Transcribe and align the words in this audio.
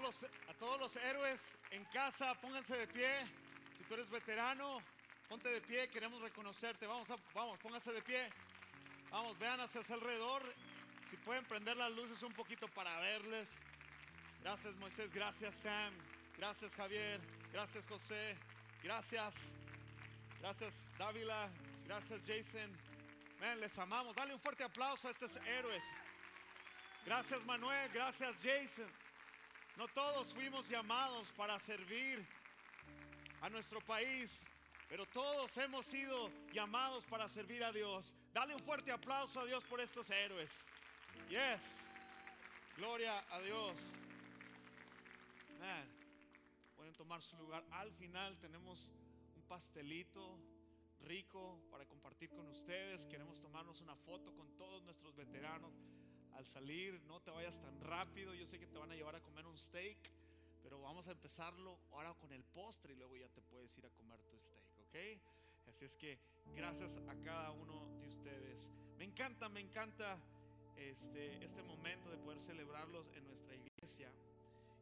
los, 0.00 0.24
a 0.24 0.54
todos 0.58 0.78
los 0.78 0.96
héroes 0.96 1.56
en 1.70 1.84
casa, 1.86 2.34
pónganse 2.34 2.76
de 2.76 2.86
pie. 2.86 3.26
Si 3.76 3.84
tú 3.84 3.94
eres 3.94 4.10
veterano, 4.10 4.82
ponte 5.28 5.48
de 5.48 5.60
pie, 5.60 5.88
queremos 5.88 6.20
reconocerte. 6.20 6.86
Vamos, 6.86 7.10
a, 7.10 7.16
vamos, 7.34 7.58
pónganse 7.58 7.92
de 7.92 8.02
pie. 8.02 8.28
Vamos, 9.10 9.38
vean 9.38 9.60
hacia 9.60 9.80
alrededor. 9.94 10.42
Si 11.08 11.16
pueden 11.16 11.44
prender 11.44 11.76
las 11.76 11.90
luces 11.92 12.22
un 12.22 12.32
poquito 12.32 12.68
para 12.68 12.98
verles. 13.00 13.60
Gracias 14.42 14.74
Moisés, 14.76 15.12
gracias 15.12 15.56
Sam, 15.56 15.92
gracias 16.36 16.74
Javier, 16.74 17.20
gracias 17.52 17.86
José, 17.88 18.36
gracias, 18.82 19.36
gracias 20.40 20.88
Dávila, 20.96 21.50
gracias 21.86 22.22
Jason. 22.26 22.70
Ven, 23.40 23.60
les 23.60 23.78
amamos. 23.78 24.14
Dale 24.16 24.34
un 24.34 24.40
fuerte 24.40 24.64
aplauso 24.64 25.08
a 25.08 25.10
estos 25.10 25.36
héroes. 25.36 25.84
Gracias 27.04 27.44
Manuel, 27.44 27.90
gracias 27.92 28.36
Jason. 28.42 28.88
No 29.78 29.86
todos 29.86 30.34
fuimos 30.34 30.68
llamados 30.68 31.30
para 31.34 31.56
servir 31.56 32.26
a 33.40 33.48
nuestro 33.48 33.80
país, 33.80 34.44
pero 34.88 35.06
todos 35.06 35.56
hemos 35.56 35.86
sido 35.86 36.32
llamados 36.52 37.06
para 37.06 37.28
servir 37.28 37.62
a 37.62 37.70
Dios. 37.70 38.12
Dale 38.34 38.56
un 38.56 38.60
fuerte 38.60 38.90
aplauso 38.90 39.38
a 39.38 39.44
Dios 39.44 39.62
por 39.62 39.80
estos 39.80 40.10
héroes. 40.10 40.60
Yes. 41.28 41.92
Gloria 42.76 43.24
a 43.30 43.38
Dios. 43.38 43.78
Pueden 46.74 46.94
tomar 46.94 47.22
su 47.22 47.36
lugar. 47.36 47.62
Al 47.70 47.92
final 47.92 48.36
tenemos 48.38 48.90
un 49.36 49.42
pastelito 49.42 50.40
rico 51.02 51.56
para 51.70 51.84
compartir 51.84 52.30
con 52.30 52.48
ustedes. 52.48 53.06
Queremos 53.06 53.40
tomarnos 53.40 53.80
una 53.80 53.94
foto 53.94 54.34
con 54.34 54.50
todos 54.56 54.82
nuestros 54.82 55.14
veteranos 55.14 55.72
al 56.38 56.46
salir. 56.46 57.00
No 57.02 57.20
te 57.20 57.30
vayas 57.30 57.60
tan 57.60 57.80
rápido. 57.80 58.32
Yo 58.32 58.46
sé 58.46 58.58
que 58.58 58.66
te 58.66 58.78
van 58.78 58.90
a 58.92 58.94
llevar 58.94 59.16
a 59.16 59.20
comer 59.20 59.46
un 59.46 59.58
steak, 59.58 59.98
pero 60.62 60.80
vamos 60.80 61.06
a 61.08 61.10
empezarlo 61.10 61.78
ahora 61.90 62.14
con 62.14 62.32
el 62.32 62.44
postre 62.44 62.94
y 62.94 62.96
luego 62.96 63.16
ya 63.16 63.28
te 63.28 63.42
puedes 63.42 63.76
ir 63.76 63.84
a 63.84 63.90
comer 63.90 64.22
tu 64.22 64.38
steak, 64.38 64.64
¿ok? 64.78 65.68
Así 65.68 65.84
es 65.84 65.96
que 65.96 66.18
gracias 66.54 66.96
a 66.96 67.14
cada 67.22 67.50
uno 67.50 67.98
de 68.00 68.08
ustedes. 68.08 68.70
Me 68.96 69.04
encanta, 69.04 69.48
me 69.48 69.60
encanta 69.60 70.18
este, 70.76 71.44
este 71.44 71.62
momento 71.62 72.08
de 72.08 72.16
poder 72.18 72.40
celebrarlos 72.40 73.10
en 73.14 73.26
nuestra 73.26 73.54
iglesia. 73.54 74.10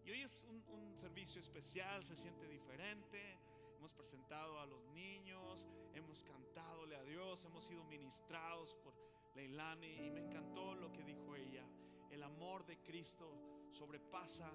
Y 0.05 0.11
hoy 0.11 0.23
es 0.23 0.45
un, 0.45 0.63
servicio 0.95 1.41
especial, 1.41 2.05
se 2.05 2.15
siente 2.15 2.47
diferente. 2.47 3.39
Hemos 3.77 3.93
presentado 3.93 4.61
a 4.61 4.67
los 4.67 4.87
niños, 4.89 5.67
hemos 5.95 6.23
cantadole 6.23 6.97
a 6.97 7.03
Dios, 7.03 7.45
hemos 7.45 7.65
sido 7.65 7.85
ministrados 7.85 8.75
por 8.77 8.95
Leilani 9.37 10.07
y 10.07 10.11
me 10.11 10.21
encantó 10.21 10.75
lo 10.75 10.91
que 10.91 11.05
dijo 11.05 11.37
ella. 11.37 11.63
El 12.11 12.23
amor 12.23 12.65
de 12.65 12.79
Cristo 12.79 13.31
sobrepasa 13.71 14.51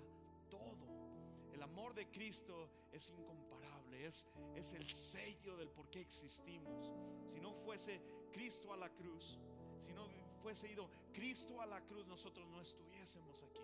todo. 0.50 0.88
El 1.54 1.62
amor 1.62 1.94
de 1.94 2.10
Cristo 2.10 2.70
es 2.92 3.12
incomparable, 3.12 4.08
es, 4.08 4.26
es 4.56 4.74
el 4.74 4.90
sello 4.90 5.56
del 5.56 5.70
por 5.70 5.90
qué 5.90 6.02
existimos. 6.02 6.92
Si 7.28 7.40
no 7.40 7.54
fuese 7.54 8.02
Cristo 8.32 8.74
a 8.74 8.78
la 8.78 8.90
cruz, 8.90 9.38
si 9.80 9.94
no 9.94 10.08
fuese 10.42 10.72
ido 10.72 10.90
Cristo 11.14 11.62
a 11.62 11.68
la 11.68 11.82
cruz, 11.82 12.08
nosotros 12.08 12.48
no 12.48 12.60
estuviésemos 12.60 13.44
aquí. 13.44 13.62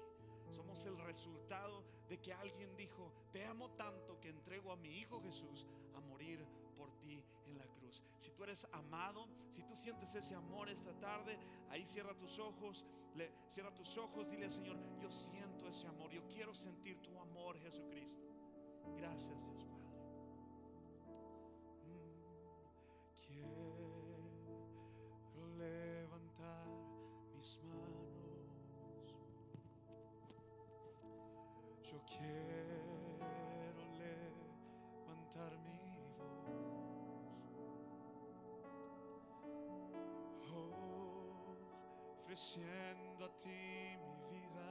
Somos 0.52 0.84
el 0.86 0.98
resultado 1.00 1.84
de 2.08 2.20
que 2.20 2.34
alguien 2.34 2.76
dijo, 2.78 3.12
te 3.32 3.44
amo 3.46 3.72
tanto 3.72 4.20
que 4.20 4.30
entrego 4.30 4.72
a 4.72 4.76
mi 4.76 5.00
Hijo 5.00 5.20
Jesús 5.22 5.66
a 5.96 6.00
morir 6.00 6.46
por 6.78 6.92
ti 7.00 7.24
tú 8.38 8.44
eres 8.44 8.68
amado, 8.72 9.28
si 9.50 9.64
tú 9.64 9.76
sientes 9.76 10.14
ese 10.14 10.36
amor 10.36 10.70
esta 10.70 10.94
tarde, 11.00 11.40
ahí 11.70 11.86
cierra 11.86 12.14
tus 12.14 12.38
ojos, 12.38 12.86
le, 13.16 13.32
cierra 13.50 13.74
tus 13.74 13.98
ojos, 13.98 14.30
dile 14.30 14.46
al 14.46 14.52
Señor, 14.52 14.78
yo 15.02 15.12
siento 15.12 15.68
ese 15.68 15.88
amor, 15.88 16.12
yo 16.12 16.26
quiero 16.28 16.54
sentir 16.54 17.02
tu 17.02 17.20
amor, 17.20 17.60
Jesucristo. 17.60 18.28
Gracias 18.96 19.44
Dios 19.44 19.66
Padre. 19.66 19.87
Ofreciendo 42.58 43.26
a 43.26 43.30
ti 43.42 43.98
mi 44.04 44.16
vida. 44.32 44.70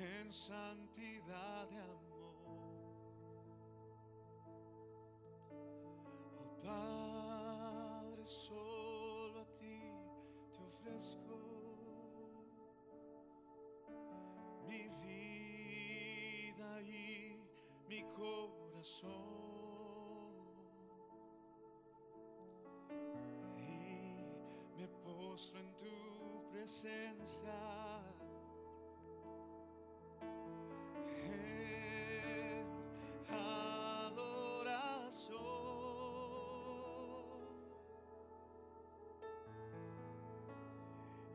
En 0.00 0.32
santidad 0.32 1.68
de 1.68 1.78
amor, 1.78 2.34
oh 6.36 6.60
Padre, 6.62 8.26
solo 8.26 9.40
a 9.40 9.46
ti 9.58 9.80
te 10.52 10.62
ofrezco. 10.62 11.38
mi 14.68 14.86
vida 15.02 16.82
y 16.82 17.40
mi 17.88 18.02
corazón. 18.14 19.47
En 25.38 25.72
tu 25.76 26.50
presencia. 26.50 27.54
En 31.22 32.66
adoración. 33.30 34.18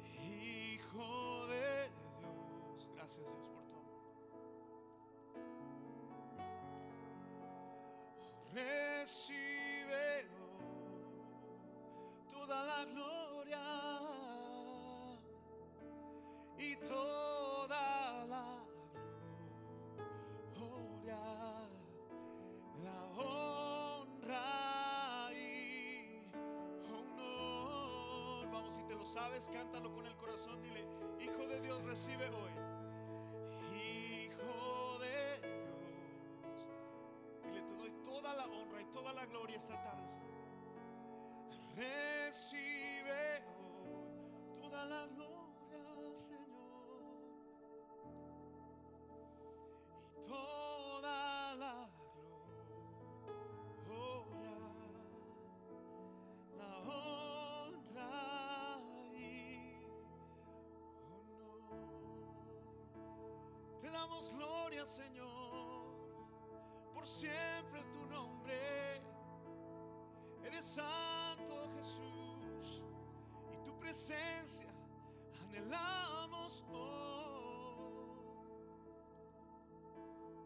Hijo 0.03 1.47
de 1.47 1.89
Dios, 2.19 2.89
gracias 2.93 3.25
Dios 3.25 3.47
por 3.47 3.63
amor. 3.63 3.85
Recibe 8.53 10.27
toda 12.29 12.65
la 12.65 12.83
gloria 12.83 13.22
lo 29.03 29.09
sabes, 29.09 29.49
cántalo 29.51 29.91
con 29.93 30.05
el 30.05 30.15
corazón. 30.15 30.61
Dile, 30.61 30.85
Hijo 31.19 31.45
de 31.47 31.59
Dios, 31.59 31.83
recibe 31.83 32.29
hoy. 32.29 32.51
Hijo 33.75 34.97
de 34.99 35.39
Dios. 35.41 36.67
Dile, 37.43 37.61
te 37.63 37.75
doy 37.75 37.91
toda 38.01 38.33
la 38.33 38.45
honra 38.45 38.81
y 38.81 38.85
toda 38.85 39.11
la 39.11 39.25
gloria 39.25 39.57
esta 39.57 39.81
tarde. 39.83 40.07
Recibe 41.75 43.43
hoy 43.59 44.61
toda 44.61 44.85
la 44.85 45.05
gloria, 45.07 45.22
damos 64.23 64.29
gloria, 64.29 64.85
Señor, 64.85 65.83
por 66.93 67.07
siempre 67.07 67.83
tu 67.91 68.05
nombre. 68.05 69.01
Eres 70.43 70.65
santo 70.65 71.69
Jesús 71.75 72.81
y 73.51 73.63
tu 73.63 73.77
presencia 73.79 74.69
anhelamos 75.41 76.63
hoy. 76.69 77.93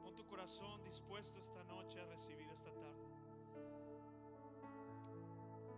Pon 0.03 0.15
tu 0.15 0.25
corazón 0.25 0.83
dispuesto 0.83 1.39
esta 1.39 1.63
noche 1.63 1.99
a 1.99 2.05
recibir 2.05 2.49
esta 2.49 2.71
tarde. 2.71 3.05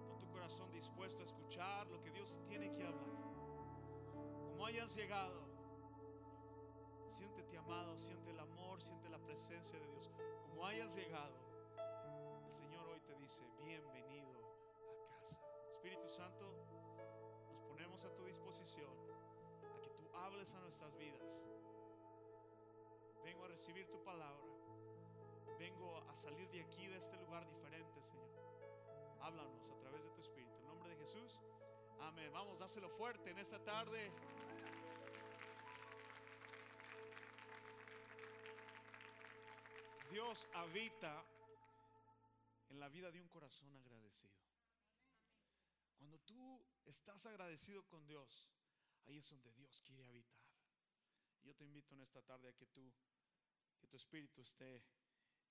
Pon 0.08 0.20
tu 0.20 0.30
corazón 0.32 0.72
dispuesto 0.72 1.22
a 1.22 1.26
escuchar 1.26 1.88
lo 1.88 2.02
que 2.02 2.12
Dios 2.12 2.40
tiene 2.48 2.72
que 2.74 2.84
hablar. 2.84 3.20
Como 4.52 4.66
hayas 4.66 4.96
llegado, 4.96 5.49
siéntete 7.12 7.58
amado, 7.58 7.98
siente 7.98 8.32
el 8.32 8.40
amor, 8.40 8.82
siente 8.82 9.10
la 9.10 9.18
presencia 9.20 9.80
de 9.80 9.88
Dios. 9.88 10.10
Como 10.48 10.66
hayas 10.66 10.96
llegado, 10.96 11.34
el 12.46 12.54
Señor 12.54 12.88
hoy 12.88 13.00
te 13.02 13.16
dice, 13.16 13.42
bienvenido 13.64 14.30
a 14.30 15.20
casa. 15.20 15.38
Espíritu 15.72 16.10
Santo, 16.10 16.46
nos 17.52 17.64
ponemos 17.64 18.04
a 18.06 18.14
tu 18.14 18.24
disposición. 18.26 18.90
a 19.74 19.82
que 19.82 19.90
tú 19.90 20.16
hables 20.16 20.54
a 20.54 20.60
nuestras 20.62 20.96
vidas. 20.98 21.42
Vengo 23.24 23.46
a 23.46 23.48
recibir 23.48 23.88
tu 23.88 24.04
palabra. 24.04 24.44
Vengo 25.58 25.98
a 26.10 26.16
salir 26.16 26.50
de 26.50 26.62
aquí, 26.62 26.88
de 26.88 26.98
este 26.98 27.18
lugar 27.18 27.48
diferente, 27.48 28.02
Señor. 28.02 28.30
Háblanos 29.22 29.70
a 29.70 29.78
través 29.80 30.04
de 30.04 30.10
tu 30.12 30.22
Espíritu. 30.22 30.56
En 30.60 30.68
nombre 30.68 30.90
de 30.90 30.96
Jesús. 30.98 31.40
Amén. 32.00 32.32
Vamos, 32.32 32.58
dáselo 32.60 32.90
fuerte 32.90 33.32
en 33.32 33.40
esta 33.40 33.60
tarde. 33.60 34.12
Dios 40.10 40.48
habita 40.54 41.24
en 42.70 42.80
la 42.80 42.90
vida 42.90 43.12
de 43.12 43.22
un 43.22 43.28
corazón 43.28 43.76
agradecido. 43.76 44.34
Cuando 45.98 46.20
tú 46.20 46.66
estás 46.86 47.26
agradecido 47.28 47.84
con 47.86 48.08
Dios, 48.08 48.50
ahí 49.06 49.18
es 49.18 49.30
donde 49.30 49.54
Dios 49.54 49.84
quiere 49.84 50.06
habitar. 50.06 50.42
Yo 51.44 51.56
te 51.56 51.64
invito 51.64 51.94
en 51.94 52.02
esta 52.02 52.22
tarde 52.24 52.50
a 52.50 52.54
que 52.54 52.66
tú, 52.66 52.92
que 53.78 53.88
tu 53.88 53.98
espíritu 53.98 54.42
esté 54.42 54.84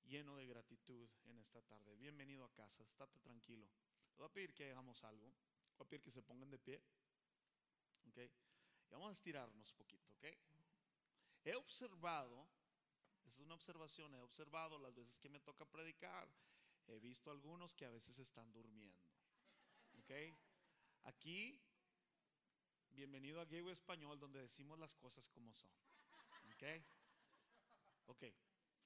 lleno 0.05 0.37
de 0.37 0.47
gratitud 0.47 1.09
en 1.27 1.39
esta 1.39 1.63
tarde. 1.63 1.95
Bienvenido 1.97 2.45
a 2.45 2.53
casa, 2.53 2.83
estate 2.83 3.21
tranquilo. 3.21 3.69
voy 4.17 4.27
a 4.27 4.33
pedir 4.33 4.53
que 4.55 4.71
hagamos 4.71 5.05
algo. 5.05 5.33
voy 5.77 5.87
a 5.87 5.89
pedir 5.89 6.03
que 6.03 6.11
se 6.11 6.23
pongan 6.23 6.51
de 6.51 6.59
pie. 6.59 6.83
¿Ok? 8.09 8.19
Y 8.19 8.91
vamos 8.91 9.11
a 9.11 9.13
estirarnos 9.13 9.73
poquito, 9.75 10.11
¿ok? 10.15 10.25
He 11.45 11.55
observado, 11.55 12.49
es 13.29 13.39
una 13.41 13.55
observación, 13.55 14.15
he 14.15 14.21
observado 14.21 14.79
las 14.79 14.95
veces 14.95 15.19
que 15.21 15.29
me 15.29 15.41
toca 15.41 15.67
predicar, 15.67 16.29
he 16.87 16.99
visto 16.99 17.31
algunos 17.31 17.75
que 17.75 17.85
a 17.85 17.91
veces 17.91 18.19
están 18.19 18.51
durmiendo. 18.53 19.07
¿Ok? 19.99 20.11
Aquí, 21.03 21.61
bienvenido 22.89 23.41
a 23.41 23.45
Gateway 23.45 23.73
Español, 23.73 24.19
donde 24.19 24.41
decimos 24.41 24.79
las 24.79 24.95
cosas 24.95 25.29
como 25.29 25.53
son. 25.53 25.71
¿Ok? 26.55 26.65
Ok, 28.07 28.23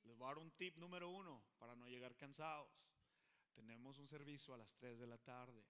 les 0.02 0.16
voy 0.16 0.24
a 0.24 0.28
dar 0.30 0.38
un 0.38 0.50
tip 0.50 0.76
número 0.76 1.08
uno 1.08 1.44
para 1.58 1.76
no 1.76 1.86
llegar 1.86 2.16
cansados. 2.16 2.68
Tenemos 3.52 3.98
un 3.98 4.08
servicio 4.08 4.54
a 4.54 4.58
las 4.58 4.74
3 4.74 4.98
de 4.98 5.06
la 5.06 5.18
tarde. 5.18 5.64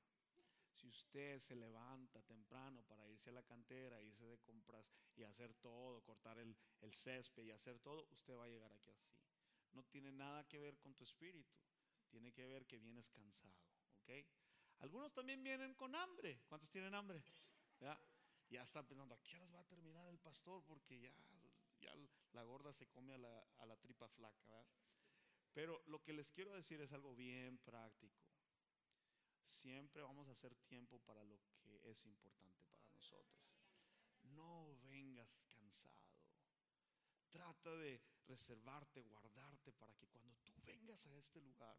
Si 0.72 0.88
usted 0.88 1.38
se 1.38 1.54
levanta 1.54 2.22
temprano 2.22 2.82
para 2.84 3.06
irse 3.08 3.30
a 3.30 3.32
la 3.32 3.42
cantera, 3.42 4.00
irse 4.00 4.26
de 4.26 4.38
compras 4.38 4.90
y 5.14 5.22
hacer 5.22 5.54
todo, 5.54 6.02
cortar 6.02 6.38
el, 6.38 6.56
el 6.80 6.92
césped 6.92 7.44
y 7.44 7.50
hacer 7.50 7.78
todo, 7.78 8.06
usted 8.10 8.34
va 8.34 8.44
a 8.44 8.48
llegar 8.48 8.72
aquí 8.72 8.90
así. 8.90 9.08
No 9.72 9.84
tiene 9.84 10.12
nada 10.12 10.46
que 10.48 10.58
ver 10.58 10.78
con 10.78 10.94
tu 10.94 11.04
espíritu, 11.04 11.54
tiene 12.08 12.32
que 12.32 12.46
ver 12.46 12.66
que 12.66 12.78
vienes 12.78 13.08
cansado, 13.08 13.54
¿ok? 14.02 14.10
Algunos 14.80 15.12
también 15.12 15.42
vienen 15.42 15.74
con 15.74 15.94
hambre. 15.94 16.42
¿Cuántos 16.48 16.68
tienen 16.70 16.94
hambre? 16.94 17.22
¿Ya? 17.78 17.98
Ya 18.48 18.62
están 18.62 18.86
pensando, 18.86 19.14
¿a 19.14 19.22
qué 19.22 19.36
horas 19.36 19.54
va 19.54 19.60
a 19.60 19.64
terminar 19.64 20.08
el 20.08 20.18
pastor? 20.18 20.62
Porque 20.64 21.00
ya, 21.00 21.14
ya 21.80 21.94
la 22.32 22.42
gorda 22.42 22.72
se 22.72 22.88
come 22.88 23.14
a 23.14 23.18
la, 23.18 23.46
a 23.58 23.66
la 23.66 23.76
tripa 23.76 24.08
flaca. 24.08 24.44
¿verdad? 24.44 24.66
Pero 25.52 25.82
lo 25.86 26.02
que 26.02 26.12
les 26.12 26.32
quiero 26.32 26.52
decir 26.52 26.80
es 26.80 26.92
algo 26.92 27.14
bien 27.14 27.58
práctico. 27.58 28.31
Siempre 29.46 30.02
vamos 30.02 30.28
a 30.28 30.32
hacer 30.32 30.54
tiempo 30.66 30.98
para 31.00 31.22
lo 31.24 31.38
que 31.60 31.90
es 31.90 32.04
importante 32.06 32.62
para 32.70 32.86
nosotros. 32.88 33.56
No 34.22 34.76
vengas 34.84 35.40
cansado. 35.46 36.02
Trata 37.30 37.74
de 37.76 38.00
reservarte, 38.26 39.02
guardarte 39.02 39.72
para 39.72 39.94
que 39.94 40.06
cuando 40.08 40.34
tú 40.44 40.52
vengas 40.64 41.06
a 41.06 41.16
este 41.16 41.40
lugar, 41.40 41.76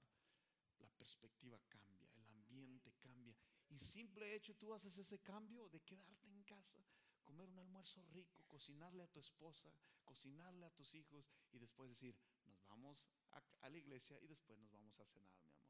la 0.79 0.89
perspectiva 0.91 1.59
cambia, 1.69 2.11
el 2.15 2.27
ambiente 2.27 2.93
cambia. 2.99 3.35
Y 3.69 3.79
simple 3.79 4.35
hecho, 4.35 4.55
tú 4.55 4.73
haces 4.73 4.97
ese 4.97 5.19
cambio 5.19 5.69
de 5.69 5.81
quedarte 5.81 6.29
en 6.29 6.43
casa, 6.43 6.83
comer 7.23 7.49
un 7.49 7.59
almuerzo 7.59 8.03
rico, 8.13 8.43
cocinarle 8.47 9.03
a 9.03 9.07
tu 9.07 9.19
esposa, 9.19 9.73
cocinarle 10.03 10.65
a 10.65 10.71
tus 10.71 10.93
hijos 10.93 11.31
y 11.51 11.59
después 11.59 11.89
decir, 11.89 12.15
nos 12.45 12.63
vamos 12.65 13.07
a, 13.31 13.69
la 13.69 13.77
iglesia 13.77 14.19
y 14.21 14.27
después 14.27 14.59
nos 14.59 14.71
vamos 14.71 14.99
a 14.99 15.05
cenar, 15.05 15.35
mi 15.41 15.49
amor. 15.49 15.62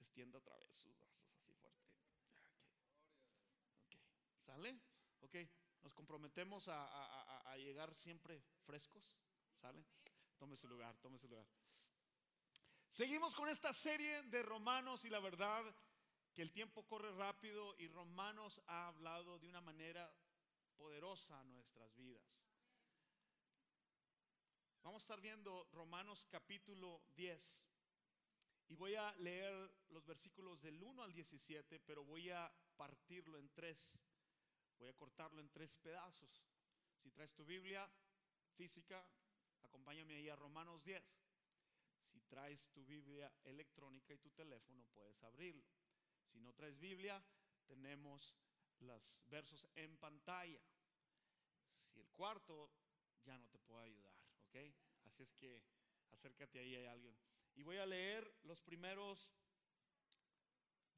Extienda 0.00 0.38
otra 0.38 0.56
vez 0.58 0.74
sus 0.74 0.96
brazos 0.98 1.30
así 1.36 1.52
fuerte. 1.54 1.84
Ok, 3.84 3.94
¿sale? 4.44 4.80
Ok, 5.20 5.36
nos 5.82 5.94
comprometemos 5.94 6.68
a, 6.68 6.84
a, 6.84 7.52
a 7.52 7.56
llegar 7.56 7.94
siempre 7.94 8.42
frescos, 8.64 9.16
¿sale? 9.60 9.84
Tome 10.38 10.56
su 10.56 10.66
lugar, 10.68 10.96
tome 10.98 11.18
su 11.18 11.28
lugar. 11.28 11.46
Seguimos 12.88 13.34
con 13.34 13.48
esta 13.48 13.72
serie 13.72 14.22
de 14.24 14.42
Romanos 14.42 15.04
y 15.04 15.10
la 15.10 15.20
verdad 15.20 15.62
que 16.34 16.42
el 16.42 16.50
tiempo 16.50 16.86
corre 16.86 17.12
rápido 17.12 17.76
y 17.78 17.88
Romanos 17.88 18.60
ha 18.66 18.88
hablado 18.88 19.38
de 19.38 19.46
una 19.46 19.60
manera 19.60 20.12
poderosa 20.76 21.38
a 21.38 21.44
nuestras 21.44 21.94
vidas. 21.94 22.48
Vamos 24.82 25.02
a 25.02 25.04
estar 25.04 25.20
viendo 25.20 25.68
Romanos 25.72 26.24
capítulo 26.30 27.02
10 27.14 27.69
y 28.70 28.76
voy 28.76 28.94
a 28.94 29.12
leer 29.16 29.52
los 29.88 30.06
versículos 30.06 30.62
del 30.62 30.80
1 30.80 31.02
al 31.02 31.12
17, 31.12 31.80
pero 31.80 32.04
voy 32.04 32.30
a 32.30 32.50
partirlo 32.76 33.36
en 33.36 33.50
tres. 33.50 33.98
Voy 34.78 34.88
a 34.88 34.94
cortarlo 34.94 35.40
en 35.40 35.50
tres 35.50 35.74
pedazos. 35.74 36.46
Si 36.96 37.10
traes 37.10 37.34
tu 37.34 37.44
Biblia 37.44 37.90
física, 38.54 39.04
acompáñame 39.64 40.14
ahí 40.14 40.28
a 40.28 40.36
Romanos 40.36 40.84
10. 40.84 41.02
Si 42.04 42.20
traes 42.20 42.70
tu 42.70 42.84
Biblia 42.84 43.32
electrónica 43.42 44.14
y 44.14 44.18
tu 44.18 44.30
teléfono, 44.30 44.86
puedes 44.94 45.20
abrirlo. 45.24 45.66
Si 46.28 46.38
no 46.38 46.54
traes 46.54 46.78
Biblia, 46.78 47.20
tenemos 47.66 48.36
los 48.78 49.20
versos 49.26 49.66
en 49.74 49.96
pantalla. 49.96 50.62
Si 51.88 51.98
el 51.98 52.08
cuarto 52.10 52.70
ya 53.24 53.36
no 53.36 53.48
te 53.48 53.58
puedo 53.58 53.80
ayudar, 53.80 54.14
¿ok? 54.46 54.56
Así 55.06 55.24
es 55.24 55.34
que 55.34 55.60
acércate 56.12 56.60
ahí 56.60 56.76
a 56.76 56.92
alguien. 56.92 57.18
Y 57.54 57.62
voy 57.62 57.78
a 57.78 57.86
leer 57.86 58.32
los 58.42 58.60
primeros, 58.62 59.30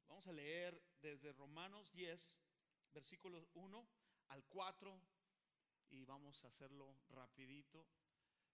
vamos 0.07 0.27
a 0.27 0.33
leer 0.33 0.81
desde 1.01 1.33
Romanos 1.33 1.91
10, 1.93 2.37
versículos 2.93 3.49
1 3.53 3.87
al 4.29 4.43
4, 4.45 5.01
y 5.89 6.05
vamos 6.05 6.43
a 6.43 6.47
hacerlo 6.47 6.97
rapidito. 7.09 7.85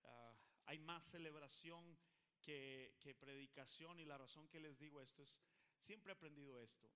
Uh, 0.03 0.35
hay 0.65 0.79
más 0.79 1.05
celebración 1.05 1.97
que, 2.41 2.95
que 2.99 3.13
predicación 3.13 3.99
y 3.99 4.05
la 4.05 4.17
razón 4.17 4.47
que 4.47 4.59
les 4.59 4.79
digo 4.79 5.01
esto 5.01 5.23
es, 5.23 5.41
siempre 5.77 6.11
he 6.11 6.15
aprendido 6.15 6.59
esto, 6.59 6.91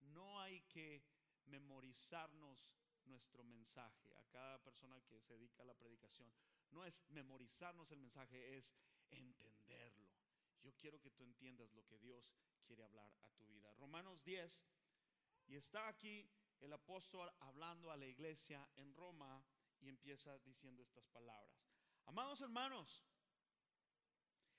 no 0.00 0.40
hay 0.40 0.60
que 0.62 1.02
memorizarnos 1.46 2.74
nuestro 3.04 3.42
mensaje 3.44 4.14
a 4.16 4.24
cada 4.26 4.62
persona 4.62 5.00
que 5.02 5.20
se 5.20 5.34
dedica 5.34 5.62
a 5.62 5.66
la 5.66 5.74
predicación. 5.74 6.32
No 6.70 6.84
es 6.84 7.02
memorizarnos 7.08 7.90
el 7.92 7.98
mensaje, 7.98 8.56
es 8.56 8.74
entenderlo. 9.10 9.51
Yo 10.62 10.72
quiero 10.76 11.00
que 11.00 11.10
tú 11.10 11.24
entiendas 11.24 11.72
lo 11.72 11.84
que 11.84 11.98
Dios 11.98 12.34
quiere 12.64 12.84
hablar 12.84 13.12
a 13.22 13.28
tu 13.30 13.44
vida. 13.46 13.72
Romanos 13.74 14.24
10, 14.24 14.66
y 15.48 15.56
está 15.56 15.88
aquí 15.88 16.28
el 16.60 16.72
apóstol 16.72 17.30
hablando 17.40 17.90
a 17.90 17.96
la 17.96 18.06
iglesia 18.06 18.68
en 18.76 18.94
Roma 18.94 19.44
y 19.80 19.88
empieza 19.88 20.38
diciendo 20.38 20.82
estas 20.82 21.06
palabras. 21.08 21.68
Amados 22.06 22.40
hermanos, 22.40 23.04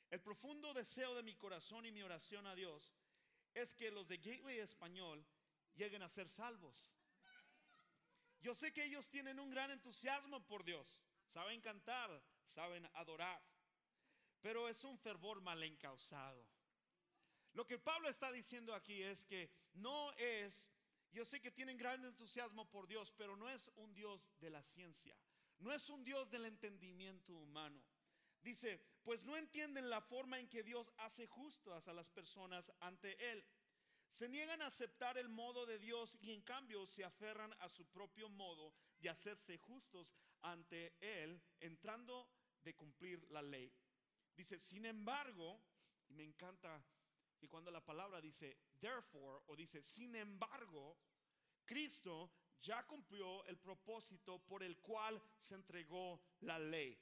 el 0.10 0.22
profundo 0.22 0.74
deseo 0.74 1.16
de 1.16 1.24
mi 1.24 1.36
corazón 1.36 1.86
y 1.86 1.92
mi 1.92 2.04
oración 2.04 2.46
a 2.46 2.56
Dios 2.56 2.94
es 3.54 3.74
que 3.74 3.92
los 3.92 4.08
de 4.08 4.18
Gateway 4.18 4.60
Español 4.60 5.26
lleguen 5.76 6.02
a 6.04 6.10
ser 6.10 6.30
salvos. 6.30 6.94
Yo 8.42 8.54
sé 8.54 8.74
que 8.74 8.84
ellos 8.84 9.10
tienen 9.10 9.40
un 9.40 9.50
gran 9.50 9.72
entusiasmo 9.72 10.46
por 10.46 10.66
Dios, 10.66 11.02
saben 11.28 11.62
cantar, 11.62 12.22
saben 12.46 12.86
adorar, 12.94 13.42
pero 14.44 14.68
es 14.68 14.84
un 14.84 15.00
fervor 15.00 15.40
mal 15.42 15.64
encausado. 15.64 16.46
Lo 17.54 17.66
que 17.66 17.80
Pablo 17.80 18.10
está 18.10 18.30
diciendo 18.30 18.76
aquí 18.76 19.02
es 19.02 19.24
que 19.24 19.50
no 19.76 20.12
es, 20.14 20.70
yo 21.12 21.24
sé 21.24 21.40
que 21.40 21.50
tienen 21.50 21.78
gran 21.78 22.04
entusiasmo 22.04 22.70
por 22.70 22.86
Dios, 22.86 23.14
pero 23.14 23.38
no 23.38 23.50
es 23.50 23.72
un 23.78 23.94
Dios 23.94 24.34
de 24.40 24.50
la 24.50 24.62
ciencia, 24.62 25.16
no 25.60 25.72
es 25.72 25.90
un 25.90 26.04
Dios 26.04 26.30
del 26.30 26.46
entendimiento 26.46 27.34
humano. 27.34 27.82
Dice, 28.42 28.82
pues 29.04 29.24
no 29.24 29.38
entienden 29.38 29.90
la 29.90 30.02
forma 30.02 30.38
en 30.38 30.50
que 30.50 30.62
Dios 30.62 30.92
hace 30.98 31.26
justas 31.26 31.88
a 31.88 31.94
las 31.94 32.10
personas 32.10 32.74
ante 32.82 33.32
Él. 33.32 33.46
Se 34.10 34.28
niegan 34.28 34.62
a 34.62 34.68
aceptar 34.68 35.18
el 35.18 35.30
modo 35.30 35.66
de 35.66 35.80
Dios 35.80 36.18
y 36.20 36.34
en 36.34 36.42
cambio 36.42 36.86
se 36.86 37.06
aferran 37.06 37.54
a 37.62 37.70
su 37.70 37.86
propio 37.86 38.28
modo 38.28 38.74
de 39.00 39.10
hacerse 39.10 39.58
justos 39.58 40.14
ante 40.42 40.98
Él, 41.00 41.42
entrando 41.62 42.30
de 42.62 42.76
cumplir 42.76 43.26
la 43.32 43.42
ley. 43.42 43.72
Dice, 44.36 44.60
sin 44.60 44.86
embargo, 44.86 45.60
y 46.10 46.14
me 46.14 46.24
encanta 46.24 46.84
que 47.38 47.50
cuando 47.50 47.72
la 47.72 47.84
palabra 47.84 48.22
dice 48.22 48.58
therefore 48.80 49.42
o 49.48 49.56
dice 49.56 49.82
sin 49.82 50.16
embargo, 50.16 50.98
Cristo 51.66 52.32
ya 52.62 52.86
cumplió 52.86 53.46
el 53.46 53.58
propósito 53.58 54.40
por 54.40 54.64
el 54.64 54.78
cual 54.80 55.22
se 55.38 55.56
entregó 55.56 56.22
la 56.42 56.58
ley. 56.58 56.98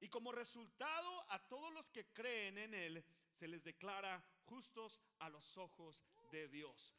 Y 0.00 0.08
como 0.08 0.32
resultado 0.32 1.24
a 1.30 1.48
todos 1.48 1.72
los 1.72 1.88
que 1.90 2.12
creen 2.12 2.58
en 2.58 2.74
Él, 2.74 3.04
se 3.30 3.48
les 3.48 3.62
declara 3.62 4.22
justos 4.44 5.00
a 5.20 5.28
los 5.28 5.56
ojos 5.56 6.02
de 6.30 6.48
Dios. 6.48 6.94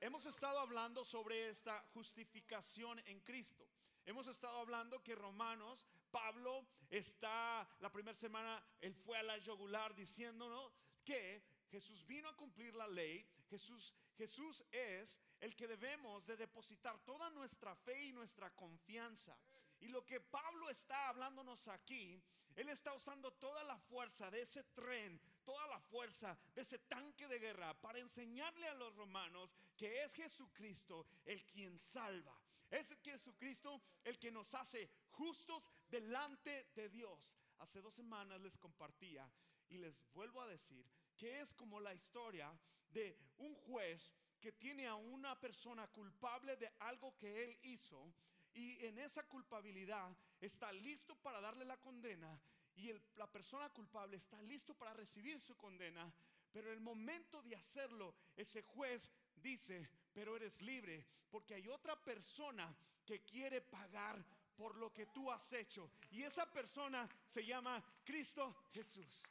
Hemos 0.00 0.26
estado 0.26 0.60
hablando 0.60 1.04
sobre 1.04 1.48
esta 1.48 1.80
justificación 1.92 3.00
en 3.00 3.20
Cristo. 3.20 3.68
Hemos 4.08 4.26
estado 4.26 4.56
hablando 4.56 5.02
que 5.02 5.14
Romanos, 5.14 5.84
Pablo 6.10 6.66
está, 6.88 7.68
la 7.80 7.92
primera 7.92 8.16
semana, 8.16 8.64
él 8.80 8.94
fue 8.94 9.18
a 9.18 9.22
la 9.22 9.36
yugular 9.36 9.94
diciéndonos 9.94 10.72
que 11.04 11.42
Jesús 11.70 12.06
vino 12.06 12.26
a 12.26 12.34
cumplir 12.34 12.74
la 12.74 12.88
ley, 12.88 13.22
Jesús, 13.50 13.94
Jesús 14.16 14.64
es 14.72 15.20
el 15.40 15.54
que 15.54 15.68
debemos 15.68 16.24
de 16.24 16.38
depositar 16.38 16.98
toda 17.04 17.28
nuestra 17.28 17.76
fe 17.76 18.06
y 18.06 18.12
nuestra 18.12 18.48
confianza. 18.56 19.36
Y 19.78 19.88
lo 19.88 20.06
que 20.06 20.20
Pablo 20.22 20.70
está 20.70 21.10
hablándonos 21.10 21.68
aquí, 21.68 22.18
él 22.56 22.70
está 22.70 22.94
usando 22.94 23.34
toda 23.34 23.62
la 23.64 23.76
fuerza 23.76 24.30
de 24.30 24.40
ese 24.40 24.64
tren, 24.64 25.20
toda 25.48 25.66
la 25.66 25.80
fuerza 25.80 26.36
de 26.54 26.60
ese 26.60 26.78
tanque 26.80 27.26
de 27.26 27.38
guerra 27.38 27.72
para 27.80 27.98
enseñarle 27.98 28.68
a 28.68 28.74
los 28.74 28.94
romanos 28.94 29.50
que 29.78 30.04
es 30.04 30.12
Jesucristo 30.12 31.06
el 31.24 31.42
quien 31.46 31.78
salva. 31.78 32.38
Es 32.70 32.94
Jesucristo 33.02 33.80
el 34.04 34.18
que 34.18 34.30
nos 34.30 34.52
hace 34.52 34.90
justos 35.12 35.70
delante 35.88 36.66
de 36.74 36.90
Dios. 36.90 37.34
Hace 37.60 37.80
dos 37.80 37.94
semanas 37.94 38.38
les 38.42 38.58
compartía 38.58 39.26
y 39.70 39.78
les 39.78 39.98
vuelvo 40.12 40.42
a 40.42 40.46
decir 40.46 40.84
que 41.16 41.40
es 41.40 41.54
como 41.54 41.80
la 41.80 41.94
historia 41.94 42.52
de 42.90 43.18
un 43.38 43.54
juez 43.54 44.12
que 44.38 44.52
tiene 44.52 44.86
a 44.86 44.96
una 44.96 45.40
persona 45.40 45.88
culpable 45.88 46.58
de 46.58 46.70
algo 46.80 47.16
que 47.16 47.44
él 47.44 47.58
hizo 47.62 48.12
y 48.52 48.84
en 48.84 48.98
esa 48.98 49.22
culpabilidad 49.22 50.14
está 50.42 50.70
listo 50.72 51.16
para 51.16 51.40
darle 51.40 51.64
la 51.64 51.78
condena 51.78 52.38
y 52.78 52.94
la 53.16 53.26
persona 53.26 53.68
culpable 53.70 54.16
está 54.16 54.40
listo 54.42 54.74
para 54.74 54.92
recibir 54.92 55.40
su 55.40 55.56
condena, 55.56 56.12
pero 56.52 56.72
el 56.72 56.80
momento 56.80 57.42
de 57.42 57.56
hacerlo, 57.56 58.14
ese 58.36 58.62
juez 58.62 59.10
dice, 59.34 59.88
pero 60.12 60.36
eres 60.36 60.62
libre, 60.62 61.04
porque 61.28 61.54
hay 61.54 61.68
otra 61.68 61.96
persona 61.96 62.72
que 63.04 63.24
quiere 63.24 63.60
pagar 63.60 64.24
por 64.56 64.76
lo 64.76 64.92
que 64.92 65.06
tú 65.06 65.30
has 65.30 65.52
hecho. 65.52 65.90
Y 66.10 66.22
esa 66.22 66.50
persona 66.50 67.08
se 67.26 67.44
llama 67.44 67.82
Cristo 68.04 68.54
Jesús. 68.72 69.24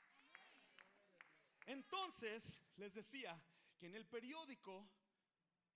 Entonces, 1.65 2.59
les 2.75 2.93
decía 2.95 3.39
que 3.77 3.87
en 3.87 3.95
el 3.95 4.05
periódico, 4.05 4.85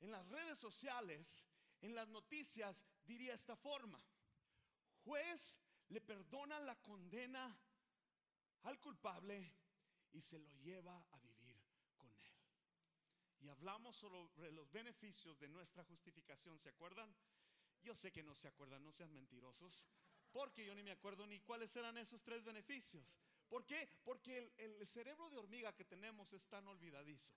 en 0.01 0.11
las 0.11 0.27
redes 0.27 0.57
sociales, 0.57 1.45
en 1.81 1.95
las 1.95 2.09
noticias, 2.09 2.85
diría 3.05 3.33
esta 3.33 3.55
forma, 3.55 4.01
juez 5.03 5.55
le 5.91 6.01
perdona 6.01 6.59
la 6.59 6.81
condena 6.81 7.53
al 8.63 8.79
culpable 8.79 9.53
y 10.13 10.21
se 10.21 10.39
lo 10.39 10.49
lleva 10.55 11.05
a 11.11 11.19
vivir 11.19 11.57
con 11.97 12.09
él. 12.13 12.33
Y 13.41 13.49
hablamos 13.49 13.97
sobre 13.97 14.51
los 14.51 14.71
beneficios 14.71 15.37
de 15.39 15.49
nuestra 15.49 15.83
justificación, 15.83 16.59
¿se 16.59 16.69
acuerdan? 16.69 17.13
Yo 17.83 17.93
sé 17.95 18.11
que 18.11 18.23
no 18.23 18.35
se 18.35 18.47
acuerdan, 18.47 18.83
no 18.83 18.91
sean 18.91 19.11
mentirosos, 19.11 19.83
porque 20.31 20.65
yo 20.65 20.73
ni 20.75 20.83
me 20.83 20.91
acuerdo 20.91 21.27
ni 21.27 21.41
cuáles 21.41 21.75
eran 21.75 21.97
esos 21.97 22.23
tres 22.23 22.43
beneficios. 22.43 23.03
¿Por 23.49 23.65
qué? 23.65 23.89
Porque 24.05 24.53
el, 24.57 24.87
cerebro 24.87 25.29
de 25.29 25.37
hormiga 25.37 25.75
que 25.75 25.83
tenemos 25.83 26.31
es 26.31 26.47
tan 26.47 26.65
olvidadizo. 26.67 27.33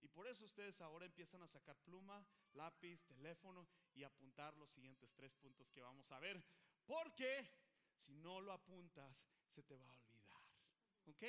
Y 0.00 0.08
por 0.08 0.26
eso 0.26 0.44
ustedes 0.44 0.80
ahora 0.80 1.06
empiezan 1.06 1.42
a 1.42 1.48
sacar 1.48 1.76
pluma, 1.84 2.26
lápiz, 2.54 3.04
teléfono 3.04 3.68
y 3.94 4.02
apuntar 4.02 4.56
los 4.56 4.70
siguientes 4.70 5.14
tres 5.14 5.36
puntos 5.36 5.70
que 5.70 5.80
vamos 5.80 6.10
a 6.10 6.18
ver. 6.18 6.42
Porque 6.84 7.48
si 7.96 8.14
no 8.14 8.40
lo 8.40 8.52
apuntas, 8.52 9.16
se 9.48 9.62
te 9.62 9.76
va 9.76 9.86
a 9.86 9.90
olvidar. 9.90 10.42
¿Ok? 11.06 11.22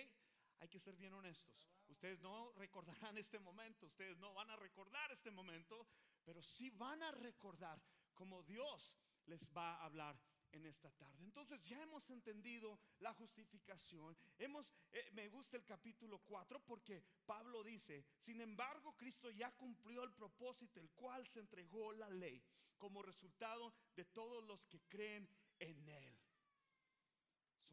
Hay 0.59 0.69
que 0.69 0.79
ser 0.79 0.95
bien 0.95 1.13
honestos. 1.13 1.69
Ustedes 1.87 2.19
no 2.19 2.51
recordarán 2.53 3.17
este 3.17 3.39
momento, 3.39 3.85
ustedes 3.85 4.17
no 4.17 4.33
van 4.33 4.49
a 4.49 4.55
recordar 4.55 5.11
este 5.11 5.31
momento, 5.31 5.87
pero 6.23 6.41
sí 6.41 6.69
van 6.71 7.01
a 7.03 7.11
recordar 7.11 7.81
cómo 8.13 8.43
Dios 8.43 8.95
les 9.25 9.47
va 9.55 9.75
a 9.75 9.85
hablar 9.85 10.19
en 10.51 10.65
esta 10.65 10.89
tarde. 10.91 11.23
Entonces 11.23 11.63
ya 11.65 11.81
hemos 11.81 12.09
entendido 12.09 12.79
la 12.99 13.13
justificación. 13.13 14.17
Hemos, 14.37 14.73
eh, 14.91 15.09
me 15.13 15.27
gusta 15.27 15.57
el 15.57 15.65
capítulo 15.65 16.19
4 16.19 16.61
porque 16.65 17.03
Pablo 17.25 17.63
dice, 17.63 18.05
sin 18.17 18.41
embargo, 18.41 18.95
Cristo 18.95 19.29
ya 19.29 19.51
cumplió 19.51 20.03
el 20.03 20.13
propósito, 20.13 20.79
el 20.79 20.89
cual 20.91 21.27
se 21.27 21.39
entregó 21.39 21.93
la 21.93 22.09
ley 22.09 22.41
como 22.77 23.01
resultado 23.01 23.73
de 23.95 24.05
todos 24.05 24.43
los 24.43 24.65
que 24.65 24.81
creen 24.87 25.29
en 25.59 25.89
él. 25.89 26.16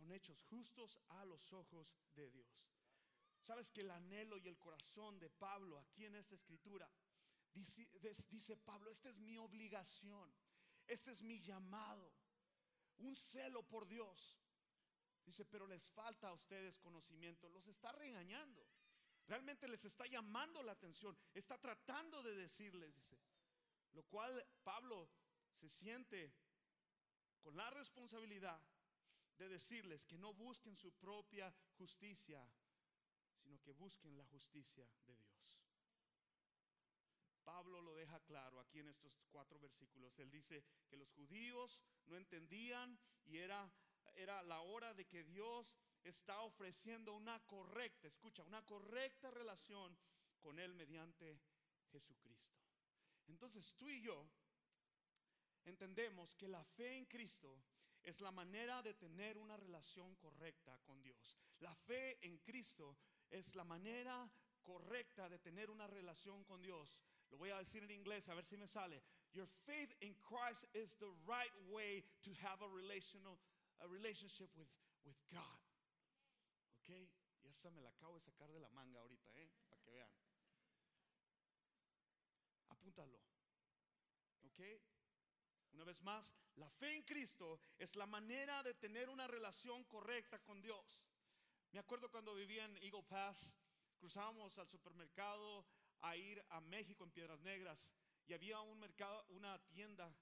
Son 0.05 0.13
hechos 0.13 0.43
justos 0.43 1.01
a 1.09 1.25
los 1.25 1.51
ojos 1.55 1.97
de 2.15 2.31
Dios. 2.31 2.69
Sabes 3.41 3.71
que 3.71 3.81
el 3.81 3.91
anhelo 3.91 4.37
y 4.37 4.47
el 4.49 4.59
corazón 4.59 5.19
de 5.19 5.31
Pablo 5.31 5.79
aquí 5.79 6.05
en 6.05 6.15
esta 6.15 6.35
escritura, 6.35 6.87
dice, 7.55 8.55
Pablo, 8.59 8.91
esta 8.91 9.09
es 9.09 9.17
mi 9.17 9.39
obligación, 9.39 10.31
este 10.87 11.11
es 11.11 11.23
mi 11.23 11.41
llamado 11.41 12.13
un 12.99 13.17
celo 13.17 13.63
por 13.63 13.89
Dios. 13.89 14.39
Dice, 15.25 15.47
pero 15.47 15.67
les 15.67 15.91
falta 15.91 16.29
a 16.29 16.35
ustedes 16.35 16.79
conocimiento, 16.79 17.49
los 17.49 17.67
está 17.67 17.91
regañando. 17.93 18.69
Realmente 19.27 19.67
les 19.69 19.87
está 19.87 20.05
llamando 20.05 20.63
la 20.63 20.73
atención, 20.73 21.17
está 21.33 21.57
tratando 21.57 22.23
de 22.23 22.35
decirles, 22.35 22.95
dice. 22.95 23.19
Lo 23.95 24.03
cual 24.03 24.47
Pablo 24.63 25.09
se 25.51 25.71
siente 25.71 26.31
con 27.41 27.57
la 27.57 27.71
responsabilidad 27.71 28.61
de 29.39 29.49
decirles 29.49 30.07
que 30.07 30.19
no 30.19 30.33
busquen 30.33 30.77
su 30.77 30.93
propia 30.93 31.53
justicia, 31.77 32.47
sino 33.37 33.61
que 33.61 33.73
busquen 33.73 34.17
la 34.17 34.25
justicia 34.27 34.89
de 35.07 35.17
Dios. 35.17 35.61
Pablo 37.45 37.83
lo 37.83 37.95
deja 37.95 38.19
claro 38.21 38.59
aquí 38.59 38.81
en 38.81 38.89
estos 38.89 39.21
cuatro 39.31 39.61
versículos. 39.61 40.19
Él 40.19 40.31
dice 40.31 40.65
que 40.89 40.97
los 40.97 41.11
judíos 41.13 41.83
no 42.07 42.17
entendían 42.17 42.99
y 43.27 43.37
era, 43.37 43.71
era 44.15 44.43
la 44.43 44.61
hora 44.61 44.95
de 44.95 45.07
que 45.07 45.25
Dios 45.25 45.77
está 46.03 46.41
ofreciendo 46.41 47.13
una 47.13 47.39
correcta, 47.47 48.09
escucha, 48.09 48.43
una 48.45 48.65
correcta 48.65 49.31
relación 49.31 49.97
con 50.41 50.59
Él 50.59 50.75
mediante 50.75 51.39
Jesucristo. 51.91 52.63
Entonces 53.27 53.75
tú 53.77 53.89
y 53.89 54.01
yo 54.01 54.27
entendemos 55.65 56.35
que 56.37 56.49
la 56.49 56.65
fe 56.65 56.97
en 56.97 57.07
Cristo 57.07 57.63
es 58.05 58.21
la 58.21 58.31
manera 58.31 58.83
de 58.83 58.95
tener 58.95 59.39
una 59.39 59.57
relación 59.57 60.15
correcta 60.17 60.79
con 60.85 61.03
Dios. 61.03 61.39
La 61.61 61.75
fe 61.75 62.19
en 62.25 62.39
Cristo 62.39 62.99
es 63.31 63.55
la 63.55 63.65
manera 63.65 64.31
correcta 64.63 65.29
de 65.29 65.39
tener 65.39 65.71
una 65.71 65.87
relación 65.87 66.45
con 66.45 66.63
Dios. 66.63 67.03
Lo 67.31 67.39
voy 67.39 67.51
a 67.51 67.59
decir 67.59 67.83
en 67.83 67.91
inglés, 67.91 68.29
a 68.29 68.35
ver 68.35 68.45
si 68.45 68.57
me 68.57 68.67
sale. 68.67 69.03
Your 69.33 69.49
faith 69.67 69.93
in 70.01 70.15
Christ 70.15 70.65
is 70.75 70.97
the 70.97 71.11
right 71.27 71.53
way 71.71 72.05
to 72.23 72.31
have 72.43 72.63
a 72.63 72.69
relational 72.69 73.39
relationship 73.89 74.49
with, 74.57 74.69
with 75.05 75.17
God. 75.31 75.61
¿Ok? 76.79 76.89
Y 77.43 77.49
esa 77.49 77.71
me 77.71 77.83
la 77.83 77.91
acabo 77.91 78.15
de 78.15 78.21
sacar 78.21 78.51
de 78.53 78.61
la 78.61 78.69
manga 78.71 79.01
ahorita, 79.01 79.31
¿eh? 79.37 79.51
Para 79.69 79.81
que 79.83 79.91
vean. 79.91 80.11
Apúntalo. 82.69 83.19
¿Ok? 84.45 84.61
Una 85.75 85.85
vez 85.85 86.01
más, 86.03 86.33
la 86.55 86.71
fe 86.71 86.95
en 86.95 87.03
Cristo 87.03 87.59
es 87.79 87.97
la 87.97 88.07
manera 88.07 88.63
de 88.63 88.75
tener 88.75 89.09
una 89.09 89.27
relación 89.27 89.85
correcta 89.85 90.39
con 90.39 90.63
Dios. 90.63 91.05
Me 91.73 91.81
acuerdo 91.81 92.11
cuando 92.11 92.35
vivía 92.35 92.65
en 92.65 92.77
Eagle 92.77 93.03
Pass, 93.03 93.51
cruzábamos 93.99 94.57
al 94.59 94.69
supermercado 94.69 95.67
a 96.03 96.17
ir 96.17 96.45
a 96.51 96.61
México 96.61 97.03
en 97.03 97.11
Piedras 97.11 97.41
Negras 97.41 97.89
y 98.27 98.35
había 98.35 98.61
un 98.61 98.79
mercado, 98.79 99.25
una 99.31 99.59
tienda 99.67 100.15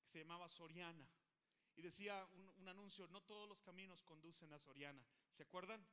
que 0.00 0.08
se 0.08 0.18
llamaba 0.20 0.48
Soriana 0.48 1.06
y 1.76 1.82
decía 1.82 2.26
un, 2.56 2.68
anuncio, 2.68 3.06
no 3.08 3.20
todos 3.22 3.46
los 3.48 3.60
caminos 3.60 4.02
conducen 4.02 4.52
a 4.52 4.58
Soriana. 4.58 5.04
¿Se 5.30 5.42
acuerdan? 5.42 5.84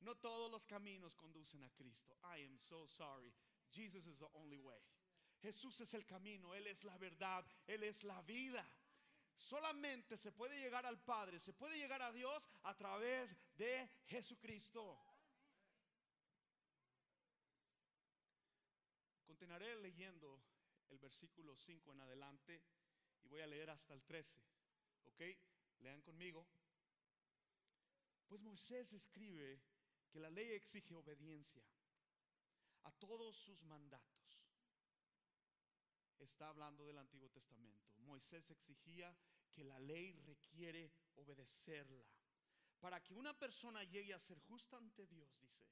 No 0.00 0.16
todos 0.16 0.50
los 0.50 0.64
caminos 0.64 1.14
conducen 1.14 1.62
a 1.62 1.70
Cristo. 1.70 2.16
I 2.24 2.44
am 2.44 2.58
so 2.58 2.88
sorry. 2.88 3.32
Jesus 3.70 4.06
is 4.06 4.18
the 4.18 4.28
only 4.34 4.58
way. 4.58 4.80
Jesús 5.40 5.80
es 5.80 5.94
el 5.94 6.04
camino, 6.04 6.54
Él 6.54 6.66
es 6.66 6.84
la 6.84 6.96
verdad, 6.98 7.46
Él 7.66 7.84
es 7.84 8.04
la 8.04 8.20
vida. 8.22 8.68
Solamente 9.36 10.16
se 10.16 10.32
puede 10.32 10.58
llegar 10.58 10.84
al 10.84 10.98
Padre, 11.00 11.38
se 11.38 11.52
puede 11.52 11.78
llegar 11.78 12.02
a 12.02 12.12
Dios 12.12 12.48
a 12.64 12.74
través 12.74 13.36
de 13.56 13.88
Jesucristo. 14.06 15.00
Continuaré 19.24 19.76
leyendo 19.76 20.42
el 20.88 20.98
versículo 20.98 21.56
5 21.56 21.92
en 21.92 22.00
adelante 22.00 22.60
y 23.22 23.28
voy 23.28 23.40
a 23.40 23.46
leer 23.46 23.70
hasta 23.70 23.94
el 23.94 24.02
13. 24.02 24.40
¿Ok? 25.04 25.22
Lean 25.78 26.02
conmigo. 26.02 26.44
Pues 28.26 28.40
Moisés 28.40 28.92
escribe 28.92 29.60
que 30.10 30.18
la 30.18 30.30
ley 30.30 30.50
exige 30.50 30.94
obediencia 30.94 31.62
a 32.82 32.92
todos 32.92 33.36
sus 33.36 33.62
mandatos. 33.64 34.17
Está 36.18 36.48
hablando 36.48 36.84
del 36.84 36.98
Antiguo 36.98 37.28
Testamento. 37.30 37.88
Moisés 37.98 38.50
exigía 38.50 39.14
que 39.50 39.64
la 39.64 39.78
ley 39.80 40.12
requiere 40.26 40.92
obedecerla 41.16 42.04
para 42.80 43.02
que 43.02 43.14
una 43.14 43.36
persona 43.36 43.82
llegue 43.84 44.14
a 44.14 44.18
ser 44.18 44.38
justa 44.40 44.76
ante 44.76 45.06
Dios, 45.06 45.38
dice. 45.40 45.66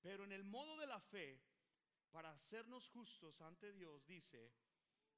Pero 0.00 0.24
en 0.24 0.32
el 0.32 0.44
modo 0.44 0.76
de 0.76 0.86
la 0.86 1.00
fe, 1.00 1.40
para 2.10 2.30
hacernos 2.30 2.88
justos 2.88 3.40
ante 3.40 3.72
Dios, 3.72 4.06
dice, 4.06 4.52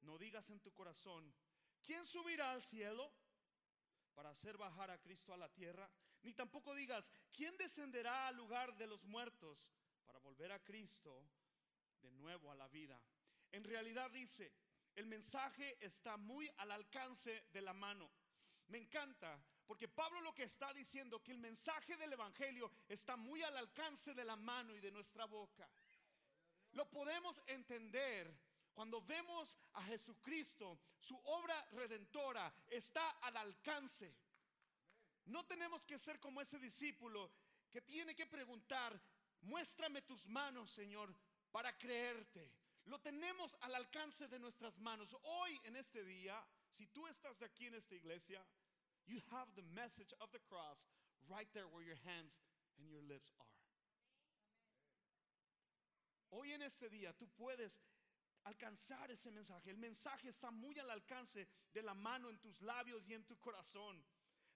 no 0.02 0.18
digas 0.18 0.50
en 0.50 0.60
tu 0.60 0.72
corazón, 0.72 1.34
¿quién 1.82 2.06
subirá 2.06 2.52
al 2.52 2.62
cielo 2.62 3.12
para 4.14 4.30
hacer 4.30 4.56
bajar 4.56 4.90
a 4.90 5.00
Cristo 5.00 5.32
a 5.32 5.36
la 5.36 5.52
tierra? 5.52 5.90
Ni 6.22 6.32
tampoco 6.34 6.74
digas, 6.74 7.12
¿quién 7.32 7.56
descenderá 7.56 8.28
al 8.28 8.36
lugar 8.36 8.76
de 8.76 8.86
los 8.86 9.04
muertos 9.04 9.70
para 10.04 10.18
volver 10.18 10.52
a 10.52 10.62
Cristo 10.62 11.28
de 12.00 12.10
nuevo 12.12 12.50
a 12.50 12.54
la 12.54 12.68
vida? 12.68 13.00
En 13.52 13.64
realidad 13.64 14.10
dice, 14.10 14.52
el 14.94 15.06
mensaje 15.06 15.76
está 15.80 16.16
muy 16.16 16.50
al 16.58 16.70
alcance 16.70 17.44
de 17.52 17.60
la 17.60 17.72
mano. 17.72 18.10
Me 18.68 18.78
encanta 18.78 19.38
porque 19.66 19.88
Pablo 19.88 20.20
lo 20.20 20.34
que 20.34 20.44
está 20.44 20.72
diciendo 20.72 21.22
que 21.22 21.32
el 21.32 21.38
mensaje 21.38 21.96
del 21.96 22.12
evangelio 22.12 22.70
está 22.88 23.16
muy 23.16 23.42
al 23.42 23.56
alcance 23.56 24.14
de 24.14 24.24
la 24.24 24.36
mano 24.36 24.74
y 24.76 24.80
de 24.80 24.92
nuestra 24.92 25.24
boca. 25.24 25.68
Lo 26.72 26.88
podemos 26.88 27.42
entender 27.46 28.32
cuando 28.72 29.00
vemos 29.00 29.56
a 29.72 29.82
Jesucristo, 29.84 30.78
su 30.98 31.18
obra 31.24 31.64
redentora 31.72 32.52
está 32.68 33.08
al 33.22 33.36
alcance. 33.38 34.14
No 35.24 35.46
tenemos 35.46 35.82
que 35.84 35.98
ser 35.98 36.20
como 36.20 36.40
ese 36.40 36.58
discípulo 36.58 37.32
que 37.70 37.80
tiene 37.80 38.14
que 38.14 38.26
preguntar, 38.26 39.00
muéstrame 39.40 40.02
tus 40.02 40.28
manos, 40.28 40.70
Señor, 40.70 41.12
para 41.50 41.76
creerte. 41.76 42.52
Lo 42.86 42.98
tenemos 43.00 43.56
al 43.62 43.74
alcance 43.74 44.28
de 44.28 44.38
nuestras 44.38 44.78
manos. 44.78 45.16
Hoy 45.22 45.60
en 45.64 45.76
este 45.76 46.04
día, 46.04 46.40
si 46.68 46.86
tú 46.86 47.06
estás 47.08 47.42
aquí 47.42 47.66
en 47.66 47.74
esta 47.74 47.96
iglesia, 47.96 48.44
you 49.06 49.20
have 49.30 49.50
the 49.54 49.62
message 49.62 50.14
of 50.20 50.30
the 50.30 50.38
cross 50.38 50.88
right 51.28 51.52
there 51.52 51.66
where 51.66 51.84
your 51.84 51.98
hands 52.04 52.40
and 52.78 52.88
your 52.88 53.02
lips 53.02 53.32
are. 53.38 53.46
Hoy 56.30 56.52
en 56.52 56.62
este 56.62 56.88
día 56.88 57.12
tú 57.12 57.28
puedes 57.36 57.80
alcanzar 58.44 59.10
ese 59.10 59.30
mensaje. 59.32 59.70
El 59.70 59.78
mensaje 59.78 60.28
está 60.28 60.52
muy 60.52 60.78
al 60.78 60.90
alcance 60.90 61.48
de 61.72 61.82
la 61.82 61.94
mano 61.94 62.30
en 62.30 62.38
tus 62.38 62.60
labios 62.62 63.08
y 63.08 63.14
en 63.14 63.24
tu 63.24 63.36
corazón. 63.38 64.04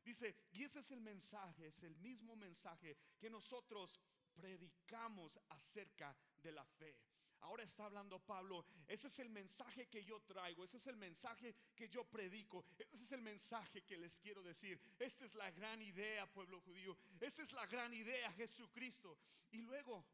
Dice, 0.05 0.35
y 0.53 0.63
ese 0.63 0.79
es 0.79 0.91
el 0.93 1.01
mensaje, 1.01 1.67
es 1.67 1.83
el 1.83 1.97
mismo 1.97 2.37
mensaje 2.37 2.97
que 3.19 3.29
nosotros 3.29 3.99
predicamos 4.35 5.39
acerca 5.49 6.17
de 6.43 6.53
la 6.53 6.65
fe. 6.65 6.97
Ahora 7.41 7.63
está 7.63 7.85
hablando 7.85 8.19
Pablo, 8.19 8.65
ese 8.87 9.09
es 9.09 9.19
el 9.19 9.31
mensaje 9.31 9.87
que 9.87 10.05
yo 10.05 10.21
traigo, 10.21 10.65
ese 10.65 10.77
es 10.77 10.87
el 10.87 10.97
mensaje 10.97 11.55
que 11.75 11.89
yo 11.89 12.05
predico, 12.05 12.65
ese 12.93 13.05
es 13.05 13.13
el 13.13 13.23
mensaje 13.23 13.83
que 13.83 13.97
les 13.97 14.19
quiero 14.19 14.43
decir. 14.43 14.79
Esta 14.99 15.25
es 15.25 15.35
la 15.35 15.51
gran 15.51 15.81
idea, 15.81 16.31
pueblo 16.31 16.61
judío, 16.61 16.97
esta 17.21 17.43
es 17.43 17.53
la 17.53 17.67
gran 17.67 17.93
idea, 17.95 18.31
Jesucristo. 18.33 19.17
Y 19.53 19.63
luego, 19.63 20.05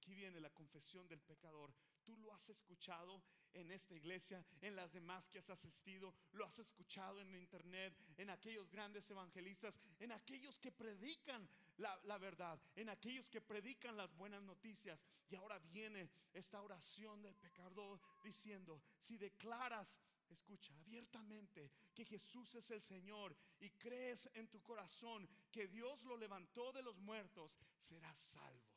aquí 0.00 0.14
viene 0.14 0.40
la 0.40 0.48
confesión 0.48 1.06
del 1.06 1.20
pecador. 1.20 1.74
Tú 2.02 2.16
lo 2.16 2.32
has 2.32 2.48
escuchado 2.48 3.22
en 3.52 3.70
esta 3.70 3.94
iglesia, 3.94 4.42
en 4.62 4.74
las 4.74 4.92
demás 4.94 5.28
que 5.28 5.40
has 5.40 5.50
asistido, 5.50 6.14
lo 6.32 6.46
has 6.46 6.58
escuchado 6.58 7.20
en 7.20 7.34
internet, 7.34 7.94
en 8.16 8.30
aquellos 8.30 8.70
grandes 8.70 9.10
evangelistas, 9.10 9.78
en 9.98 10.12
aquellos 10.12 10.58
que 10.58 10.72
predican 10.72 11.46
la, 11.76 12.16
verdad, 12.16 12.58
en 12.76 12.88
aquellos 12.88 13.28
que 13.28 13.42
predican 13.42 13.94
las 13.96 14.16
buenas 14.16 14.42
noticias. 14.42 15.04
Y 15.28 15.34
ahora 15.34 15.58
viene 15.58 16.08
esta 16.32 16.62
oración 16.62 17.20
del 17.20 17.34
pecador 17.34 18.00
diciendo, 18.24 18.82
si 18.98 19.18
declaras 19.18 19.98
Escucha 20.30 20.72
abiertamente 20.76 21.72
que 21.92 22.04
Jesús 22.04 22.54
es 22.54 22.70
el 22.70 22.80
Señor 22.80 23.36
y 23.58 23.68
crees 23.70 24.30
en 24.34 24.46
tu 24.46 24.62
corazón 24.62 25.28
que 25.50 25.66
Dios 25.66 26.04
lo 26.04 26.16
levantó 26.16 26.70
de 26.70 26.82
los 26.82 27.00
muertos, 27.00 27.58
serás 27.76 28.16
salvo. 28.16 28.69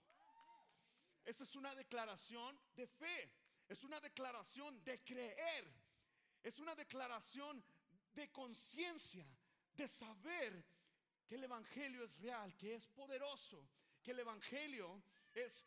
Esa 1.25 1.43
es 1.43 1.55
una 1.55 1.73
declaración 1.75 2.59
de 2.75 2.87
fe. 2.87 3.31
Es 3.67 3.83
una 3.83 3.99
declaración 3.99 4.83
de 4.83 5.01
creer. 5.03 5.71
Es 6.41 6.59
una 6.59 6.75
declaración 6.75 7.63
de 8.13 8.29
conciencia, 8.31 9.25
de 9.73 9.87
saber 9.87 10.65
que 11.25 11.35
el 11.35 11.43
Evangelio 11.45 12.03
es 12.03 12.17
real, 12.19 12.55
que 12.55 12.75
es 12.75 12.87
poderoso, 12.87 13.65
que 14.03 14.11
el 14.11 14.19
Evangelio 14.19 15.01
es, 15.33 15.65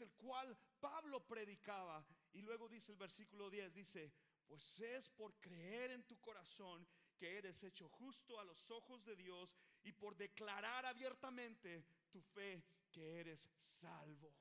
el 0.00 0.12
cual 0.12 0.56
Pablo 0.78 1.26
predicaba. 1.26 2.04
Y 2.32 2.42
luego 2.42 2.68
dice 2.68 2.92
el 2.92 2.98
versículo 2.98 3.50
10, 3.50 3.74
dice, 3.74 4.12
pues 4.46 4.80
es 4.80 5.08
por 5.08 5.34
creer 5.40 5.92
en 5.92 6.06
tu 6.06 6.20
corazón 6.20 6.86
que 7.16 7.38
eres 7.38 7.62
hecho 7.62 7.88
justo 7.88 8.38
a 8.38 8.44
los 8.44 8.70
ojos 8.70 9.04
de 9.04 9.16
Dios 9.16 9.56
y 9.82 9.92
por 9.92 10.16
declarar 10.16 10.86
abiertamente 10.86 11.84
tu 12.10 12.20
fe 12.20 12.62
que 12.90 13.20
eres 13.20 13.48
salvo. 13.60 14.32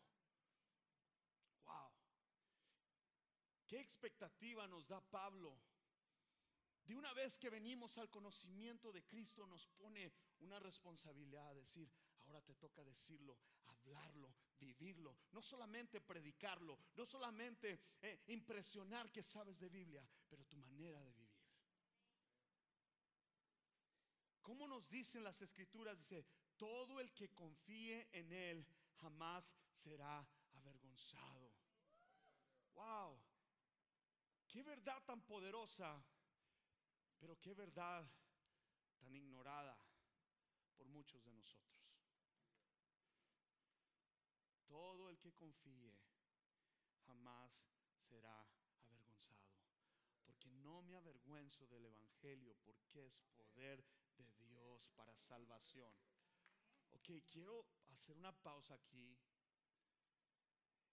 Wow. 1.66 1.92
¿Qué 3.70 3.80
expectativa 3.80 4.68
nos 4.68 4.88
da 4.88 5.00
Pablo? 5.00 5.56
De 6.84 6.96
una 6.96 7.14
vez 7.14 7.38
que 7.38 7.52
venimos 7.52 8.00
al 8.00 8.10
conocimiento 8.10 8.92
de 8.92 9.06
Cristo 9.06 9.46
nos 9.46 9.68
pone 9.68 10.12
una 10.40 10.60
responsabilidad, 10.60 11.54
decir, 11.54 11.88
ahora 12.26 12.42
te 12.42 12.56
toca 12.56 12.84
decirlo, 12.84 13.38
hablarlo, 13.68 14.34
vivirlo, 14.60 15.16
no 15.34 15.44
solamente 15.44 16.02
predicarlo, 16.02 16.80
no 16.96 17.06
solamente 17.06 17.80
eh, 18.02 18.24
impresionar 18.26 19.12
que 19.12 19.22
sabes 19.22 19.60
de 19.60 19.70
Biblia, 19.70 20.04
pero 20.28 20.44
tu 20.46 20.58
manera 20.58 21.00
de 21.04 21.12
vivir. 21.12 21.30
¿Cómo 24.42 24.68
nos 24.68 24.90
dicen 24.90 25.24
las 25.24 25.44
escrituras? 25.44 26.00
Dice, 26.00 26.26
todo 26.58 27.00
el 27.00 27.14
que 27.14 27.30
confíe 27.36 28.10
en 28.14 28.32
Él 28.32 28.66
jamás 28.96 29.54
será 29.72 30.28
avergonzado. 30.54 31.54
Wow, 32.74 33.09
qué 34.50 34.64
verdad 34.64 35.02
tan 35.06 35.22
poderosa, 35.22 36.04
pero 37.20 37.40
qué 37.40 37.54
verdad 37.54 38.04
tan 38.98 39.16
ignorada 39.16 39.78
por 40.76 40.88
muchos 40.88 41.24
de 41.24 41.32
nosotros. 41.32 41.70
Todo 44.66 45.10
el 45.10 45.18
que 45.20 45.34
confíe 45.34 45.98
jamás 47.06 47.64
será 48.08 48.48
avergonzado. 48.82 49.50
Porque 50.26 50.52
no 50.52 50.82
me 50.82 50.96
avergüenzo 50.96 51.66
del 51.68 51.86
Evangelio, 51.86 52.56
porque 52.64 53.06
es 53.06 53.22
poder 53.36 53.84
de 54.16 54.28
Dios 54.34 54.88
para 54.96 55.16
salvación. 55.16 55.94
Ok, 56.92 57.10
quiero 57.32 57.66
hacer 57.90 58.18
una 58.18 58.32
pausa 58.32 58.76
aquí 58.76 59.18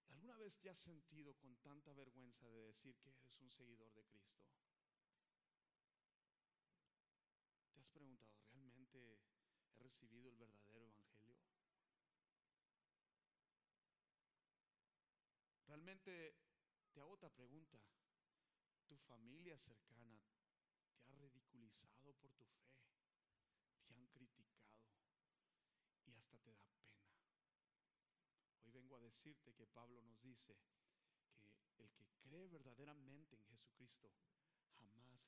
¿Alguna 0.09 0.39
vez 0.39 0.59
te 0.59 0.71
has 0.71 0.79
sentido 0.79 1.35
con 1.37 1.57
tanta 1.57 1.93
vergüenza 1.93 2.49
de 2.51 2.63
decir 2.63 2.97
que 2.99 3.11
eres 3.11 3.41
un 3.41 3.51
seguidor 3.51 3.93
de 3.95 4.05
Cristo? 4.05 4.45
¿Te 7.73 7.81
has 7.81 7.89
preguntado, 7.89 8.47
¿realmente 8.53 8.99
he 8.99 9.79
recibido 9.79 10.31
el 10.31 10.37
verdadero 10.37 10.81
Evangelio? 10.81 11.37
Realmente 15.67 16.37
te 16.93 17.01
hago 17.01 17.13
otra 17.13 17.31
pregunta. 17.31 17.79
¿Tu 18.87 18.97
familia 18.97 19.59
cercana 19.59 20.19
te 21.05 21.13
ha 21.13 21.19
ridiculizado 21.19 22.15
por 22.15 22.33
tu 22.37 22.47
fe? 22.47 22.71
¿Te 23.87 23.95
han 23.95 24.07
criticado? 24.07 24.71
Y 26.07 26.13
hasta 26.13 26.39
te 26.39 26.53
da 26.53 26.66
a 28.97 29.01
decirte 29.01 29.53
que 29.53 29.67
Pablo 29.67 30.03
nos 30.03 30.21
dice 30.23 30.57
que 31.75 31.85
el 31.85 31.93
que 31.93 32.07
cree 32.23 32.49
verdaderamente 32.49 33.37
en 33.37 33.45
Jesucristo 33.45 34.11
jamás 34.79 35.21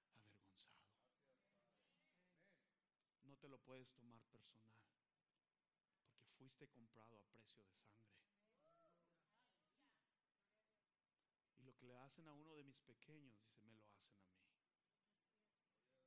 será 0.00 0.24
avergonzado. 0.24 0.88
No 3.24 3.36
te 3.36 3.48
lo 3.48 3.58
puedes 3.58 3.90
tomar 3.92 4.22
personal, 4.24 4.80
porque 6.08 6.30
fuiste 6.38 6.68
comprado 6.68 7.18
a 7.18 7.22
precio 7.24 7.62
de 7.62 7.74
sangre. 7.76 8.08
Y 11.58 11.62
lo 11.62 11.76
que 11.76 11.86
le 11.86 11.96
hacen 11.96 12.26
a 12.26 12.32
uno 12.32 12.54
de 12.54 12.64
mis 12.64 12.80
pequeños, 12.80 13.38
dice, 13.42 13.66
me 13.66 13.76
lo 13.76 13.84
hacen 13.84 14.02
a 14.06 14.16
mí. 14.16 14.38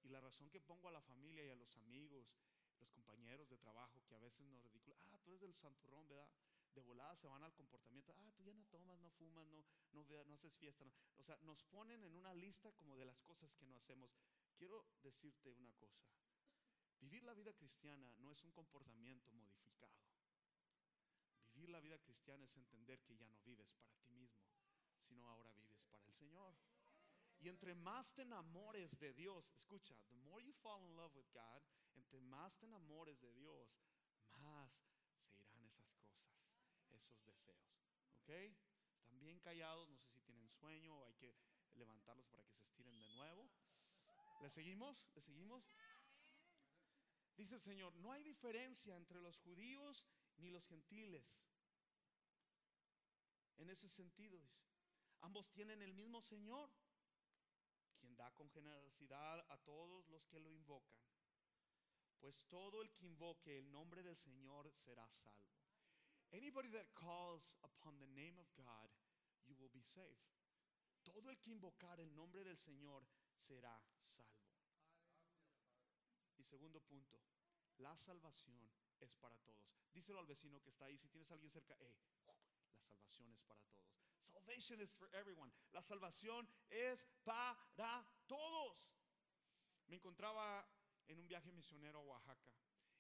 Y 0.04 0.10
la 0.10 0.20
razón 0.20 0.50
que 0.50 0.60
pongo 0.60 0.90
a 0.90 0.92
la 0.92 1.02
familia 1.02 1.46
y 1.46 1.50
a 1.50 1.56
los 1.56 1.78
amigos, 1.78 2.34
los 2.80 2.90
compañeros 2.90 3.48
de 3.50 3.58
trabajo 3.60 4.04
que 4.08 4.16
a 4.16 4.20
veces 4.20 4.48
nos 4.48 4.64
ridiculan, 4.64 5.08
ah, 5.12 5.20
tú 5.24 5.30
eres 5.30 5.42
del 5.42 5.54
santurrón, 5.54 6.08
¿verdad? 6.08 6.28
De 6.74 6.82
volada 6.82 7.16
se 7.16 7.28
van 7.28 7.44
al 7.44 7.54
comportamiento, 7.54 8.14
ah, 8.18 8.32
tú 8.36 8.44
ya 8.44 8.54
no 8.54 8.66
tomas, 8.66 9.00
no 9.00 9.10
fumas, 9.12 9.48
no, 9.48 9.64
no, 9.92 10.06
no 10.26 10.34
haces 10.34 10.54
fiesta. 10.56 10.86
O 11.18 11.24
sea, 11.24 11.38
nos 11.42 11.64
ponen 11.64 12.04
en 12.04 12.16
una 12.16 12.34
lista 12.34 12.72
como 12.72 12.98
de 12.98 13.06
las 13.06 13.22
cosas 13.22 13.56
que 13.56 13.68
no 13.68 13.78
hacemos. 13.78 14.16
Quiero 14.56 14.86
decirte 15.02 15.52
una 15.52 15.74
cosa, 15.74 16.02
vivir 17.00 17.24
la 17.24 17.34
vida 17.34 17.54
cristiana 17.54 18.14
no 18.20 18.32
es 18.32 18.44
un 18.44 18.52
comportamiento 18.52 19.32
modificado. 19.34 19.92
Vivir 21.54 21.70
la 21.70 21.82
vida 21.82 22.00
cristiana 22.00 22.46
es 22.46 22.56
entender 22.56 23.02
que 23.02 23.16
ya 23.16 23.28
no 23.28 23.40
vives 23.42 23.70
para 23.72 23.94
ti 24.00 24.12
mismo, 24.14 24.48
sino 25.02 25.28
ahora 25.28 25.52
vives 25.54 25.84
para 25.86 26.06
el 26.06 26.14
Señor. 26.14 26.56
Y 27.40 27.50
entre 27.50 27.74
más 27.74 28.14
te 28.14 28.22
enamores 28.22 28.98
de 29.00 29.14
Dios, 29.14 29.52
escucha, 29.52 29.96
the 30.10 30.16
more 30.16 30.44
you 30.44 30.54
fall 30.54 30.84
in 30.86 30.96
love 30.96 31.14
with 31.16 31.26
God, 31.34 31.62
entre 31.96 32.22
más 32.22 32.58
te 32.58 32.68
enamores 32.68 33.20
de 33.20 33.34
Dios, 33.34 33.82
más 34.38 34.91
deseos. 37.42 37.82
¿Ok? 38.22 38.30
Están 38.30 39.20
bien 39.20 39.40
callados, 39.40 39.90
no 39.90 39.98
sé 39.98 40.10
si 40.10 40.22
tienen 40.22 40.50
sueño 40.50 40.98
o 40.98 41.06
hay 41.06 41.14
que 41.16 41.36
levantarlos 41.74 42.28
para 42.28 42.44
que 42.44 42.54
se 42.54 42.64
estiren 42.64 43.00
de 43.00 43.10
nuevo. 43.10 43.50
¿Le 44.42 44.50
seguimos? 44.50 45.06
¿Le 45.14 45.22
seguimos? 45.22 45.64
Dice 47.36 47.56
el 47.56 47.62
Señor, 47.62 47.96
no 47.96 48.12
hay 48.12 48.24
diferencia 48.24 48.96
entre 48.96 49.20
los 49.22 49.38
judíos 49.40 50.06
ni 50.38 50.50
los 50.50 50.66
gentiles. 50.68 51.44
En 53.58 53.70
ese 53.70 53.90
sentido, 53.90 54.40
dice, 54.40 54.64
ambos 55.22 55.52
tienen 55.52 55.82
el 55.82 55.94
mismo 55.94 56.22
Señor, 56.22 56.72
quien 58.00 58.16
da 58.16 58.32
con 58.34 58.50
generosidad 58.50 59.46
a 59.52 59.58
todos 59.60 60.08
los 60.10 60.26
que 60.28 60.40
lo 60.40 60.52
invocan. 60.52 60.98
Pues 62.20 62.46
todo 62.48 62.82
el 62.82 62.92
que 62.94 63.06
invoque 63.06 63.58
el 63.58 63.72
nombre 63.72 64.04
del 64.04 64.16
Señor 64.16 64.72
será 64.74 65.08
salvo. 65.12 65.61
Anybody 66.32 66.70
that 66.72 66.88
calls 66.96 67.60
upon 67.64 68.00
the 68.00 68.08
name 68.16 68.40
of 68.40 68.48
God, 68.56 68.90
you 69.46 69.56
will 69.60 69.72
be 69.74 69.84
saved. 69.84 70.32
Todo 71.04 71.30
el 71.30 71.38
que 71.38 71.52
invocar 71.52 72.00
el 72.00 72.14
nombre 72.16 72.44
del 72.44 72.58
Señor 72.58 73.04
será 73.36 73.76
salvo. 74.02 74.48
Y 76.38 76.44
segundo 76.44 76.80
punto, 76.80 77.20
la 77.80 77.98
salvación 77.98 78.70
es 79.00 79.16
para 79.16 79.36
todos. 79.40 79.82
Díselo 79.94 80.20
al 80.20 80.28
vecino 80.28 80.62
que 80.62 80.70
está 80.70 80.86
ahí. 80.86 80.98
Si 80.98 81.10
tienes 81.10 81.30
a 81.32 81.34
alguien 81.34 81.52
cerca, 81.52 81.76
eh, 81.80 81.96
la 82.76 82.82
salvación 82.82 83.34
es 83.34 83.42
para 83.44 83.62
todos. 83.64 83.82
Salvation 84.22 84.80
is 84.80 84.96
for 84.96 85.10
everyone. 85.14 85.52
La 85.74 85.82
salvación 85.82 86.48
es 86.70 87.06
para 87.24 88.06
todos. 88.28 88.96
Me 89.88 89.98
encontraba 89.98 90.66
en 91.08 91.20
un 91.20 91.28
viaje 91.28 91.52
misionero 91.52 92.00
a 92.00 92.04
Oaxaca 92.04 92.54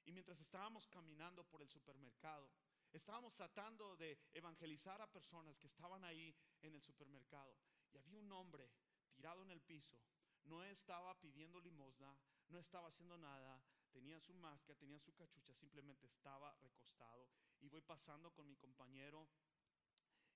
y 0.03 0.11
mientras 0.11 0.41
estábamos 0.41 0.87
caminando 0.87 1.43
por 1.45 1.61
el 1.61 1.69
supermercado, 1.69 2.49
estábamos 2.93 3.33
tratando 3.33 3.95
de 3.95 4.17
evangelizar 4.33 5.01
a 5.01 5.11
personas 5.11 5.57
que 5.57 5.67
estaban 5.67 6.03
ahí 6.03 6.35
en 6.61 6.73
el 6.73 6.81
supermercado 6.81 7.57
y 7.91 7.97
había 7.97 8.19
un 8.19 8.31
hombre 8.31 8.71
tirado 9.11 9.43
en 9.43 9.51
el 9.51 9.61
piso. 9.61 9.97
No 10.43 10.63
estaba 10.63 11.19
pidiendo 11.19 11.59
limosna, 11.59 12.17
no 12.49 12.59
estaba 12.59 12.87
haciendo 12.87 13.17
nada, 13.17 13.61
tenía 13.91 14.19
su 14.19 14.33
máscara, 14.33 14.79
tenía 14.79 14.99
su 14.99 15.13
cachucha, 15.13 15.53
simplemente 15.53 16.07
estaba 16.07 16.53
recostado. 16.55 17.29
Y 17.59 17.67
voy 17.67 17.81
pasando 17.81 18.31
con 18.33 18.47
mi 18.47 18.55
compañero 18.55 19.29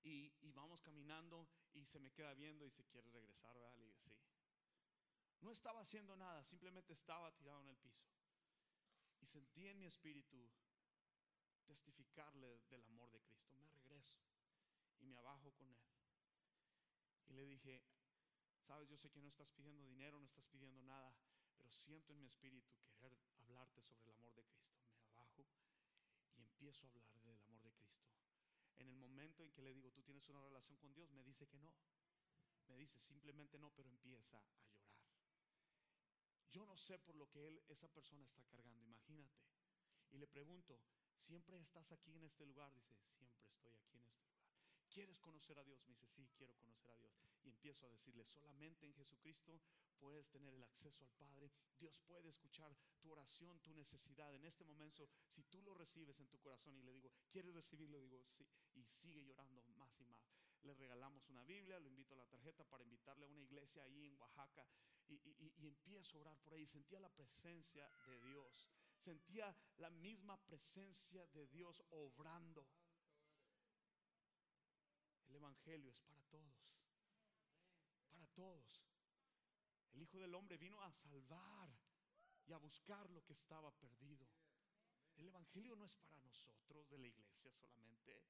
y, 0.03 0.31
vamos 0.53 0.81
caminando 0.81 1.49
y 1.73 1.85
se 1.85 1.99
me 1.99 2.11
queda 2.11 2.33
viendo 2.33 2.65
y 2.65 2.71
se 2.71 2.85
quiere 2.85 3.09
regresar, 3.09 3.57
¿verdad? 3.57 3.75
Le 3.77 3.93
sí. 3.95 4.15
No 5.41 5.51
estaba 5.51 5.81
haciendo 5.81 6.15
nada, 6.15 6.43
simplemente 6.43 6.93
estaba 6.93 7.31
tirado 7.35 7.61
en 7.61 7.69
el 7.69 7.77
piso. 7.77 8.05
Y 9.19 9.25
sentí 9.25 9.67
en 9.67 9.79
mi 9.79 9.85
espíritu 9.85 10.49
testificarle 11.65 12.61
del 12.69 12.83
amor 12.83 13.11
de 13.11 13.21
Cristo. 13.21 13.55
Me 13.57 13.69
regreso 13.69 14.19
y 14.99 15.07
me 15.07 15.17
abajo 15.17 15.51
con 15.53 15.71
él. 15.71 15.83
Y 17.27 17.33
le 17.33 17.45
dije, 17.45 17.83
sabes, 18.59 18.87
yo 18.87 18.97
sé 18.97 19.09
que 19.09 19.21
no 19.21 19.27
estás 19.27 19.51
pidiendo 19.51 19.83
dinero, 19.83 20.19
no 20.19 20.25
estás 20.25 20.47
pidiendo 20.47 20.81
nada, 20.83 21.15
pero 21.57 21.69
siento 21.69 22.13
en 22.13 22.19
mi 22.19 22.27
espíritu 22.27 22.75
querer 22.85 23.17
hablarte 23.37 23.81
sobre 23.81 24.05
el 24.05 24.11
amor 24.11 24.33
de 24.35 24.43
Cristo. 24.43 24.83
Me 24.99 25.07
abajo 25.09 25.45
y 26.35 26.41
empiezo 26.41 26.85
a 26.85 26.89
hablar 26.89 27.23
del 27.23 27.39
amor 27.41 27.61
de 27.63 27.73
Cristo. 27.73 28.05
En 28.77 28.87
el 28.87 28.95
momento 28.95 29.43
en 29.43 29.51
que 29.51 29.61
le 29.61 29.73
digo, 29.73 29.91
tú 29.91 30.03
tienes 30.03 30.27
una 30.29 30.41
relación 30.41 30.77
con 30.77 30.93
Dios, 30.93 31.11
me 31.11 31.23
dice 31.23 31.47
que 31.47 31.59
no. 31.59 31.73
Me 32.67 32.75
dice 32.75 32.99
simplemente 32.99 33.57
no, 33.59 33.71
pero 33.71 33.89
empieza 33.89 34.37
a 34.37 34.41
llorar. 34.41 35.15
Yo 36.51 36.65
no 36.65 36.77
sé 36.77 36.97
por 36.99 37.15
lo 37.15 37.29
que 37.29 37.47
él, 37.47 37.61
esa 37.67 37.87
persona 37.89 38.23
está 38.23 38.43
cargando, 38.45 38.83
imagínate. 38.83 39.43
Y 40.11 40.17
le 40.17 40.27
pregunto, 40.27 40.81
¿siempre 41.19 41.57
estás 41.59 41.91
aquí 41.91 42.13
en 42.13 42.23
este 42.23 42.45
lugar? 42.45 42.73
Dice, 42.73 42.95
siempre 43.07 43.47
estoy 43.47 43.73
aquí 43.73 43.97
en 43.97 44.05
este 44.05 44.27
lugar. 44.27 44.45
¿Quieres 44.89 45.19
conocer 45.19 45.59
a 45.59 45.63
Dios? 45.63 45.83
Me 45.87 45.93
dice, 45.93 46.07
sí, 46.07 46.29
quiero 46.37 46.55
conocer 46.55 46.89
a 46.89 46.97
Dios. 46.97 47.19
Y 47.43 47.49
empiezo 47.49 47.85
a 47.85 47.89
decirle, 47.89 48.25
solamente 48.25 48.85
en 48.85 48.93
Jesucristo 48.93 49.59
puedes 49.99 50.29
tener 50.29 50.53
el 50.53 50.63
acceso 50.63 51.03
al 51.03 51.11
Padre. 51.11 51.51
Dios 51.77 51.99
puede 52.07 52.29
escuchar 52.29 52.75
tu 53.01 53.11
oración, 53.11 53.59
tu 53.59 53.73
necesidad. 53.73 54.33
En 54.33 54.45
este 54.45 54.63
momento, 54.63 55.09
si 55.29 55.43
tú 55.43 55.61
lo 55.61 55.73
recibes 55.73 56.19
en 56.19 56.27
tu 56.27 56.39
corazón 56.39 56.77
y 56.77 56.83
le 56.83 56.93
digo, 56.93 57.11
¿quieres 57.29 57.53
recibirlo? 57.53 57.99
Digo, 57.99 58.23
sí. 58.25 58.47
Y 58.75 58.85
sigue 58.85 59.23
llorando 59.23 59.61
más 59.75 59.99
y 59.99 60.05
más. 60.05 60.31
Le 60.63 60.73
regalamos 60.73 61.27
una 61.29 61.43
Biblia, 61.43 61.79
lo 61.79 61.89
invito 61.89 62.13
a 62.13 62.17
la 62.17 62.27
tarjeta 62.27 62.63
para 62.63 62.83
invitarle 62.83 63.25
a 63.25 63.29
una 63.29 63.41
iglesia 63.41 63.83
ahí 63.83 64.05
en 64.05 64.17
Oaxaca. 64.17 64.65
Y, 65.07 65.15
y 65.57 65.67
empiezo 65.67 66.17
a 66.17 66.21
orar 66.21 66.39
por 66.39 66.53
ahí. 66.53 66.65
Sentía 66.65 66.99
la 66.99 67.09
presencia 67.09 67.87
de 68.07 68.19
Dios. 68.21 68.69
Sentía 69.05 69.55
la 69.77 69.91
misma 69.91 70.35
presencia 70.35 71.27
de 71.27 71.45
Dios 71.45 71.83
obrando. 71.91 72.67
El 75.27 75.35
Evangelio 75.35 75.91
es 75.91 76.01
para 76.01 76.23
todos. 76.23 76.73
Para 78.09 78.25
todos. 78.33 78.83
El 79.93 80.01
Hijo 80.01 80.17
del 80.17 80.33
Hombre 80.33 80.57
vino 80.57 80.81
a 80.81 80.91
salvar 80.91 81.69
y 82.47 82.51
a 82.51 82.57
buscar 82.57 83.07
lo 83.11 83.23
que 83.23 83.33
estaba 83.33 83.71
perdido. 83.77 84.27
El 85.17 85.27
Evangelio 85.27 85.75
no 85.75 85.85
es 85.85 85.95
para 85.97 86.17
nosotros 86.23 86.89
de 86.89 86.97
la 86.97 87.05
iglesia 87.05 87.51
solamente. 87.51 88.25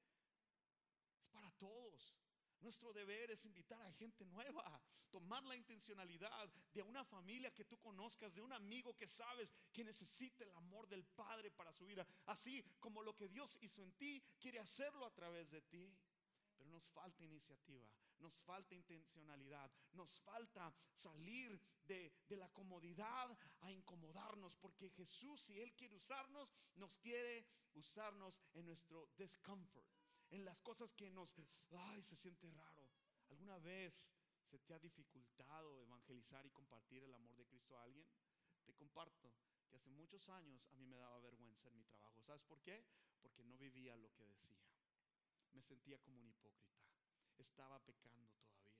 Es 1.16 1.26
para 1.28 1.50
todos. 1.52 2.14
Nuestro 2.60 2.92
deber 2.92 3.30
es 3.30 3.44
invitar 3.44 3.80
a 3.82 3.92
gente 3.92 4.24
nueva, 4.24 4.80
tomar 5.10 5.44
la 5.44 5.56
intencionalidad 5.56 6.48
de 6.72 6.82
una 6.82 7.04
familia 7.04 7.54
que 7.54 7.64
tú 7.64 7.78
conozcas, 7.78 8.34
de 8.34 8.42
un 8.42 8.52
amigo 8.52 8.96
que 8.96 9.06
sabes 9.06 9.52
que 9.72 9.84
necesita 9.84 10.44
el 10.44 10.50
amor 10.52 10.88
del 10.88 11.04
Padre 11.04 11.50
para 11.50 11.72
su 11.72 11.86
vida. 11.86 12.06
Así 12.26 12.62
como 12.80 13.02
lo 13.02 13.14
que 13.14 13.28
Dios 13.28 13.56
hizo 13.60 13.82
en 13.82 13.92
ti, 13.92 14.22
quiere 14.38 14.58
hacerlo 14.58 15.06
a 15.06 15.14
través 15.14 15.50
de 15.50 15.62
ti. 15.62 15.96
Pero 16.56 16.70
nos 16.70 16.88
falta 16.88 17.22
iniciativa, 17.22 17.86
nos 18.18 18.42
falta 18.42 18.74
intencionalidad, 18.74 19.70
nos 19.92 20.18
falta 20.20 20.74
salir 20.94 21.60
de, 21.84 22.12
la 22.30 22.48
comodidad 22.48 23.36
a 23.60 23.70
incomodarnos, 23.70 24.56
porque 24.56 24.90
Jesús, 24.90 25.40
si 25.42 25.60
Él 25.60 25.74
quiere 25.74 25.96
usarnos, 25.96 26.50
nos 26.76 26.98
quiere 26.98 27.46
usarnos 27.74 28.42
en 28.54 28.64
nuestro 28.64 29.10
discomfort, 29.16 29.86
en 30.30 30.44
las 30.44 30.60
cosas 30.60 30.92
que 30.92 31.10
nos, 31.10 31.34
ay, 31.76 32.02
se 32.02 32.16
siente 32.16 32.50
raro. 32.50 32.88
¿Alguna 33.28 33.58
vez 33.58 34.08
se 34.44 34.58
te 34.58 34.74
ha 34.74 34.78
dificultado 34.78 35.80
evangelizar 35.80 36.46
y 36.46 36.50
compartir 36.50 37.02
el 37.02 37.14
amor 37.14 37.36
de 37.36 37.46
Cristo 37.46 37.78
a 37.78 37.84
alguien? 37.84 38.06
Te 38.64 38.74
comparto 38.74 39.32
que 39.68 39.76
hace 39.76 39.90
muchos 39.90 40.28
años 40.28 40.68
a 40.72 40.76
mí 40.76 40.86
me 40.86 40.96
daba 40.96 41.18
vergüenza 41.20 41.68
en 41.68 41.76
mi 41.76 41.84
trabajo. 41.84 42.22
¿Sabes 42.22 42.42
por 42.44 42.60
qué? 42.62 42.84
Porque 43.20 43.44
no 43.44 43.56
vivía 43.56 43.96
lo 43.96 44.12
que 44.14 44.24
decía 44.26 44.66
me 45.56 45.62
sentía 45.62 45.98
como 45.98 46.20
un 46.20 46.28
hipócrita. 46.28 46.84
Estaba 47.38 47.78
pecando 47.80 48.28
todavía. 48.28 48.76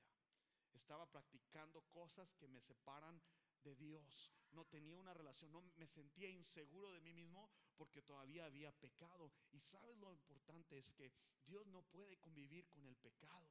Estaba 0.75 1.11
practicando 1.11 1.81
cosas 1.91 2.35
que 2.35 2.49
me 2.49 2.61
separan 2.61 3.21
de 3.67 3.75
Dios. 3.75 4.33
No 4.53 4.65
tenía 4.65 4.99
una 4.99 5.13
relación, 5.13 5.53
no 5.53 5.61
me 5.77 5.87
sentía 5.87 6.31
inseguro 6.31 6.93
de 6.93 7.01
mí 7.01 7.13
mismo 7.13 7.51
porque 7.77 8.01
todavía 8.01 8.47
había 8.47 8.73
pecado. 8.73 9.33
Y 9.53 9.61
sabes 9.61 9.97
lo 9.99 10.13
importante 10.13 10.79
es 10.79 10.93
que 10.93 11.13
Dios 11.45 11.67
no 11.67 11.83
puede 11.83 12.17
convivir 12.19 12.69
con 12.69 12.87
el 12.87 12.97
pecado. 12.97 13.47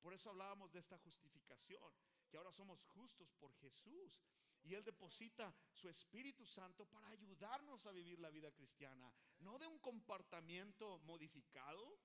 Por 0.00 0.14
eso 0.14 0.30
hablábamos 0.30 0.72
de 0.72 0.78
esta 0.78 0.98
justificación, 0.98 1.92
que 2.28 2.36
ahora 2.36 2.52
somos 2.52 2.84
justos 2.86 3.32
por 3.34 3.54
Jesús. 3.56 4.22
Y 4.62 4.74
Él 4.74 4.82
deposita 4.82 5.54
su 5.72 5.88
Espíritu 5.88 6.46
Santo 6.46 6.86
para 6.86 7.08
ayudarnos 7.08 7.86
a 7.86 7.92
vivir 7.92 8.18
la 8.18 8.30
vida 8.30 8.50
cristiana, 8.50 9.12
no 9.40 9.58
de 9.58 9.66
un 9.66 9.78
comportamiento 9.78 10.98
modificado, 11.00 11.98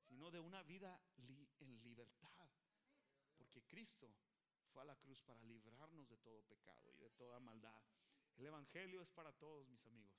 sino 0.00 0.30
de 0.30 0.40
una 0.40 0.62
vida 0.62 0.98
en 1.16 1.82
libertad. 1.82 2.48
Porque 3.36 3.62
Cristo 3.64 4.14
fue 4.76 4.82
a 4.82 4.86
la 4.86 4.96
cruz 4.96 5.22
para 5.22 5.42
librarnos 5.44 6.06
de 6.06 6.18
todo 6.18 6.42
pecado 6.42 6.92
y 6.92 6.98
de 6.98 7.08
toda 7.08 7.40
maldad. 7.40 7.80
El 8.36 8.44
Evangelio 8.44 9.00
es 9.00 9.10
para 9.10 9.32
todos, 9.32 9.66
mis 9.70 9.86
amigos. 9.86 10.12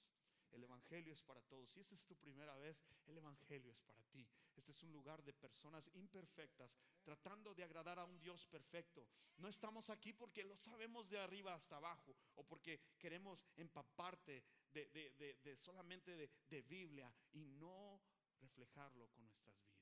El 0.51 0.63
Evangelio 0.63 1.13
es 1.13 1.21
para 1.21 1.43
todos. 1.43 1.69
Si 1.69 1.79
esta 1.79 1.93
es 1.93 2.03
tu 2.05 2.15
primera 2.15 2.55
vez, 2.55 2.83
el 3.05 3.19
Evangelio 3.19 3.71
es 3.71 3.79
para 3.81 4.01
ti. 4.05 4.27
Este 4.55 4.71
es 4.71 4.81
un 4.81 4.91
lugar 4.91 5.23
de 5.23 5.31
personas 5.31 5.91
imperfectas 5.93 6.75
tratando 7.03 7.53
de 7.53 7.65
agradar 7.65 7.99
a 7.99 8.05
un 8.05 8.19
Dios 8.19 8.47
perfecto. 8.47 9.07
No 9.37 9.47
estamos 9.47 9.91
aquí 9.91 10.11
porque 10.11 10.43
lo 10.43 10.55
sabemos 10.55 11.07
de 11.11 11.19
arriba 11.19 11.53
hasta 11.53 11.77
abajo 11.77 12.15
o 12.33 12.43
porque 12.43 12.79
queremos 12.97 13.45
empaparte 13.57 14.43
de, 14.71 15.37
de 15.43 15.55
solamente 15.55 16.31
de 16.49 16.61
Biblia 16.63 17.13
y 17.33 17.45
no 17.45 18.01
reflejarlo 18.39 19.07
con 19.09 19.23
nuestras 19.23 19.55
vidas. 19.59 19.76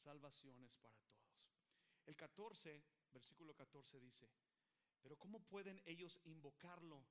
Salvación 0.00 0.64
es 0.64 0.76
para 0.76 0.98
todos. 0.98 1.36
El 2.06 2.16
14, 2.16 2.82
versículo 3.12 3.54
14 3.54 4.00
dice, 4.00 4.28
pero 5.00 5.16
¿cómo 5.16 5.40
pueden 5.40 5.80
ellos 5.84 6.18
invocarlo 6.24 7.04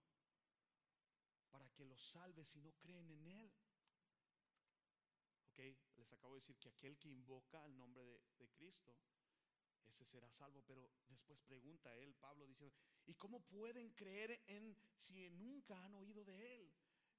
para 1.52 1.70
que 1.70 1.86
los 1.86 2.02
salve 2.02 2.44
si 2.44 2.60
no 2.60 2.74
creen 2.74 3.10
en 3.12 3.28
Él? 3.28 3.52
Ok, 5.52 5.60
les 5.98 6.14
acabo 6.14 6.34
de 6.34 6.40
decir 6.40 6.58
que 6.58 6.70
aquel 6.70 6.98
que 6.98 7.10
invoca 7.10 7.66
el 7.66 7.78
nombre 7.78 8.04
de, 8.04 8.22
de 8.38 8.50
Cristo, 8.50 8.96
ese 9.88 10.06
será 10.06 10.30
salvo. 10.32 10.64
Pero 10.66 10.90
después 11.08 11.42
pregunta 11.42 11.96
él, 11.96 12.16
Pablo, 12.16 12.46
dice, 12.46 12.72
¿y 13.06 13.16
cómo 13.16 13.42
pueden 13.42 13.92
creer 13.92 14.42
en 14.48 14.78
si 14.98 15.30
nunca 15.32 15.84
han 15.84 15.94
oído 15.96 16.24
de 16.24 16.56
Él? 16.56 16.72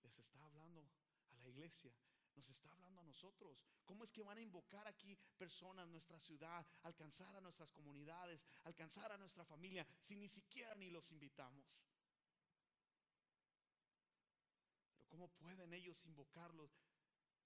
Les 0.02 0.18
está 0.18 0.44
hablando 0.44 0.88
a 1.32 1.38
la 1.38 1.48
iglesia 1.48 1.94
nos 2.34 2.48
está 2.48 2.70
hablando 2.70 3.00
a 3.00 3.04
nosotros. 3.04 3.62
¿Cómo 3.84 4.04
es 4.04 4.12
que 4.12 4.22
van 4.22 4.38
a 4.38 4.42
invocar 4.42 4.86
aquí 4.86 5.16
personas, 5.36 5.88
nuestra 5.88 6.18
ciudad, 6.18 6.66
alcanzar 6.82 7.34
a 7.36 7.40
nuestras 7.40 7.72
comunidades, 7.72 8.46
alcanzar 8.64 9.12
a 9.12 9.18
nuestra 9.18 9.44
familia, 9.44 9.86
si 9.98 10.16
ni 10.16 10.28
siquiera 10.28 10.74
ni 10.74 10.90
los 10.90 11.10
invitamos? 11.10 11.66
Pero 14.92 15.04
¿cómo 15.08 15.28
pueden 15.28 15.72
ellos 15.72 16.04
invocarlos 16.04 16.70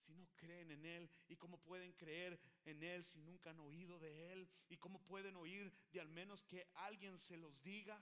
si 0.05 0.15
no 0.15 0.29
creen 0.37 0.71
en 0.71 0.85
Él? 0.85 1.11
¿Y 1.29 1.37
cómo 1.37 1.59
pueden 1.59 1.93
creer 1.93 2.39
en 2.65 2.83
Él 2.83 3.05
si 3.05 3.21
nunca 3.21 3.51
han 3.51 3.61
oído 3.61 3.99
de 3.99 4.33
Él? 4.33 4.49
¿Y 4.69 4.77
cómo 4.77 5.01
pueden 5.03 5.37
oír 5.37 5.73
de 5.93 6.01
al 6.01 6.09
menos 6.09 6.45
que 6.45 6.69
alguien 6.75 7.19
se 7.19 7.37
los 7.37 7.63
diga? 7.63 8.01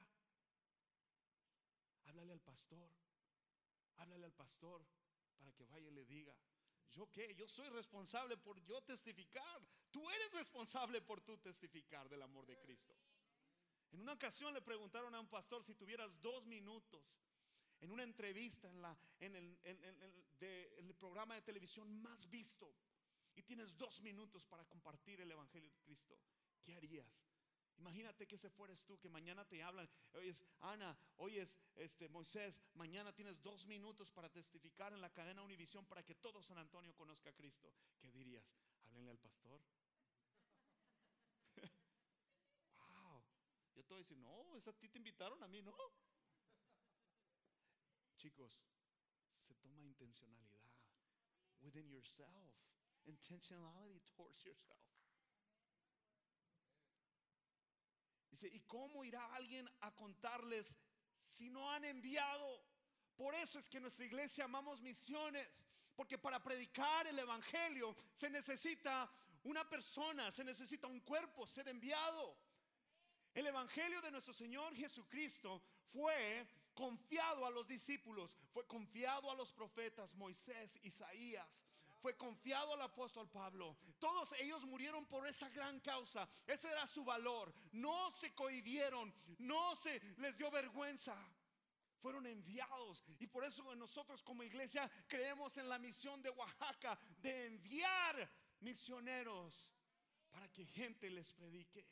Háblale 2.07 2.33
al 2.33 2.41
pastor. 2.41 2.91
Háblale 3.97 4.25
al 4.25 4.33
pastor 4.33 4.85
para 5.37 5.53
que 5.53 5.65
vaya 5.67 5.89
y 5.89 5.93
le 5.93 6.05
diga. 6.05 6.35
¿Yo 6.93 7.11
qué? 7.11 7.35
Yo 7.35 7.49
soy 7.49 7.69
responsable 7.71 8.37
por 8.37 8.61
yo 8.65 8.83
testificar. 8.83 9.61
Tú 9.91 10.09
eres 10.11 10.31
responsable 10.33 11.01
por 11.01 11.21
tu 11.21 11.39
testificar 11.39 12.09
del 12.09 12.23
amor 12.23 12.47
de 12.47 12.59
Cristo. 12.59 12.95
En 13.93 14.01
una 14.01 14.13
ocasión 14.13 14.55
le 14.55 14.63
preguntaron 14.63 15.15
a 15.15 15.21
un 15.21 15.29
pastor 15.29 15.65
si 15.65 15.75
tuvieras 15.75 16.21
dos 16.21 16.47
minutos 16.47 17.05
en 17.81 17.91
una 17.91 18.05
entrevista 18.05 18.69
en, 18.69 18.81
la, 18.81 18.97
en 19.21 19.35
el 19.35 20.95
programa 20.95 21.35
de 21.35 21.43
televisión 21.43 21.91
más 22.01 22.29
visto 22.31 22.73
y 23.35 23.43
tienes 23.43 23.77
dos 23.77 24.01
minutos 24.03 24.45
para 24.45 24.65
compartir 24.65 25.21
el 25.21 25.31
Evangelio 25.31 25.71
de 25.71 25.79
Cristo, 25.81 26.19
¿qué 26.63 26.75
harías? 26.75 27.23
Imagínate 27.79 28.27
que 28.27 28.37
ese 28.37 28.51
fueres 28.51 28.85
tú, 28.85 28.99
que 28.99 29.09
mañana 29.09 29.45
te 29.45 29.63
hablan, 29.63 29.89
hoy 30.13 30.29
es 30.29 30.45
Ana, 30.61 30.97
hoy 31.17 31.39
es 31.39 31.59
este, 31.75 32.09
Moisés, 32.09 32.61
mañana 32.75 33.13
tienes 33.13 33.43
dos 33.43 33.67
minutos 33.67 34.11
para 34.11 34.29
testificar 34.31 34.93
en 34.93 35.01
la 35.01 35.11
cadena 35.11 35.43
Univisión 35.43 35.87
para 35.87 36.05
que 36.05 36.15
todo 36.15 36.43
San 36.43 36.59
Antonio 36.59 36.95
conozca 36.95 37.31
a 37.31 37.33
Cristo. 37.33 37.73
¿Qué 37.99 38.11
dirías? 38.11 38.55
Háblenle 38.85 39.11
al 39.11 39.19
pastor. 39.19 39.61
wow. 42.77 43.25
Yo 43.75 43.85
te 43.85 43.95
voy 43.95 44.05
no, 44.17 44.57
es 44.57 44.69
a 44.69 44.73
ti 44.73 44.89
te 44.89 44.99
invitaron, 44.99 45.43
a 45.43 45.49
mí 45.49 45.63
no. 45.63 45.77
Chicos, 48.17 48.63
se 49.41 49.55
toma 49.57 49.83
intencionalidad 49.83 50.53
within 51.63 51.89
yourself, 51.89 52.55
intentionality 53.07 54.03
towards 54.15 54.45
yourself. 54.45 54.92
¿Y 58.49 58.61
cómo 58.61 59.05
irá 59.05 59.35
alguien 59.35 59.69
a 59.81 59.95
contarles 59.95 60.79
si 61.29 61.51
no 61.51 61.71
han 61.71 61.85
enviado? 61.85 62.63
Por 63.17 63.35
eso 63.35 63.59
es 63.59 63.69
que 63.69 63.77
en 63.77 63.85
nuestra 63.85 64.05
iglesia 64.05 64.45
amamos 64.45 64.81
misiones, 64.81 65.67
porque 65.95 66.19
para 66.19 66.43
predicar 66.43 67.07
el 67.07 67.19
Evangelio 67.19 67.95
se 68.15 68.31
necesita 68.31 69.11
una 69.45 69.69
persona, 69.69 70.31
se 70.31 70.45
necesita 70.45 70.87
un 70.87 71.01
cuerpo, 71.01 71.47
ser 71.47 71.69
enviado. 71.69 72.37
El 73.35 73.47
Evangelio 73.47 74.01
de 74.03 74.11
nuestro 74.11 74.33
Señor 74.33 74.75
Jesucristo 74.75 75.63
fue 75.93 76.47
confiado 76.75 77.47
a 77.47 77.51
los 77.51 77.67
discípulos, 77.67 78.39
fue 78.53 78.67
confiado 78.67 79.31
a 79.31 79.35
los 79.35 79.53
profetas 79.53 80.15
Moisés, 80.15 80.79
Isaías, 80.83 81.65
fue 82.03 82.17
confiado 82.17 82.75
al 82.75 82.83
apóstol 82.83 83.31
Pablo. 83.31 83.77
Todos 84.01 84.33
ellos 84.33 84.65
murieron 84.65 85.07
por 85.07 85.27
esa 85.29 85.49
gran 85.51 85.79
causa. 85.79 86.29
Ese 86.47 86.69
era 86.69 86.85
su 86.85 87.05
valor. 87.05 87.55
No 87.71 88.11
se 88.11 88.35
cohibieron, 88.35 89.15
no 89.39 89.77
se 89.77 90.01
les 90.19 90.37
dio 90.37 90.51
vergüenza. 90.51 91.17
Fueron 92.01 92.27
enviados. 92.27 93.05
Y 93.21 93.29
por 93.29 93.45
eso 93.45 93.75
nosotros 93.77 94.25
como 94.25 94.43
iglesia 94.43 94.91
creemos 95.07 95.57
en 95.57 95.69
la 95.69 95.79
misión 95.79 96.21
de 96.21 96.31
Oaxaca 96.31 96.99
de 97.19 97.47
enviar 97.47 98.29
misioneros 98.59 99.73
para 100.29 100.49
que 100.49 100.67
gente 100.67 101.09
les 101.09 101.33
predique. 101.33 101.87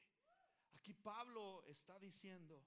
Aquí 0.74 0.92
Pablo 0.92 1.62
está 1.68 1.96
diciendo, 2.00 2.60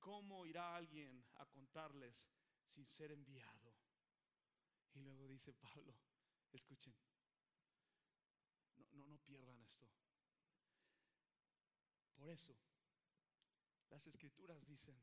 ¿Cómo 0.00 0.46
irá 0.46 0.76
alguien 0.76 1.19
sin 2.66 2.86
ser 2.86 3.12
enviado? 3.12 3.74
Y 4.94 5.00
luego 5.00 5.28
dice 5.28 5.52
Pablo, 5.54 5.94
escuchen, 6.52 6.94
no, 8.76 8.86
no, 8.92 9.06
no 9.06 9.18
pierdan 9.18 9.60
esto. 9.62 9.86
Por 12.16 12.28
eso, 12.28 12.56
las 13.88 14.06
escrituras 14.06 14.64
dicen, 14.66 15.00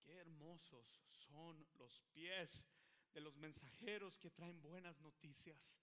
qué 0.00 0.16
hermosos 0.16 1.04
son 1.08 1.66
los 1.74 2.02
pies 2.12 2.64
de 3.12 3.20
los 3.20 3.36
mensajeros 3.36 4.18
que 4.18 4.30
traen 4.30 4.60
buenas 4.62 5.00
noticias. 5.00 5.78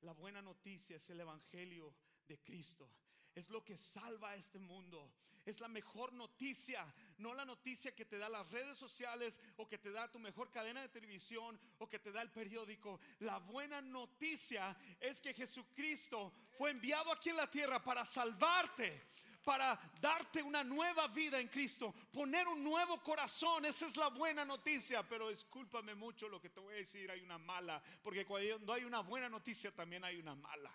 La 0.00 0.12
buena 0.12 0.42
noticia 0.42 0.96
es 0.96 1.08
el 1.10 1.20
Evangelio 1.20 1.94
de 2.26 2.38
Cristo 2.40 2.90
es 3.34 3.50
lo 3.50 3.64
que 3.64 3.76
salva 3.76 4.30
a 4.30 4.36
este 4.36 4.58
mundo. 4.58 5.12
Es 5.44 5.60
la 5.60 5.66
mejor 5.66 6.12
noticia, 6.12 6.86
no 7.18 7.34
la 7.34 7.44
noticia 7.44 7.94
que 7.94 8.04
te 8.04 8.16
da 8.16 8.28
las 8.28 8.48
redes 8.50 8.78
sociales 8.78 9.40
o 9.56 9.68
que 9.68 9.78
te 9.78 9.90
da 9.90 10.10
tu 10.10 10.20
mejor 10.20 10.50
cadena 10.50 10.82
de 10.82 10.88
televisión 10.88 11.58
o 11.78 11.88
que 11.88 11.98
te 11.98 12.12
da 12.12 12.22
el 12.22 12.30
periódico. 12.30 13.00
La 13.20 13.38
buena 13.38 13.80
noticia 13.80 14.76
es 15.00 15.20
que 15.20 15.34
Jesucristo 15.34 16.32
fue 16.56 16.70
enviado 16.70 17.10
aquí 17.10 17.30
en 17.30 17.36
la 17.36 17.50
tierra 17.50 17.82
para 17.82 18.04
salvarte 18.04 19.02
para 19.42 19.76
darte 20.00 20.40
una 20.40 20.62
nueva 20.62 21.08
vida 21.08 21.40
en 21.40 21.48
Cristo, 21.48 21.92
poner 22.12 22.46
un 22.46 22.62
nuevo 22.62 23.02
corazón. 23.02 23.64
Esa 23.64 23.86
es 23.86 23.96
la 23.96 24.08
buena 24.08 24.44
noticia. 24.44 25.02
Pero 25.08 25.30
discúlpame 25.30 25.96
mucho 25.96 26.28
lo 26.28 26.40
que 26.40 26.50
te 26.50 26.60
voy 26.60 26.74
a 26.74 26.76
decir, 26.78 27.10
hay 27.10 27.22
una 27.22 27.38
mala, 27.38 27.82
porque 28.02 28.24
cuando 28.24 28.72
hay 28.72 28.84
una 28.84 29.00
buena 29.00 29.28
noticia 29.28 29.72
también 29.72 30.04
hay 30.04 30.18
una 30.18 30.34
mala. 30.34 30.72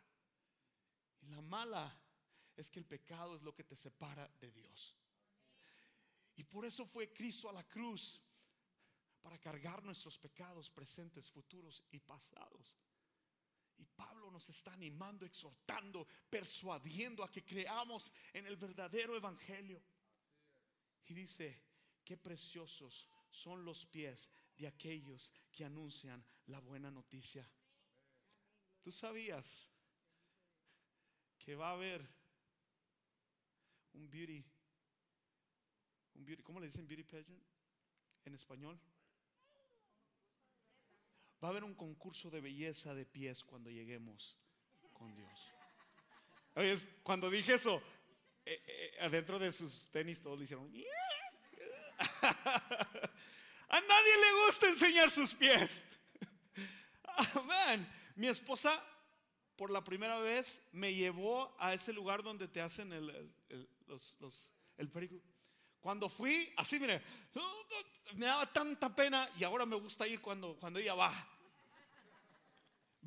Y 1.21 1.27
la 1.27 1.41
mala 1.41 1.97
es 2.57 2.69
que 2.69 2.79
el 2.79 2.85
pecado 2.85 3.35
es 3.35 3.43
lo 3.43 3.53
que 3.53 3.63
te 3.63 3.75
separa 3.75 4.27
de 4.39 4.51
Dios. 4.51 4.95
Y 6.35 6.43
por 6.43 6.65
eso 6.65 6.85
fue 6.85 7.13
Cristo 7.13 7.49
a 7.49 7.53
la 7.53 7.63
cruz, 7.63 8.21
para 9.21 9.39
cargar 9.39 9.83
nuestros 9.83 10.17
pecados 10.17 10.69
presentes, 10.69 11.29
futuros 11.29 11.83
y 11.91 11.99
pasados. 11.99 12.77
Y 13.77 13.85
Pablo 13.85 14.31
nos 14.31 14.49
está 14.49 14.73
animando, 14.73 15.25
exhortando, 15.25 16.07
persuadiendo 16.29 17.23
a 17.23 17.29
que 17.31 17.43
creamos 17.43 18.11
en 18.33 18.47
el 18.47 18.55
verdadero 18.55 19.15
evangelio. 19.15 19.83
Y 21.05 21.13
dice, 21.13 21.61
qué 22.03 22.17
preciosos 22.17 23.05
son 23.29 23.65
los 23.65 23.85
pies 23.85 24.29
de 24.55 24.67
aquellos 24.67 25.31
que 25.51 25.65
anuncian 25.65 26.25
la 26.45 26.59
buena 26.59 26.89
noticia. 26.89 27.49
¿Tú 28.81 28.91
sabías 28.91 29.69
que 31.37 31.55
va 31.55 31.69
a 31.69 31.73
haber 31.73 32.16
un 33.97 34.09
beauty, 34.09 34.43
un 36.15 36.25
beauty, 36.25 36.43
¿cómo 36.43 36.59
le 36.59 36.67
dicen 36.67 36.87
beauty 36.87 37.03
pageant 37.03 37.43
en 38.25 38.33
español? 38.35 38.79
Va 41.43 41.47
a 41.47 41.51
haber 41.51 41.63
un 41.63 41.75
concurso 41.75 42.29
de 42.29 42.41
belleza 42.41 42.93
de 42.93 43.05
pies 43.05 43.43
cuando 43.43 43.69
lleguemos 43.69 44.37
con 44.93 45.13
Dios. 45.15 45.53
Cuando 47.03 47.29
dije 47.29 47.53
eso, 47.53 47.81
eh, 48.45 48.61
eh, 48.65 48.97
adentro 49.01 49.37
de 49.37 49.51
sus 49.51 49.89
tenis 49.89 50.21
todos 50.21 50.39
le 50.39 50.45
hicieron. 50.45 50.71
A 53.69 53.81
nadie 53.81 54.13
le 54.15 54.45
gusta 54.45 54.67
enseñar 54.69 55.11
sus 55.11 55.33
pies. 55.35 55.85
Amén. 57.35 57.87
Mi 58.15 58.27
esposa 58.27 58.83
por 59.57 59.71
la 59.71 59.83
primera 59.83 60.19
vez 60.19 60.63
me 60.71 60.93
llevó 60.93 61.53
a 61.59 61.73
ese 61.73 61.91
lugar 61.91 62.23
donde 62.23 62.47
te 62.47 62.61
hacen 62.61 62.93
el, 62.93 63.31
el 64.77 64.89
perico. 64.89 65.15
Cuando 65.81 66.09
fui, 66.09 66.53
así 66.57 66.79
mire, 66.79 67.01
me 68.15 68.25
daba 68.25 68.51
tanta 68.51 68.93
pena 68.93 69.29
y 69.37 69.43
ahora 69.43 69.65
me 69.65 69.75
gusta 69.75 70.07
ir 70.07 70.21
cuando, 70.21 70.55
cuando 70.57 70.79
ella 70.79 70.93
va. 70.93 71.11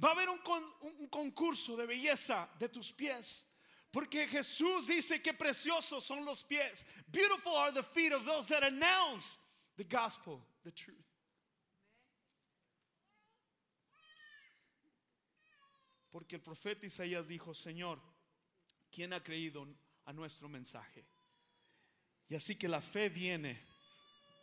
Va 0.02 0.08
a 0.08 0.12
haber 0.12 0.28
un, 0.28 0.40
un 0.80 1.08
concurso 1.08 1.76
de 1.76 1.86
belleza 1.86 2.48
de 2.58 2.68
tus 2.68 2.92
pies. 2.92 3.46
Porque 3.90 4.28
Jesús 4.28 4.86
dice 4.86 5.20
que 5.20 5.34
preciosos 5.34 6.04
son 6.04 6.24
los 6.24 6.44
pies. 6.44 6.86
Beautiful 7.08 7.56
are 7.56 7.72
the 7.72 7.82
feet 7.82 8.12
of 8.12 8.24
those 8.24 8.48
that 8.48 8.62
announce 8.62 9.36
the 9.76 9.84
gospel, 9.84 10.40
the 10.64 10.70
truth. 10.70 11.09
Porque 16.10 16.36
el 16.36 16.42
profeta 16.42 16.86
Isaías 16.86 17.26
dijo, 17.28 17.54
Señor, 17.54 18.00
¿quién 18.90 19.12
ha 19.12 19.22
creído 19.22 19.66
a 20.04 20.12
nuestro 20.12 20.48
mensaje? 20.48 21.04
Y 22.28 22.34
así 22.34 22.56
que 22.56 22.68
la 22.68 22.80
fe 22.80 23.08
viene 23.08 23.60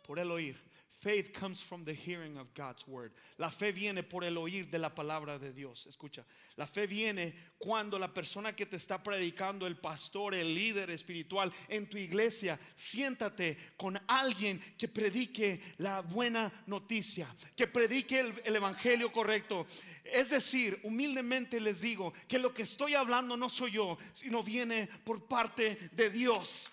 por 0.06 0.18
el 0.18 0.30
oír, 0.30 0.58
Faith 0.90 1.32
comes 1.32 1.60
from 1.60 1.84
the 1.84 1.92
hearing 1.94 2.36
of 2.38 2.52
God's 2.54 2.86
word. 2.88 3.12
La 3.38 3.50
fe 3.50 3.70
viene 3.70 4.02
por 4.02 4.24
el 4.24 4.36
oír 4.36 4.68
de 4.68 4.78
la 4.78 4.88
palabra 4.88 5.38
de 5.38 5.52
Dios. 5.52 5.86
Escucha, 5.86 6.24
la 6.56 6.66
fe 6.66 6.88
viene 6.88 7.34
cuando 7.56 7.98
la 7.98 8.08
persona 8.08 8.56
que 8.56 8.66
te 8.66 8.76
está 8.76 9.00
predicando, 9.00 9.66
el 9.66 9.76
pastor, 9.76 10.34
el 10.34 10.52
líder 10.52 10.90
espiritual 10.90 11.52
en 11.68 11.88
tu 11.88 11.98
iglesia, 11.98 12.58
siéntate 12.74 13.56
con 13.76 14.00
alguien 14.08 14.60
que 14.76 14.88
predique 14.88 15.60
la 15.78 16.00
buena 16.00 16.64
noticia, 16.66 17.32
que 17.54 17.68
predique 17.68 18.18
el, 18.18 18.42
el 18.44 18.56
evangelio 18.56 19.12
correcto. 19.12 19.66
Es 20.02 20.30
decir, 20.30 20.80
humildemente 20.82 21.60
les 21.60 21.80
digo 21.80 22.12
que 22.26 22.40
lo 22.40 22.52
que 22.52 22.62
estoy 22.62 22.94
hablando 22.94 23.36
no 23.36 23.48
soy 23.48 23.72
yo, 23.72 23.98
sino 24.12 24.42
viene 24.42 24.88
por 25.04 25.28
parte 25.28 25.90
de 25.92 26.10
Dios. 26.10 26.70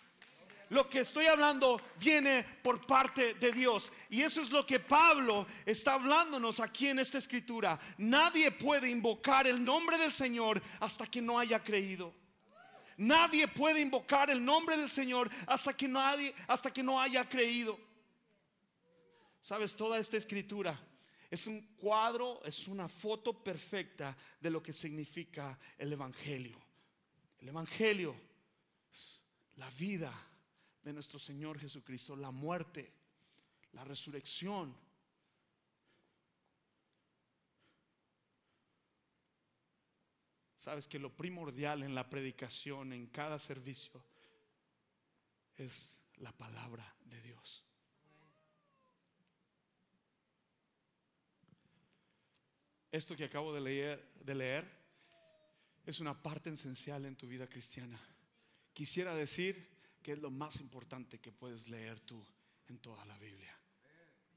Lo 0.69 0.89
que 0.89 0.99
estoy 0.99 1.27
hablando 1.27 1.79
viene 1.99 2.43
por 2.63 2.85
parte 2.85 3.35
de 3.35 3.51
Dios. 3.51 3.91
Y 4.09 4.21
eso 4.21 4.41
es 4.41 4.51
lo 4.51 4.65
que 4.65 4.79
Pablo 4.79 5.45
está 5.65 5.93
hablándonos 5.93 6.59
aquí 6.59 6.87
en 6.87 6.99
esta 6.99 7.17
escritura. 7.17 7.79
Nadie 7.97 8.51
puede 8.51 8.89
invocar 8.89 9.47
el 9.47 9.63
nombre 9.63 9.97
del 9.97 10.11
Señor 10.11 10.61
hasta 10.79 11.05
que 11.05 11.21
no 11.21 11.37
haya 11.39 11.63
creído. 11.63 12.13
Nadie 12.97 13.47
puede 13.47 13.81
invocar 13.81 14.29
el 14.29 14.43
nombre 14.43 14.77
del 14.77 14.89
Señor 14.89 15.29
hasta 15.47 15.75
que 15.75 15.87
nadie 15.87 16.33
hasta 16.47 16.71
que 16.71 16.81
no 16.81 16.99
haya 16.99 17.27
creído. 17.27 17.77
Sabes, 19.41 19.75
toda 19.75 19.99
esta 19.99 20.17
escritura 20.17 20.79
es 21.29 21.45
un 21.45 21.61
cuadro, 21.75 22.41
es 22.45 22.67
una 22.67 22.87
foto 22.87 23.33
perfecta 23.43 24.15
de 24.39 24.49
lo 24.49 24.63
que 24.63 24.73
significa 24.73 25.59
el 25.77 25.93
evangelio. 25.93 26.59
El 27.39 27.49
evangelio 27.49 28.15
es 28.91 29.21
la 29.57 29.69
vida 29.71 30.11
de 30.85 30.93
nuestro 30.93 31.17
Señor 31.17 31.59
Jesucristo, 31.59 32.15
la 32.15 32.29
muerte, 32.29 32.93
la 33.73 33.83
resurrección. 33.83 34.77
Sabes 40.57 40.87
que 40.87 40.99
lo 40.99 41.09
primordial 41.09 41.81
en 41.81 41.95
la 41.95 42.07
predicación, 42.07 42.93
en 42.93 43.07
cada 43.07 43.39
servicio, 43.39 44.03
es 45.57 45.99
la 46.17 46.31
palabra 46.31 46.95
de 47.05 47.19
Dios. 47.19 47.65
Esto 52.91 53.15
que 53.15 53.25
acabo 53.25 53.53
de 53.53 53.61
leer, 54.35 54.85
es 55.83 55.99
una 55.99 56.21
parte 56.21 56.51
esencial 56.51 57.05
en 57.05 57.15
tu 57.15 57.27
vida 57.27 57.47
cristiana. 57.47 57.99
Quisiera 58.71 59.15
decir 59.15 59.74
que 60.05 60.11
es 60.11 60.19
lo 60.19 60.29
más 60.29 60.61
importante 60.61 61.17
que 61.17 61.31
puedes 61.31 61.67
leer 61.67 61.99
tú 62.01 62.23
en 62.67 62.77
toda 62.77 63.03
la 63.05 63.17
Biblia. 63.17 63.59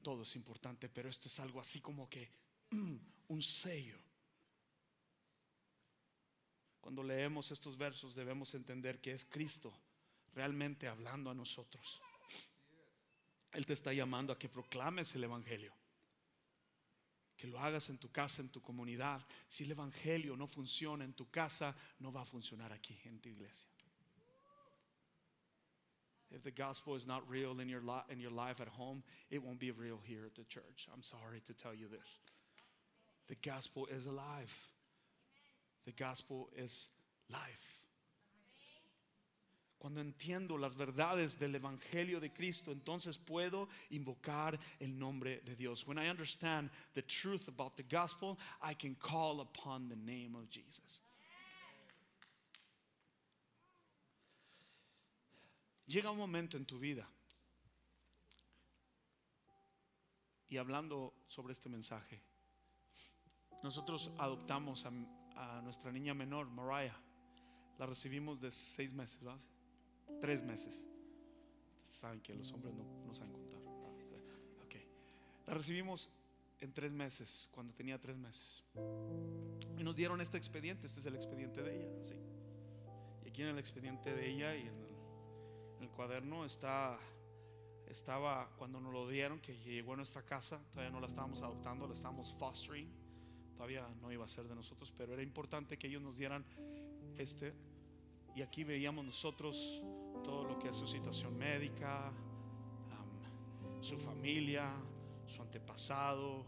Todo 0.01 0.23
es 0.23 0.35
importante, 0.35 0.89
pero 0.89 1.07
esto 1.07 1.27
es 1.27 1.39
algo 1.39 1.61
así 1.61 1.79
como 1.79 2.09
que 2.09 2.27
un 3.27 3.41
sello. 3.43 3.99
Cuando 6.81 7.03
leemos 7.03 7.51
estos 7.51 7.77
versos 7.77 8.15
debemos 8.15 8.55
entender 8.55 8.99
que 8.99 9.11
es 9.11 9.23
Cristo 9.25 9.71
realmente 10.33 10.87
hablando 10.87 11.29
a 11.29 11.35
nosotros. 11.35 12.01
Él 13.53 13.67
te 13.67 13.73
está 13.73 13.93
llamando 13.93 14.33
a 14.33 14.39
que 14.39 14.49
proclames 14.49 15.13
el 15.13 15.25
Evangelio. 15.25 15.75
Que 17.37 17.45
lo 17.45 17.59
hagas 17.59 17.91
en 17.91 17.99
tu 17.99 18.11
casa, 18.11 18.41
en 18.41 18.49
tu 18.49 18.59
comunidad. 18.59 19.23
Si 19.47 19.65
el 19.65 19.71
Evangelio 19.71 20.35
no 20.35 20.47
funciona 20.47 21.05
en 21.05 21.13
tu 21.13 21.29
casa, 21.29 21.75
no 21.99 22.11
va 22.11 22.23
a 22.23 22.25
funcionar 22.25 22.73
aquí 22.73 22.99
en 23.03 23.19
tu 23.19 23.29
iglesia. 23.29 23.69
If 26.31 26.43
the 26.43 26.51
gospel 26.51 26.95
is 26.95 27.07
not 27.07 27.23
real 27.27 27.59
in 27.59 27.69
your, 27.69 27.81
li- 27.81 28.05
in 28.11 28.19
your 28.19 28.31
life 28.31 28.61
at 28.61 28.67
home, 28.67 29.03
it 29.31 29.43
won't 29.43 29.59
be 29.59 29.71
real 29.71 29.99
here 30.03 30.25
at 30.25 30.35
the 30.35 30.43
church. 30.43 30.87
I'm 30.93 31.01
sorry 31.01 31.41
to 31.47 31.53
tell 31.53 31.73
you 31.73 31.87
this. 31.87 32.19
The 33.27 33.35
gospel 33.47 33.87
is 33.87 34.05
alive. 34.05 34.53
The 35.85 35.91
gospel 35.91 36.49
is 36.55 36.87
life. 37.31 37.79
Cuando 39.79 40.01
entiendo 40.01 40.59
las 40.59 40.75
verdades 40.75 41.39
del 41.39 41.55
Evangelio 41.55 42.19
de 42.19 42.29
Cristo, 42.29 42.71
entonces 42.71 43.17
puedo 43.17 43.69
invocar 43.89 44.59
el 44.81 44.89
nombre 44.89 45.41
de 45.45 45.55
Dios. 45.55 45.87
When 45.87 45.97
I 45.97 46.09
understand 46.09 46.69
the 46.95 47.01
truth 47.01 47.47
about 47.47 47.77
the 47.77 47.83
gospel, 47.83 48.37
I 48.61 48.73
can 48.73 48.95
call 48.95 49.39
upon 49.39 49.87
the 49.87 49.95
name 49.95 50.35
of 50.35 50.49
Jesus. 50.49 50.99
Llega 55.89 56.11
un 56.11 56.19
momento 56.19 56.55
en 56.55 56.67
tu 56.67 56.77
vida, 56.77 57.09
y 60.47 60.57
hablando 60.57 61.15
sobre 61.27 61.53
este 61.53 61.67
mensaje, 61.67 62.21
nosotros 63.63 64.11
adoptamos 64.19 64.85
a, 64.85 64.91
a 65.35 65.61
nuestra 65.63 65.91
niña 65.91 66.13
menor, 66.13 66.47
Mariah. 66.47 66.95
La 67.79 67.87
recibimos 67.87 68.39
de 68.39 68.51
seis 68.51 68.93
meses, 68.93 69.19
¿verdad? 69.19 69.39
Tres 70.21 70.43
meses. 70.43 70.85
Saben 71.85 72.21
que 72.21 72.35
los 72.35 72.51
hombres 72.51 72.75
no, 72.75 72.83
no 73.07 73.13
saben 73.15 73.33
contar. 73.33 73.59
Ok. 74.63 74.75
La 75.47 75.55
recibimos 75.55 76.07
en 76.59 76.71
tres 76.71 76.91
meses, 76.91 77.49
cuando 77.51 77.73
tenía 77.73 77.99
tres 77.99 78.15
meses. 78.15 78.63
Y 79.75 79.83
nos 79.83 79.95
dieron 79.95 80.21
este 80.21 80.37
expediente, 80.37 80.85
este 80.85 80.99
es 80.99 81.05
el 81.07 81.15
expediente 81.15 81.63
de 81.63 81.81
ella, 81.81 82.03
¿sí? 82.03 82.15
Y 83.25 83.29
aquí 83.29 83.41
en 83.41 83.47
el 83.47 83.57
expediente 83.57 84.13
de 84.13 84.29
ella 84.29 84.55
y 84.55 84.67
en 84.67 84.88
el, 85.79 85.89
cuaderno 85.89 86.45
está, 86.45 86.97
estaba 87.87 88.49
cuando 88.57 88.79
nos 88.79 88.93
lo 88.93 89.07
dieron, 89.07 89.39
que 89.39 89.57
llegó 89.57 89.93
a 89.93 89.97
nuestra 89.97 90.23
casa, 90.23 90.59
todavía 90.71 90.91
no 90.91 90.99
la 90.99 91.07
estábamos 91.07 91.41
adoptando, 91.41 91.87
la 91.87 91.93
estábamos 91.93 92.33
fostering, 92.33 92.89
todavía 93.55 93.87
no 94.01 94.11
iba 94.11 94.25
a 94.25 94.29
ser 94.29 94.47
de 94.47 94.55
nosotros, 94.55 94.93
pero 94.97 95.13
era 95.13 95.23
importante 95.23 95.77
que 95.77 95.87
ellos 95.87 96.01
nos 96.01 96.17
dieran 96.17 96.45
este. 97.17 97.53
Y 98.35 98.41
aquí 98.41 98.63
veíamos 98.63 99.03
nosotros 99.03 99.81
todo 100.23 100.45
lo 100.45 100.59
que 100.59 100.69
es 100.69 100.75
su 100.75 100.87
situación 100.87 101.37
médica, 101.37 102.11
su 103.81 103.97
familia, 103.97 104.73
su 105.25 105.41
antepasado, 105.41 106.45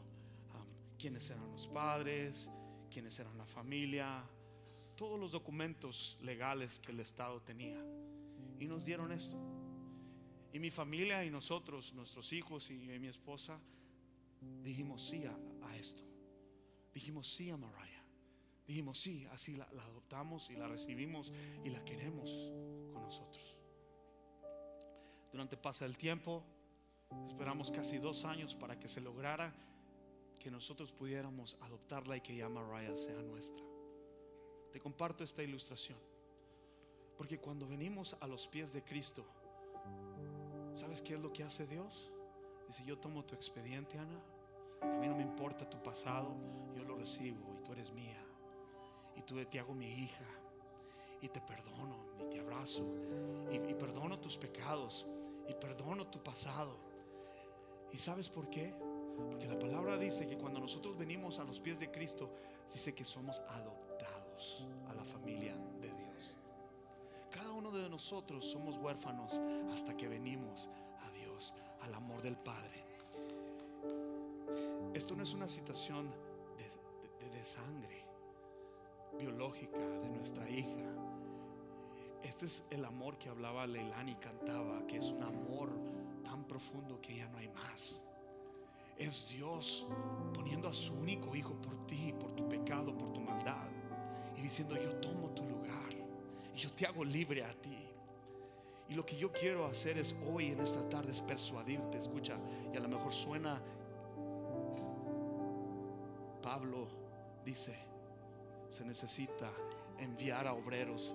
quiénes 0.97 1.29
eran 1.29 1.51
los 1.51 1.67
padres, 1.67 2.51
quiénes 2.91 3.17
eran 3.19 3.37
la 3.37 3.45
familia, 3.45 4.23
todos 4.95 5.19
los 5.19 5.31
documentos 5.31 6.17
legales 6.21 6.79
que 6.79 6.91
el 6.91 6.99
Estado 6.99 7.41
tenía. 7.41 7.83
Y 8.61 8.67
nos 8.67 8.85
dieron 8.85 9.11
esto. 9.11 9.35
Y 10.53 10.59
mi 10.59 10.69
familia 10.69 11.25
y 11.25 11.31
nosotros, 11.31 11.95
nuestros 11.95 12.31
hijos 12.31 12.69
y 12.69 12.75
mi 12.75 13.07
esposa, 13.07 13.59
dijimos 14.61 15.01
sí 15.03 15.23
a, 15.25 15.75
esto. 15.75 16.03
Dijimos 16.93 17.27
sí 17.27 17.49
a 17.49 17.57
Mariah. 17.57 18.05
Dijimos 18.67 18.99
sí, 18.99 19.25
así 19.31 19.55
la, 19.55 19.67
la 19.73 19.83
adoptamos 19.83 20.51
y 20.51 20.55
la 20.55 20.67
recibimos 20.67 21.33
y 21.63 21.69
la 21.69 21.83
queremos 21.83 22.29
con 22.93 23.01
nosotros. 23.01 23.57
Durante 25.31 25.57
pasa 25.57 25.87
el 25.87 25.97
tiempo, 25.97 26.43
esperamos 27.25 27.71
casi 27.71 27.97
dos 27.97 28.25
años 28.25 28.53
para 28.53 28.77
que 28.77 28.87
se 28.87 29.01
lograra 29.01 29.55
que 30.39 30.51
nosotros 30.51 30.91
pudiéramos 30.91 31.57
adoptarla 31.61 32.15
y 32.17 32.21
que 32.21 32.35
ya 32.35 32.47
Mariah 32.47 32.95
sea 32.95 33.23
nuestra. 33.23 33.65
Te 34.71 34.79
comparto 34.79 35.23
esta 35.23 35.41
ilustración. 35.41 36.10
Porque 37.17 37.39
cuando 37.39 37.67
venimos 37.67 38.15
a 38.19 38.27
los 38.27 38.47
pies 38.47 38.73
de 38.73 38.83
Cristo, 38.83 39.25
¿sabes 40.75 41.01
qué 41.01 41.15
es 41.15 41.19
lo 41.19 41.31
que 41.31 41.43
hace 41.43 41.67
Dios? 41.67 42.11
Dice, 42.67 42.83
yo 42.85 42.97
tomo 42.97 43.23
tu 43.25 43.35
expediente, 43.35 43.97
Ana. 43.97 44.19
A 44.81 44.97
mí 44.97 45.07
no 45.07 45.15
me 45.15 45.23
importa 45.23 45.69
tu 45.69 45.81
pasado, 45.83 46.33
yo 46.75 46.83
lo 46.83 46.95
recibo 46.95 47.55
y 47.59 47.63
tú 47.63 47.73
eres 47.73 47.91
mía. 47.91 48.17
Y 49.15 49.21
tú 49.21 49.35
te 49.45 49.59
hago 49.59 49.73
mi 49.73 49.91
hija. 49.91 50.25
Y 51.21 51.27
te 51.27 51.39
perdono 51.41 51.97
y 52.19 52.29
te 52.29 52.39
abrazo. 52.39 52.83
Y, 53.51 53.55
y 53.55 53.73
perdono 53.75 54.19
tus 54.19 54.37
pecados. 54.37 55.05
Y 55.47 55.53
perdono 55.53 56.07
tu 56.07 56.23
pasado. 56.23 56.77
¿Y 57.91 57.97
sabes 57.97 58.29
por 58.29 58.49
qué? 58.49 58.73
Porque 59.29 59.47
la 59.47 59.59
palabra 59.59 59.97
dice 59.97 60.25
que 60.25 60.37
cuando 60.37 60.59
nosotros 60.59 60.97
venimos 60.97 61.39
a 61.39 61.43
los 61.43 61.59
pies 61.59 61.79
de 61.79 61.91
Cristo, 61.91 62.31
dice 62.73 62.95
que 62.95 63.05
somos 63.05 63.39
adoptados 63.39 64.65
a 64.87 64.93
la 64.93 65.03
familia 65.03 65.55
de 67.77 67.89
nosotros 67.89 68.45
somos 68.45 68.77
huérfanos 68.77 69.39
hasta 69.73 69.95
que 69.95 70.07
venimos 70.07 70.69
a 71.01 71.09
Dios, 71.11 71.53
al 71.81 71.93
amor 71.93 72.21
del 72.21 72.37
Padre. 72.37 72.85
Esto 74.93 75.15
no 75.15 75.23
es 75.23 75.33
una 75.33 75.47
situación 75.47 76.09
de, 76.57 76.69
de- 77.25 77.29
de 77.37 77.45
sangre 77.45 78.05
biológica 79.17 79.79
de 79.79 80.09
nuestra 80.09 80.49
hija. 80.49 80.95
Este 82.23 82.45
es 82.45 82.65
el 82.69 82.85
amor 82.85 83.17
que 83.17 83.29
hablaba 83.29 83.65
Leilani 83.65 84.15
cantaba, 84.15 84.85
que 84.85 84.97
es 84.97 85.09
un 85.09 85.23
amor 85.23 85.69
tan 86.23 86.43
profundo 86.45 86.99
que 87.01 87.15
ya 87.17 87.27
no 87.29 87.37
hay 87.37 87.49
más. 87.49 88.05
Es 88.97 89.27
Dios 89.29 89.87
poniendo 90.33 90.67
a 90.67 90.73
su 90.73 90.93
único 90.93 91.35
hijo 91.35 91.53
por 91.55 91.85
ti, 91.87 92.13
por 92.19 92.31
tu 92.35 92.47
pecado, 92.47 92.95
por 92.95 93.11
tu 93.11 93.21
maldad. 93.21 93.67
Y 94.37 94.41
diciendo, 94.41 94.75
yo 94.75 94.95
tomo 94.97 95.29
tu 95.31 95.43
lugar. 95.45 95.91
Y 96.53 96.57
yo 96.57 96.71
te 96.71 96.85
hago 96.85 97.03
libre 97.03 97.43
a 97.43 97.53
ti. 97.53 97.77
Y 98.89 98.93
lo 98.93 99.05
que 99.05 99.15
yo 99.15 99.31
quiero 99.31 99.65
hacer 99.65 99.97
es 99.97 100.15
hoy 100.29 100.51
en 100.51 100.59
esta 100.59 100.87
tarde 100.89 101.11
es 101.11 101.21
persuadirte, 101.21 101.97
escucha, 101.97 102.37
y 102.73 102.77
a 102.77 102.79
lo 102.81 102.89
mejor 102.89 103.13
suena 103.13 103.61
Pablo 106.41 106.87
dice, 107.45 107.73
se 108.69 108.83
necesita 108.83 109.49
enviar 109.99 110.47
a 110.47 110.53
obreros 110.53 111.13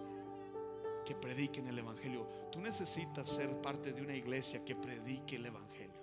que 1.05 1.14
prediquen 1.14 1.66
el 1.68 1.78
Evangelio. 1.78 2.26
Tú 2.51 2.61
necesitas 2.61 3.28
ser 3.28 3.61
parte 3.61 3.93
de 3.93 4.03
una 4.03 4.14
iglesia 4.14 4.64
que 4.64 4.74
predique 4.74 5.37
el 5.37 5.47
Evangelio, 5.47 6.01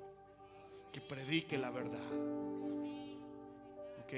que 0.91 1.01
predique 1.01 1.57
la 1.57 1.71
verdad. 1.71 1.99
¿Ok? 4.03 4.13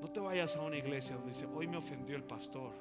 No 0.00 0.10
te 0.10 0.20
vayas 0.20 0.56
a 0.56 0.62
una 0.62 0.76
iglesia 0.76 1.14
donde 1.14 1.30
dice, 1.30 1.46
hoy 1.46 1.68
me 1.68 1.76
ofendió 1.76 2.16
el 2.16 2.24
pastor. 2.24 2.72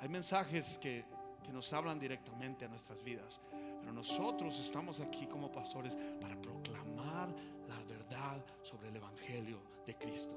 Hay 0.00 0.08
mensajes 0.08 0.78
que, 0.78 1.04
que 1.44 1.52
nos 1.52 1.72
hablan 1.72 1.98
directamente 1.98 2.64
a 2.64 2.68
nuestras 2.68 3.02
vidas. 3.02 3.40
Pero 3.80 3.92
nosotros 3.92 4.58
estamos 4.58 5.00
aquí 5.00 5.26
como 5.26 5.50
pastores 5.50 5.96
para 6.20 6.40
proclamar 6.40 7.28
la 7.68 7.82
verdad 7.88 8.44
sobre 8.62 8.88
el 8.88 8.96
Evangelio 8.96 9.60
de 9.86 9.96
Cristo. 9.96 10.34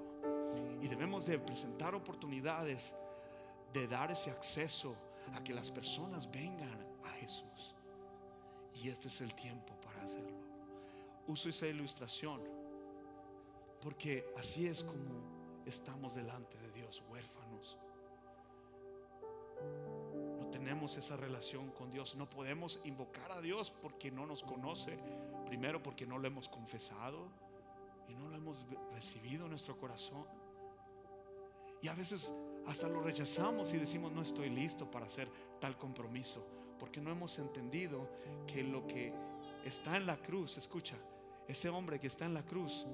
Y 0.82 0.88
debemos 0.88 1.26
de 1.26 1.40
presentar 1.40 1.96
oportunidades 1.96 2.96
de 3.74 3.88
dar 3.88 4.12
ese 4.12 4.32
acceso 4.32 4.96
a 5.34 5.44
que 5.44 5.54
las 5.54 5.72
personas 5.72 6.30
vengan 6.30 6.80
a 7.04 7.10
Jesús. 7.20 7.76
Y 8.76 8.90
este 8.90 9.08
es 9.08 9.22
el 9.22 9.34
tiempo 9.34 9.74
para 9.82 10.04
hacerlo. 10.04 10.38
Uso 11.28 11.50
esa 11.50 11.68
ilustración 11.68 12.42
porque 13.84 14.26
así 14.38 14.66
es 14.66 14.82
como 14.82 15.62
estamos 15.66 16.16
delante 16.16 16.58
de 16.58 16.72
Dios, 16.72 17.04
huérfanos. 17.10 17.78
No 20.40 20.48
tenemos 20.48 20.98
esa 20.98 21.18
relación 21.18 21.72
con 21.72 21.92
Dios. 21.92 22.16
No 22.16 22.30
podemos 22.30 22.80
invocar 22.84 23.32
a 23.32 23.42
Dios 23.42 23.72
porque 23.72 24.12
no 24.12 24.26
nos 24.26 24.44
conoce. 24.44 24.98
Primero 25.46 25.82
porque 25.82 26.06
no 26.06 26.18
lo 26.18 26.28
hemos 26.28 26.50
confesado 26.50 27.28
y 28.08 28.16
no 28.16 28.28
lo 28.28 28.36
hemos 28.36 28.66
recibido 28.94 29.46
en 29.46 29.52
nuestro 29.52 29.78
corazón. 29.78 30.26
Y 31.82 31.88
a 31.88 31.94
veces 31.94 32.34
hasta 32.66 32.88
lo 32.88 33.02
rechazamos 33.02 33.74
y 33.74 33.78
decimos 33.78 34.12
no 34.12 34.22
estoy 34.22 34.50
listo 34.50 34.90
para 34.90 35.06
hacer 35.06 35.30
tal 35.60 35.78
compromiso. 35.78 36.46
Porque 36.80 37.02
no 37.02 37.12
hemos 37.12 37.38
entendido 37.40 38.10
que 38.48 38.64
lo 38.64 38.86
que 38.88 39.14
está 39.66 39.98
en 39.98 40.06
la 40.06 40.18
cruz, 40.18 40.58
escucha, 40.58 40.96
ese 41.48 41.70
hombre 41.70 42.00
que 42.00 42.08
está 42.08 42.26
en 42.26 42.34
la 42.34 42.44
cruz, 42.44 42.86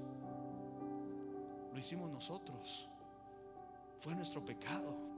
lo 1.72 1.80
hicimos 1.80 2.10
nosotros. 2.10 2.88
Fue 4.00 4.16
nuestro 4.16 4.44
pecado. 4.44 5.09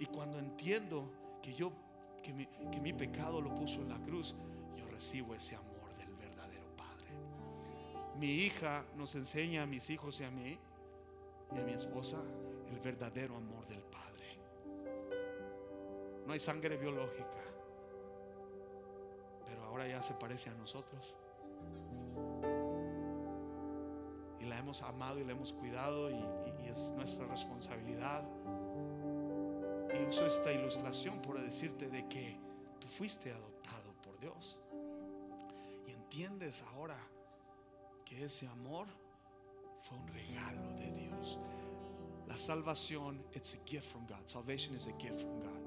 Y 0.00 0.06
cuando 0.06 0.38
entiendo 0.38 1.04
que 1.42 1.52
yo, 1.54 1.70
que 2.22 2.32
mi, 2.32 2.46
que 2.72 2.80
mi 2.80 2.92
pecado 2.92 3.40
lo 3.40 3.54
puso 3.54 3.80
en 3.82 3.90
la 3.90 3.98
cruz, 4.02 4.34
yo 4.76 4.86
recibo 4.88 5.34
ese 5.34 5.54
amor 5.56 5.94
del 5.96 6.12
verdadero 6.16 6.66
Padre. 6.76 7.08
Mi 8.18 8.32
hija 8.32 8.84
nos 8.96 9.14
enseña 9.14 9.62
a 9.62 9.66
mis 9.66 9.88
hijos 9.90 10.20
y 10.20 10.24
a 10.24 10.30
mí 10.30 10.58
y 11.54 11.58
a 11.58 11.62
mi 11.62 11.72
esposa 11.72 12.18
el 12.70 12.80
verdadero 12.80 13.36
amor 13.36 13.66
del 13.66 13.82
Padre. 13.82 14.38
No 16.26 16.32
hay 16.32 16.40
sangre 16.40 16.76
biológica, 16.76 17.42
pero 19.46 19.64
ahora 19.64 19.86
ya 19.86 20.02
se 20.02 20.14
parece 20.14 20.48
a 20.50 20.54
nosotros. 20.54 21.14
Y 24.40 24.44
la 24.46 24.58
hemos 24.58 24.80
amado 24.82 25.18
y 25.18 25.24
la 25.24 25.32
hemos 25.32 25.52
cuidado 25.52 26.08
y, 26.10 26.14
y- 26.14 26.64
y 26.64 26.68
es 26.68 26.92
nuestra 26.96 27.26
responsabilidad. 27.26 28.22
Y 29.94 30.08
uso 30.08 30.26
esta 30.26 30.52
ilustración 30.52 31.20
por 31.20 31.40
decirte 31.40 31.88
de 31.88 32.06
que 32.08 32.36
tú 32.80 32.86
fuiste 32.86 33.32
adoptado 33.32 33.92
por 34.02 34.18
Dios. 34.20 34.58
Y 35.86 35.92
entiendes 35.92 36.62
ahora 36.74 36.98
que 38.04 38.24
ese 38.24 38.46
amor 38.48 38.86
fue 39.82 39.98
un 39.98 40.08
regalo 40.08 40.72
de 40.76 40.90
Dios. 40.92 41.38
La 42.28 42.38
salvación, 42.38 43.24
it's 43.34 43.54
a 43.54 43.58
gift 43.68 43.90
from 43.90 44.06
God. 44.06 44.26
Salvation 44.26 44.74
is 44.76 44.86
a 44.86 44.92
gift 44.98 45.20
from 45.20 45.40
God. 45.40 45.60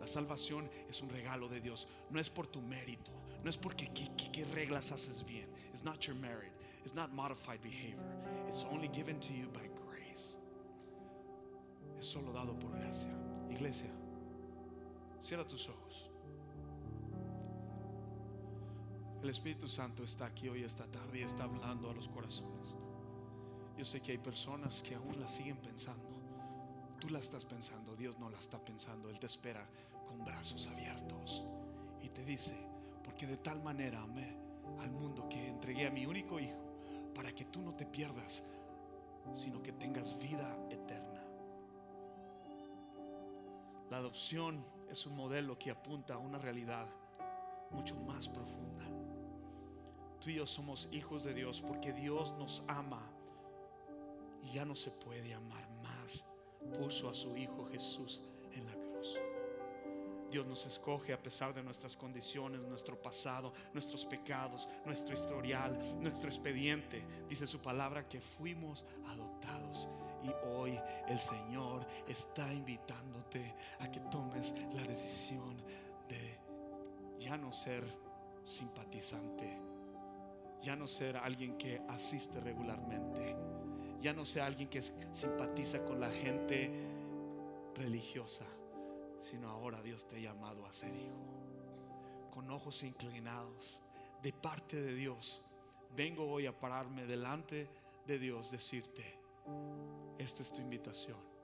La 0.00 0.06
salvación 0.06 0.68
es 0.88 1.02
un 1.02 1.08
regalo 1.10 1.48
de 1.48 1.60
Dios. 1.60 1.86
No 2.10 2.20
es 2.20 2.30
por 2.30 2.46
tu 2.46 2.60
mérito. 2.62 3.12
No 3.42 3.50
es 3.50 3.56
porque 3.56 3.90
qué 3.92 4.44
reglas 4.54 4.92
haces 4.92 5.24
bien. 5.24 5.46
It's 5.72 5.84
not 5.84 6.00
your 6.06 6.16
merit. 6.16 6.52
It's 6.84 6.94
not 6.94 7.12
modified 7.12 7.60
behavior. 7.62 7.98
It's 8.48 8.64
only 8.70 8.88
given 8.88 9.18
to 9.20 9.32
you 9.32 9.48
by 9.48 9.68
grace. 9.84 10.38
Es 11.98 12.06
solo 12.06 12.32
dado 12.32 12.58
por 12.58 12.70
gracia. 12.70 13.10
Iglesia, 13.50 13.90
cierra 15.22 15.46
tus 15.46 15.68
ojos. 15.68 16.10
El 19.22 19.30
Espíritu 19.30 19.68
Santo 19.68 20.04
está 20.04 20.26
aquí 20.26 20.48
hoy 20.48 20.62
esta 20.62 20.86
tarde 20.86 21.20
y 21.20 21.22
está 21.22 21.44
hablando 21.44 21.90
a 21.90 21.94
los 21.94 22.08
corazones. 22.08 22.76
Yo 23.76 23.84
sé 23.84 24.00
que 24.00 24.12
hay 24.12 24.18
personas 24.18 24.82
que 24.82 24.94
aún 24.94 25.20
la 25.20 25.28
siguen 25.28 25.56
pensando. 25.56 26.08
Tú 27.00 27.08
la 27.08 27.18
estás 27.18 27.44
pensando, 27.44 27.96
Dios 27.96 28.18
no 28.18 28.30
la 28.30 28.38
está 28.38 28.64
pensando. 28.64 29.10
Él 29.10 29.18
te 29.18 29.26
espera 29.26 29.68
con 30.06 30.24
brazos 30.24 30.66
abiertos 30.68 31.44
y 32.02 32.08
te 32.08 32.24
dice, 32.24 32.56
porque 33.02 33.26
de 33.26 33.36
tal 33.36 33.62
manera 33.62 34.00
amé 34.02 34.36
al 34.80 34.90
mundo 34.90 35.28
que 35.28 35.48
entregué 35.48 35.86
a 35.86 35.90
mi 35.90 36.06
único 36.06 36.38
hijo 36.40 37.12
para 37.14 37.32
que 37.34 37.46
tú 37.46 37.60
no 37.62 37.74
te 37.74 37.86
pierdas, 37.86 38.44
sino 39.34 39.62
que 39.62 39.72
tengas 39.72 40.16
vida 40.18 40.56
eterna. 40.70 41.05
La 43.96 44.00
adopción 44.00 44.62
es 44.90 45.06
un 45.06 45.16
modelo 45.16 45.58
que 45.58 45.70
apunta 45.70 46.16
a 46.16 46.18
una 46.18 46.36
realidad 46.36 46.86
mucho 47.70 47.96
más 48.00 48.28
profunda. 48.28 48.84
Tú 50.20 50.28
y 50.28 50.34
yo 50.34 50.46
somos 50.46 50.86
hijos 50.92 51.24
de 51.24 51.32
Dios 51.32 51.62
porque 51.62 51.94
Dios 51.94 52.34
nos 52.38 52.62
ama 52.68 53.10
y 54.42 54.50
ya 54.50 54.66
no 54.66 54.76
se 54.76 54.90
puede 54.90 55.32
amar 55.32 55.66
más. 55.82 56.26
Puso 56.78 57.08
a 57.08 57.14
su 57.14 57.38
Hijo 57.38 57.64
Jesús 57.72 58.20
en 58.52 58.66
la 58.66 58.74
cruz. 58.74 59.18
Dios 60.30 60.46
nos 60.46 60.66
escoge 60.66 61.14
a 61.14 61.22
pesar 61.22 61.54
de 61.54 61.62
nuestras 61.62 61.96
condiciones, 61.96 62.66
nuestro 62.66 63.00
pasado, 63.00 63.54
nuestros 63.72 64.04
pecados, 64.04 64.68
nuestro 64.84 65.14
historial, 65.14 65.78
nuestro 66.00 66.28
expediente. 66.28 67.02
Dice 67.30 67.46
su 67.46 67.60
palabra 67.60 68.06
que 68.06 68.20
fuimos 68.20 68.84
adoptados. 69.06 69.88
Y 70.22 70.30
hoy 70.48 70.78
el 71.08 71.20
Señor 71.20 71.86
está 72.08 72.52
a 73.80 73.90
que 73.90 74.00
tomes 74.00 74.54
la 74.74 74.82
decisión 74.82 75.56
de 76.08 76.38
ya 77.18 77.36
no 77.36 77.52
ser 77.52 77.84
simpatizante, 78.44 79.58
ya 80.62 80.76
no 80.76 80.86
ser 80.86 81.16
alguien 81.16 81.56
que 81.58 81.80
asiste 81.88 82.40
regularmente, 82.40 83.36
ya 84.00 84.12
no 84.12 84.24
ser 84.24 84.42
alguien 84.42 84.68
que 84.68 84.82
simpatiza 84.82 85.84
con 85.84 86.00
la 86.00 86.10
gente 86.10 86.70
religiosa, 87.74 88.44
sino 89.20 89.48
ahora 89.50 89.82
Dios 89.82 90.06
te 90.06 90.16
ha 90.16 90.20
llamado 90.20 90.66
a 90.66 90.72
ser 90.72 90.94
hijo. 90.94 92.30
Con 92.30 92.50
ojos 92.50 92.82
inclinados, 92.82 93.80
de 94.22 94.32
parte 94.32 94.80
de 94.80 94.94
Dios, 94.94 95.42
vengo 95.94 96.30
hoy 96.30 96.46
a 96.46 96.58
pararme 96.58 97.06
delante 97.06 97.68
de 98.06 98.18
Dios, 98.18 98.50
decirte, 98.50 99.18
esta 100.18 100.42
es 100.42 100.52
tu 100.52 100.60
invitación. 100.60 101.35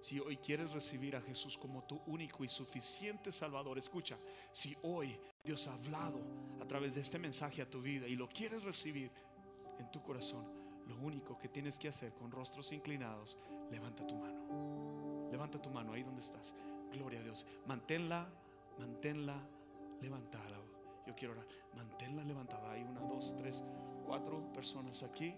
Si 0.00 0.18
hoy 0.18 0.38
quieres 0.38 0.72
recibir 0.72 1.14
a 1.14 1.20
Jesús 1.20 1.58
como 1.58 1.84
tu 1.84 2.00
único 2.06 2.42
y 2.42 2.48
suficiente 2.48 3.30
Salvador, 3.30 3.78
escucha, 3.78 4.16
si 4.52 4.76
hoy 4.82 5.16
Dios 5.44 5.66
ha 5.68 5.74
hablado 5.74 6.20
a 6.60 6.66
través 6.66 6.94
de 6.94 7.02
este 7.02 7.18
mensaje 7.18 7.60
a 7.62 7.70
tu 7.70 7.82
vida 7.82 8.06
y 8.06 8.16
lo 8.16 8.28
quieres 8.28 8.62
recibir 8.62 9.10
en 9.78 9.90
tu 9.90 10.02
corazón, 10.02 10.44
lo 10.86 10.96
único 10.96 11.38
que 11.38 11.48
tienes 11.48 11.78
que 11.78 11.88
hacer 11.88 12.12
con 12.14 12.30
rostros 12.30 12.72
inclinados, 12.72 13.36
levanta 13.70 14.06
tu 14.06 14.16
mano. 14.16 15.28
Levanta 15.30 15.60
tu 15.60 15.70
mano 15.70 15.92
ahí 15.92 16.02
donde 16.02 16.22
estás. 16.22 16.54
Gloria 16.92 17.20
a 17.20 17.22
Dios. 17.22 17.46
Manténla, 17.66 18.28
manténla 18.78 19.40
levantada. 20.00 20.58
Yo 21.06 21.14
quiero 21.14 21.34
orar. 21.34 21.46
Manténla 21.76 22.24
levantada. 22.24 22.72
Hay 22.72 22.82
una, 22.82 23.00
dos, 23.00 23.36
tres, 23.36 23.62
cuatro 24.04 24.52
personas 24.52 25.02
aquí. 25.02 25.34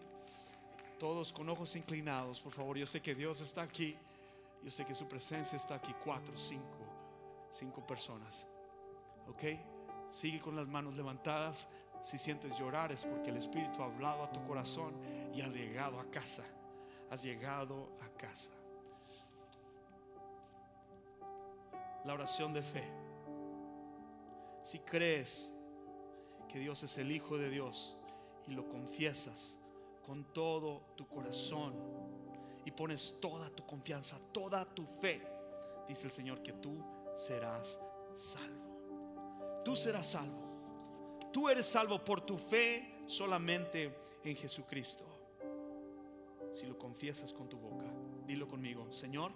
Todos 0.99 1.33
con 1.33 1.49
ojos 1.49 1.77
inclinados, 1.77 2.41
por 2.41 2.53
favor. 2.53 2.79
Yo 2.79 2.87
sé 2.87 3.03
que 3.03 3.15
Dios 3.15 3.41
está 3.41 3.63
aquí. 3.63 3.97
Yo 4.63 4.71
sé 4.71 4.85
que 4.85 4.95
su 4.95 5.09
presencia 5.09 5.57
está 5.57 5.75
aquí. 5.75 5.95
Cuatro, 6.05 6.37
cinco, 6.37 6.79
cinco 7.51 7.85
personas. 7.87 8.47
¿Ok? 9.29 9.43
Sigue 10.11 10.41
con 10.41 10.57
las 10.57 10.69
manos 10.69 10.95
levantadas. 10.95 11.69
Si 12.01 12.19
sientes 12.19 12.59
llorar 12.59 12.93
es 12.93 13.05
porque 13.05 13.31
el 13.31 13.37
Espíritu 13.37 13.83
ha 13.83 13.87
hablado 13.87 14.25
a 14.25 14.33
tu 14.33 14.45
corazón 14.45 14.95
y 15.35 15.41
has 15.41 15.55
llegado 15.55 16.01
a 16.01 16.05
casa. 16.11 16.45
Has 17.11 17.23
llegado 17.23 17.89
a 18.01 18.09
casa. 18.19 18.53
La 22.05 22.15
oración 22.15 22.53
de 22.53 22.63
fe. 22.63 22.85
Si 24.63 24.79
crees 24.81 25.53
que 26.49 26.59
Dios 26.59 26.83
es 26.83 26.99
el 26.99 27.11
Hijo 27.11 27.39
de 27.39 27.51
Dios 27.51 27.97
y 28.47 28.53
lo 28.53 28.69
confiesas 28.69 29.59
con 30.05 30.25
todo 30.33 30.83
tu 30.97 31.07
corazón 31.07 32.02
y 32.65 32.71
pones 32.71 33.19
toda 33.21 33.51
tu 33.51 33.67
confianza, 33.67 34.19
toda 34.33 34.65
tu 34.65 34.87
fe, 34.87 35.21
dice 35.89 36.07
el 36.07 36.13
Señor 36.13 36.43
que 36.43 36.53
tú 36.53 36.83
serás 37.15 37.79
salvo. 38.15 39.63
tú 39.65 39.77
serás 39.77 40.11
salvo. 40.11 40.51
Tú 41.33 41.49
eres 41.49 41.67
salvo 41.67 42.05
por 42.05 42.21
tu 42.21 42.37
fe 42.37 43.05
solamente 43.07 43.97
en 44.23 44.37
Jesucristo. 44.37 45.05
Si 46.53 46.67
lo 46.67 46.79
confiesas 46.79 47.33
con 47.33 47.49
tu 47.49 47.57
boca, 47.59 47.87
dilo 48.27 48.47
conmigo, 48.47 48.93
Señor, 48.93 49.33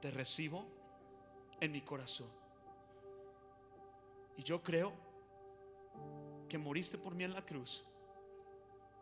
te 0.00 0.10
recibo 0.10 0.64
en 1.60 1.72
mi 1.72 1.82
corazón. 1.82 2.30
Y 4.38 4.42
yo 4.42 4.62
creo 4.62 4.92
que 6.48 6.56
moriste 6.56 6.96
por 6.96 7.14
mí 7.14 7.24
en 7.24 7.34
la 7.34 7.44
cruz 7.44 7.84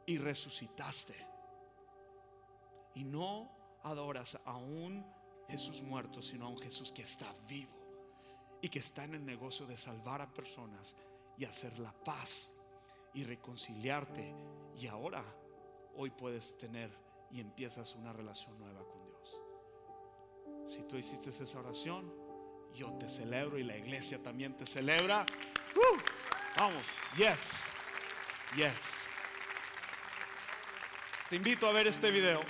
y 0.06 0.18
resucitaste. 0.18 1.33
Y 2.94 3.04
no 3.04 3.50
adoras 3.82 4.38
a 4.44 4.56
un 4.56 5.04
Jesús 5.48 5.82
muerto, 5.82 6.22
sino 6.22 6.46
a 6.46 6.48
un 6.48 6.58
Jesús 6.58 6.92
que 6.92 7.02
está 7.02 7.34
vivo 7.46 7.72
y 8.62 8.68
que 8.68 8.78
está 8.78 9.04
en 9.04 9.14
el 9.14 9.24
negocio 9.24 9.66
de 9.66 9.76
salvar 9.76 10.22
a 10.22 10.32
personas 10.32 10.96
y 11.36 11.44
hacer 11.44 11.78
la 11.78 11.92
paz 11.92 12.54
y 13.12 13.24
reconciliarte. 13.24 14.34
Y 14.76 14.86
ahora, 14.86 15.24
hoy 15.96 16.10
puedes 16.10 16.56
tener 16.56 16.90
y 17.30 17.40
empiezas 17.40 17.94
una 17.94 18.12
relación 18.12 18.58
nueva 18.58 18.80
con 18.86 19.04
Dios. 19.04 19.40
Si 20.68 20.82
tú 20.84 20.96
hiciste 20.96 21.30
esa 21.30 21.58
oración, 21.58 22.12
yo 22.74 22.92
te 22.94 23.08
celebro 23.08 23.58
y 23.58 23.64
la 23.64 23.76
iglesia 23.76 24.22
también 24.22 24.56
te 24.56 24.66
celebra. 24.66 25.26
¡Uh! 25.76 25.98
Vamos, 26.56 26.86
yes, 27.16 27.52
yes. 28.56 29.04
Te 31.28 31.36
invito 31.36 31.68
a 31.68 31.72
ver 31.72 31.86
este 31.86 32.10
video. 32.10 32.40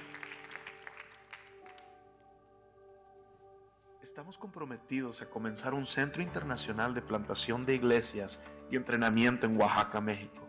Estamos 4.15 4.39
comprometidos 4.39 5.23
a 5.23 5.27
comenzar 5.29 5.75
un 5.75 5.87
centro 5.87 6.23
internacional 6.23 6.95
de 6.95 7.03
plantación 7.03 7.67
de 7.67 7.75
iglesias 7.75 8.41
y 8.71 8.77
entrenamiento 8.77 9.45
en 9.45 9.61
Oaxaca, 9.61 10.01
México. 10.01 10.47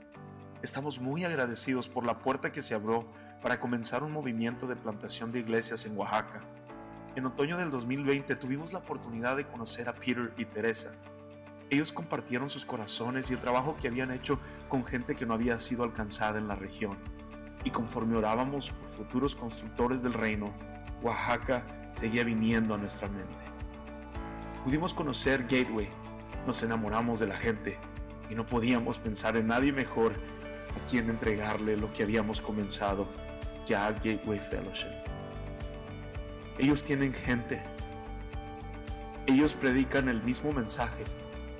Estamos 0.62 1.02
muy 1.02 1.24
agradecidos 1.24 1.90
por 1.90 2.06
la 2.06 2.20
puerta 2.20 2.52
que 2.52 2.62
se 2.62 2.76
abrió 2.76 3.08
para 3.42 3.60
comenzar 3.60 4.04
un 4.04 4.12
movimiento 4.12 4.68
de 4.68 4.76
plantación 4.76 5.32
de 5.32 5.40
iglesias 5.40 5.88
en 5.88 5.98
Oaxaca. 5.98 6.42
En 7.16 7.26
otoño 7.26 7.58
del 7.58 7.72
2020 7.72 8.36
tuvimos 8.36 8.72
la 8.72 8.78
oportunidad 8.78 9.36
de 9.36 9.48
conocer 9.48 9.90
a 9.90 9.96
Peter 9.96 10.32
y 10.38 10.46
Teresa. 10.46 10.92
Ellos 11.72 11.92
compartieron 11.92 12.52
sus 12.52 12.66
corazones 12.66 13.32
y 13.32 13.34
el 13.34 13.40
trabajo 13.40 13.78
que 13.82 13.88
habían 13.88 14.12
hecho 14.12 14.38
con 14.70 14.86
gente 14.86 15.16
que 15.16 15.26
no 15.26 15.34
había 15.34 15.58
sido 15.58 15.84
alcanzada 15.84 16.38
en 16.38 16.48
la 16.48 16.56
región. 16.56 17.00
Y 17.64 17.72
conforme 17.72 18.16
orábamos 18.16 18.70
por 18.70 18.90
futuros 18.90 19.36
constructores 19.36 20.04
del 20.04 20.14
reino, 20.14 20.54
Oaxaca 21.02 21.66
seguía 21.96 22.24
viniendo 22.24 22.74
a 22.74 22.78
nuestra 22.78 23.08
mente. 23.08 23.46
Pudimos 24.64 24.94
conocer 24.94 25.44
Gateway, 25.44 25.88
nos 26.46 26.62
enamoramos 26.64 27.20
de 27.20 27.28
la 27.28 27.36
gente 27.36 27.78
y 28.30 28.36
no 28.36 28.46
podíamos 28.46 29.00
pensar 29.00 29.38
en 29.38 29.48
nadie 29.48 29.72
mejor 29.72 30.14
a 30.14 30.90
quien 30.90 31.10
entregarle 31.10 31.78
lo 31.78 31.92
que 31.94 32.04
habíamos 32.04 32.42
comenzado, 32.42 33.08
ya 33.66 33.92
Gateway 33.92 34.40
Fellowship. 34.40 34.92
Ellos 36.58 36.84
tienen 36.84 37.14
gente. 37.14 37.62
Ellos 39.28 39.54
predican 39.54 40.08
el 40.08 40.22
mismo 40.24 40.54
mensaje, 40.54 41.04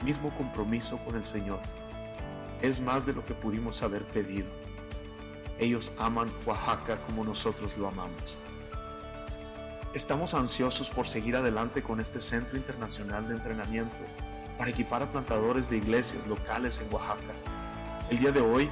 mismo 0.04 0.36
compromiso 0.38 0.98
con 1.00 1.16
el 1.16 1.26
Señor. 1.26 1.60
Es 2.62 2.80
más 2.82 3.06
de 3.06 3.14
lo 3.14 3.24
que 3.24 3.34
pudimos 3.34 3.82
haber 3.84 4.06
pedido. 4.06 4.48
Ellos 5.60 5.92
aman 5.98 6.30
Oaxaca 6.46 6.98
como 7.06 7.24
nosotros 7.24 7.78
lo 7.78 7.88
amamos. 7.88 8.38
Estamos 9.96 10.34
ansiosos 10.34 10.90
por 10.90 11.08
seguir 11.08 11.38
adelante 11.38 11.82
con 11.82 12.02
este 12.02 12.20
Centro 12.20 12.58
Internacional 12.58 13.30
de 13.30 13.36
Entrenamiento 13.36 13.96
para 14.58 14.70
equipar 14.70 15.02
a 15.02 15.10
plantadores 15.10 15.70
de 15.70 15.78
iglesias 15.78 16.28
locales 16.28 16.82
en 16.82 16.94
Oaxaca. 16.94 17.34
El 18.10 18.20
día 18.20 18.34
de 18.34 18.42
hoy, 18.42 18.70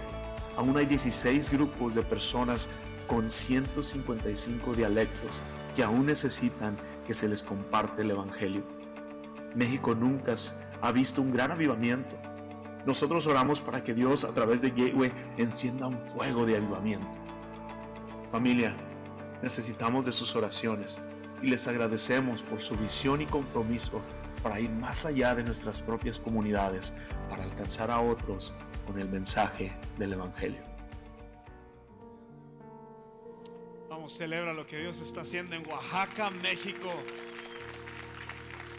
aún 0.58 0.76
hay 0.76 0.86
16 0.86 1.50
grupos 1.50 1.96
de 1.96 2.02
personas 2.02 2.68
con 3.08 3.30
155 3.30 4.74
dialectos 4.74 5.42
que 5.78 5.84
aún 5.84 6.08
necesitan 6.08 6.76
que 7.08 7.14
se 7.14 7.30
les 7.30 7.42
comparte 7.42 8.02
el 8.02 8.12
Evangelio. 8.12 8.64
México 9.56 9.96
nunca 9.96 10.34
ha 10.82 10.92
visto 10.92 11.22
un 11.22 11.32
gran 11.32 11.54
avivamiento. 11.54 12.18
Nosotros 12.86 13.28
oramos 13.28 13.62
para 13.62 13.82
que 13.82 13.94
Dios 13.94 14.26
a 14.26 14.34
través 14.34 14.62
de 14.62 14.72
Gateway 14.72 15.14
encienda 15.38 15.88
un 15.88 16.00
fuego 16.00 16.46
de 16.46 16.58
avivamiento. 16.58 17.18
Familia, 18.30 18.76
necesitamos 19.42 20.04
de 20.04 20.12
sus 20.12 20.36
oraciones 20.36 21.00
y 21.44 21.48
les 21.48 21.68
agradecemos 21.68 22.42
por 22.42 22.62
su 22.62 22.76
visión 22.78 23.22
y 23.22 23.26
compromiso 23.26 24.02
para 24.42 24.60
ir 24.62 24.70
más 24.70 25.06
allá 25.06 25.36
de 25.36 25.44
nuestras 25.44 25.82
propias 25.82 26.18
comunidades, 26.18 26.94
para 27.30 27.44
alcanzar 27.44 27.92
a 27.92 28.00
otros 28.00 28.54
con 28.88 28.98
el 28.98 29.10
mensaje 29.10 29.72
del 29.98 30.14
Evangelio. 30.14 30.62
Vamos, 33.90 34.14
celebra 34.14 34.54
lo 34.54 34.66
que 34.66 34.80
Dios 34.80 35.02
está 35.02 35.22
haciendo 35.22 35.56
en 35.56 35.68
Oaxaca, 35.68 36.30
México. 36.42 36.90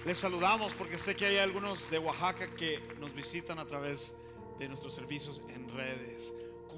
Les 0.07 0.19
saludamos 0.19 0.73
porque 0.75 0.99
sé 0.99 1.15
que 1.15 1.27
hay 1.27 1.39
algunos 1.39 1.91
de 1.91 1.99
Oaxaca 1.99 2.49
que 2.49 2.81
nos 2.99 3.15
visitan 3.15 3.59
a 3.59 3.67
través 3.67 4.17
de 4.59 4.69
nuestros 4.69 4.95
servicios 4.95 5.43
en 5.49 5.69
redes 5.69 6.33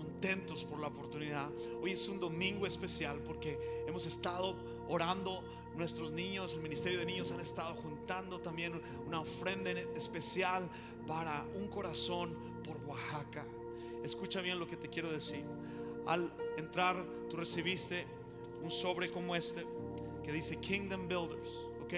contentos 0.07 0.65
por 0.65 0.79
la 0.79 0.87
oportunidad. 0.87 1.51
Hoy 1.83 1.91
es 1.91 2.09
un 2.09 2.21
domingo 2.21 2.65
especial 2.65 3.19
porque 3.27 3.59
hemos 3.89 4.07
estado 4.07 4.55
orando 4.89 5.43
nuestros 5.75 6.13
niños, 6.13 6.55
el 6.55 6.63
Ministerio 6.63 7.01
de 7.01 7.07
Niños 7.07 7.33
han 7.33 7.41
estado 7.41 7.75
juntando 7.75 8.39
también 8.39 8.81
una 9.05 9.21
ofrenda 9.21 9.71
especial 9.97 10.69
para 11.09 11.45
un 11.57 11.67
corazón 11.67 12.37
por 12.65 12.77
Oaxaca. 12.87 13.45
Escucha 14.05 14.41
bien 14.41 14.61
lo 14.61 14.69
que 14.69 14.77
te 14.77 14.89
quiero 14.89 15.11
decir. 15.11 15.45
Al 16.07 16.33
entrar, 16.57 17.05
tú 17.29 17.37
recibiste 17.37 18.07
un 18.63 18.71
sobre 18.71 19.11
como 19.11 19.35
este 19.35 19.67
que 20.23 20.31
dice 20.31 20.57
Kingdom 20.59 21.09
Builders, 21.09 21.51
¿ok? 21.83 21.95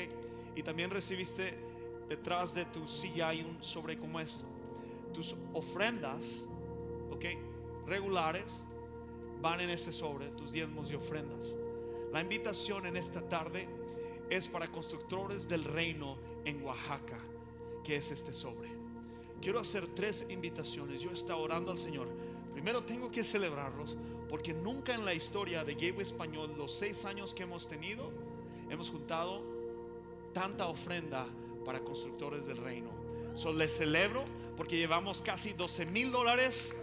Y 0.56 0.62
también 0.62 0.90
recibiste 0.90 1.54
detrás 2.08 2.54
de 2.54 2.64
tu 2.64 2.88
silla 2.88 3.28
hay 3.28 3.42
un 3.42 3.62
sobre 3.62 3.98
como 3.98 4.18
esto. 4.18 4.46
Tus 5.12 5.36
ofrendas, 5.52 6.42
¿ok? 7.10 7.47
Regulares 7.88 8.44
van 9.40 9.60
en 9.60 9.70
ese 9.70 9.92
sobre, 9.92 10.28
tus 10.28 10.52
diezmos 10.52 10.92
y 10.92 10.94
ofrendas. 10.94 11.54
La 12.12 12.20
invitación 12.20 12.86
en 12.86 12.96
esta 12.96 13.26
tarde 13.26 13.66
es 14.28 14.46
para 14.46 14.68
constructores 14.68 15.48
del 15.48 15.64
reino 15.64 16.18
en 16.44 16.62
Oaxaca, 16.62 17.16
que 17.82 17.96
es 17.96 18.10
este 18.10 18.34
sobre. 18.34 18.68
Quiero 19.40 19.60
hacer 19.60 19.86
tres 19.94 20.26
invitaciones. 20.28 21.00
Yo 21.00 21.10
estaba 21.10 21.40
orando 21.40 21.70
al 21.70 21.78
Señor. 21.78 22.08
Primero 22.52 22.84
tengo 22.84 23.10
que 23.10 23.24
celebrarlos 23.24 23.96
porque 24.28 24.52
nunca 24.52 24.94
en 24.94 25.04
la 25.04 25.14
historia 25.14 25.64
de 25.64 25.72
Gateway 25.74 26.02
Español, 26.02 26.54
los 26.58 26.72
seis 26.72 27.06
años 27.06 27.32
que 27.32 27.44
hemos 27.44 27.68
tenido, 27.68 28.10
hemos 28.68 28.90
juntado 28.90 29.42
tanta 30.34 30.66
ofrenda 30.66 31.26
para 31.64 31.80
constructores 31.80 32.46
del 32.46 32.58
reino. 32.58 32.90
So, 33.34 33.52
les 33.52 33.76
celebro 33.76 34.24
porque 34.56 34.76
llevamos 34.76 35.22
casi 35.22 35.52
12 35.52 35.86
mil 35.86 36.10
dólares. 36.10 36.76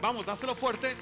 Vamos, 0.00 0.26
dáselo 0.26 0.54
fuerte. 0.54 0.94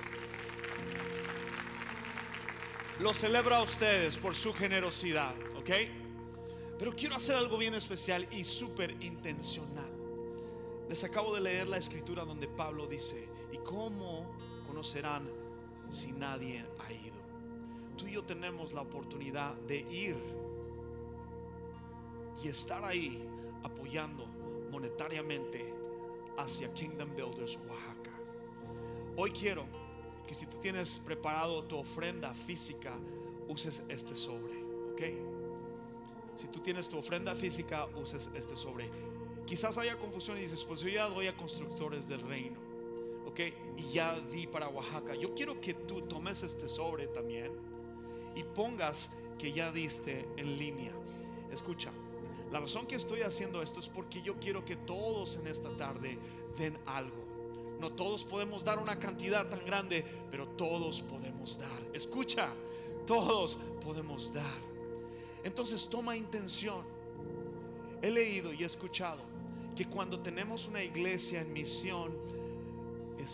Lo 3.00 3.12
celebro 3.12 3.56
a 3.56 3.62
ustedes 3.62 4.16
por 4.16 4.34
su 4.34 4.52
generosidad, 4.52 5.34
¿ok? 5.56 5.70
Pero 6.78 6.92
quiero 6.92 7.16
hacer 7.16 7.36
algo 7.36 7.58
bien 7.58 7.74
especial 7.74 8.28
y 8.30 8.44
súper 8.44 8.92
intencional. 9.02 9.90
Les 10.88 11.02
acabo 11.04 11.34
de 11.34 11.40
leer 11.40 11.68
la 11.68 11.78
escritura 11.78 12.24
donde 12.24 12.46
Pablo 12.48 12.86
dice, 12.86 13.28
¿y 13.50 13.58
cómo 13.58 14.36
conocerán 14.66 15.28
si 15.90 16.12
nadie 16.12 16.64
ha 16.78 16.92
ido? 16.92 17.16
Tú 17.96 18.06
y 18.06 18.12
yo 18.12 18.22
tenemos 18.22 18.72
la 18.72 18.82
oportunidad 18.82 19.54
de 19.54 19.78
ir 19.78 20.16
y 22.42 22.48
estar 22.48 22.84
ahí 22.84 23.22
apoyando 23.62 24.26
monetariamente 24.70 25.74
hacia 26.38 26.72
Kingdom 26.72 27.14
Builders 27.14 27.58
Oaxaca. 27.68 28.11
Hoy 29.16 29.30
quiero 29.30 29.64
que 30.26 30.34
si 30.34 30.46
tú 30.46 30.56
tienes 30.58 30.98
preparado 30.98 31.64
tu 31.64 31.76
ofrenda 31.76 32.32
física, 32.32 32.94
uses 33.48 33.82
este 33.88 34.16
sobre, 34.16 34.54
¿ok? 34.92 35.02
Si 36.40 36.48
tú 36.48 36.60
tienes 36.60 36.88
tu 36.88 36.96
ofrenda 36.96 37.34
física, 37.34 37.86
uses 37.96 38.30
este 38.34 38.56
sobre. 38.56 38.88
Quizás 39.44 39.76
haya 39.76 39.98
confusión 39.98 40.38
y 40.38 40.42
dices, 40.42 40.64
pues 40.64 40.80
yo 40.80 40.88
ya 40.88 41.08
doy 41.08 41.26
a 41.26 41.36
constructores 41.36 42.08
del 42.08 42.20
reino, 42.20 42.58
¿ok? 43.26 43.40
Y 43.76 43.92
ya 43.92 44.18
di 44.18 44.46
para 44.46 44.68
Oaxaca. 44.68 45.14
Yo 45.14 45.34
quiero 45.34 45.60
que 45.60 45.74
tú 45.74 46.02
tomes 46.02 46.42
este 46.42 46.68
sobre 46.68 47.08
también 47.08 47.52
y 48.34 48.42
pongas 48.42 49.10
que 49.38 49.52
ya 49.52 49.70
diste 49.70 50.26
en 50.36 50.56
línea. 50.56 50.92
Escucha, 51.52 51.92
la 52.50 52.60
razón 52.60 52.86
que 52.86 52.96
estoy 52.96 53.20
haciendo 53.20 53.60
esto 53.60 53.80
es 53.80 53.88
porque 53.88 54.22
yo 54.22 54.36
quiero 54.36 54.64
que 54.64 54.76
todos 54.76 55.36
en 55.36 55.48
esta 55.48 55.76
tarde 55.76 56.18
den 56.56 56.78
algo. 56.86 57.21
No 57.82 57.90
todos 57.90 58.22
podemos 58.24 58.62
dar 58.62 58.78
una 58.78 58.96
cantidad 58.96 59.48
tan 59.48 59.66
grande, 59.66 60.04
pero 60.30 60.46
todos 60.46 61.02
podemos 61.02 61.58
dar. 61.58 61.82
Escucha, 61.92 62.54
todos 63.04 63.58
podemos 63.84 64.32
dar. 64.32 64.60
Entonces 65.42 65.88
toma 65.90 66.16
intención. 66.16 66.84
He 68.00 68.08
leído 68.08 68.52
y 68.52 68.62
he 68.62 68.66
escuchado 68.66 69.18
que 69.74 69.86
cuando 69.86 70.20
tenemos 70.20 70.68
una 70.68 70.80
iglesia 70.80 71.40
en 71.40 71.52
misión, 71.52 72.12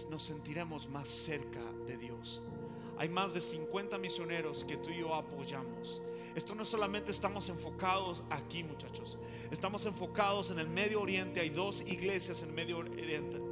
nos 0.08 0.22
sentiremos 0.22 0.88
más 0.88 1.10
cerca 1.10 1.60
de 1.86 1.98
Dios. 1.98 2.40
Hay 2.96 3.10
más 3.10 3.34
de 3.34 3.42
50 3.42 3.98
misioneros 3.98 4.64
que 4.64 4.78
tú 4.78 4.88
y 4.88 5.00
yo 5.00 5.14
apoyamos. 5.14 6.00
Esto 6.34 6.54
no 6.54 6.64
solamente 6.64 7.10
estamos 7.10 7.50
enfocados 7.50 8.22
aquí, 8.30 8.64
muchachos. 8.64 9.18
Estamos 9.50 9.84
enfocados 9.84 10.50
en 10.50 10.58
el 10.58 10.68
Medio 10.68 11.02
Oriente. 11.02 11.40
Hay 11.40 11.50
dos 11.50 11.82
iglesias 11.82 12.42
en 12.42 12.54
Medio 12.54 12.78
Oriente. 12.78 13.47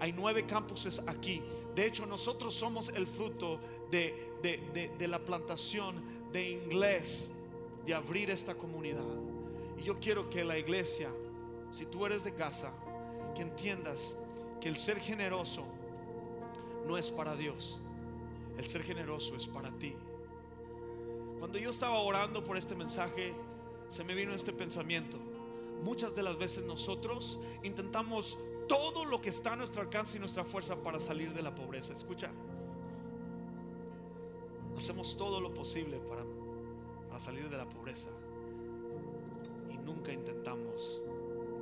Hay 0.00 0.12
nueve 0.12 0.44
campuses 0.46 1.00
aquí. 1.06 1.42
De 1.74 1.86
hecho, 1.86 2.06
nosotros 2.06 2.54
somos 2.54 2.88
el 2.90 3.06
fruto 3.06 3.60
de, 3.90 4.90
de 4.98 5.08
la 5.08 5.18
plantación 5.18 6.02
de 6.32 6.50
inglés, 6.50 7.32
de 7.84 7.94
abrir 7.94 8.30
esta 8.30 8.54
comunidad. 8.54 9.04
Y 9.78 9.82
yo 9.82 9.98
quiero 10.00 10.28
que 10.30 10.44
la 10.44 10.58
iglesia, 10.58 11.10
si 11.72 11.86
tú 11.86 12.06
eres 12.06 12.24
de 12.24 12.34
casa, 12.34 12.72
que 13.34 13.42
entiendas 13.42 14.16
que 14.60 14.68
el 14.68 14.76
ser 14.76 15.00
generoso 15.00 15.64
no 16.86 16.96
es 16.98 17.10
para 17.10 17.36
Dios. 17.36 17.80
El 18.56 18.64
ser 18.64 18.82
generoso 18.82 19.34
es 19.36 19.46
para 19.46 19.70
ti. 19.70 19.94
Cuando 21.38 21.58
yo 21.58 21.70
estaba 21.70 21.98
orando 21.98 22.44
por 22.44 22.56
este 22.56 22.74
mensaje, 22.74 23.34
se 23.88 24.04
me 24.04 24.14
vino 24.14 24.34
este 24.34 24.52
pensamiento. 24.52 25.16
Muchas 25.82 26.14
de 26.14 26.22
las 26.22 26.38
veces 26.38 26.64
nosotros 26.64 27.40
intentamos 27.62 28.38
todo 28.72 29.04
lo 29.04 29.20
que 29.20 29.28
está 29.28 29.52
a 29.52 29.56
nuestro 29.56 29.82
alcance 29.82 30.16
y 30.16 30.20
nuestra 30.20 30.44
fuerza 30.44 30.76
para 30.76 30.98
salir 30.98 31.34
de 31.34 31.42
la 31.42 31.54
pobreza. 31.54 31.92
Escucha. 31.92 32.30
Hacemos 34.74 35.14
todo 35.14 35.42
lo 35.42 35.52
posible 35.52 35.98
para, 35.98 36.22
para 37.06 37.20
salir 37.20 37.50
de 37.50 37.58
la 37.58 37.68
pobreza 37.68 38.08
y 39.70 39.76
nunca 39.76 40.10
intentamos 40.10 41.02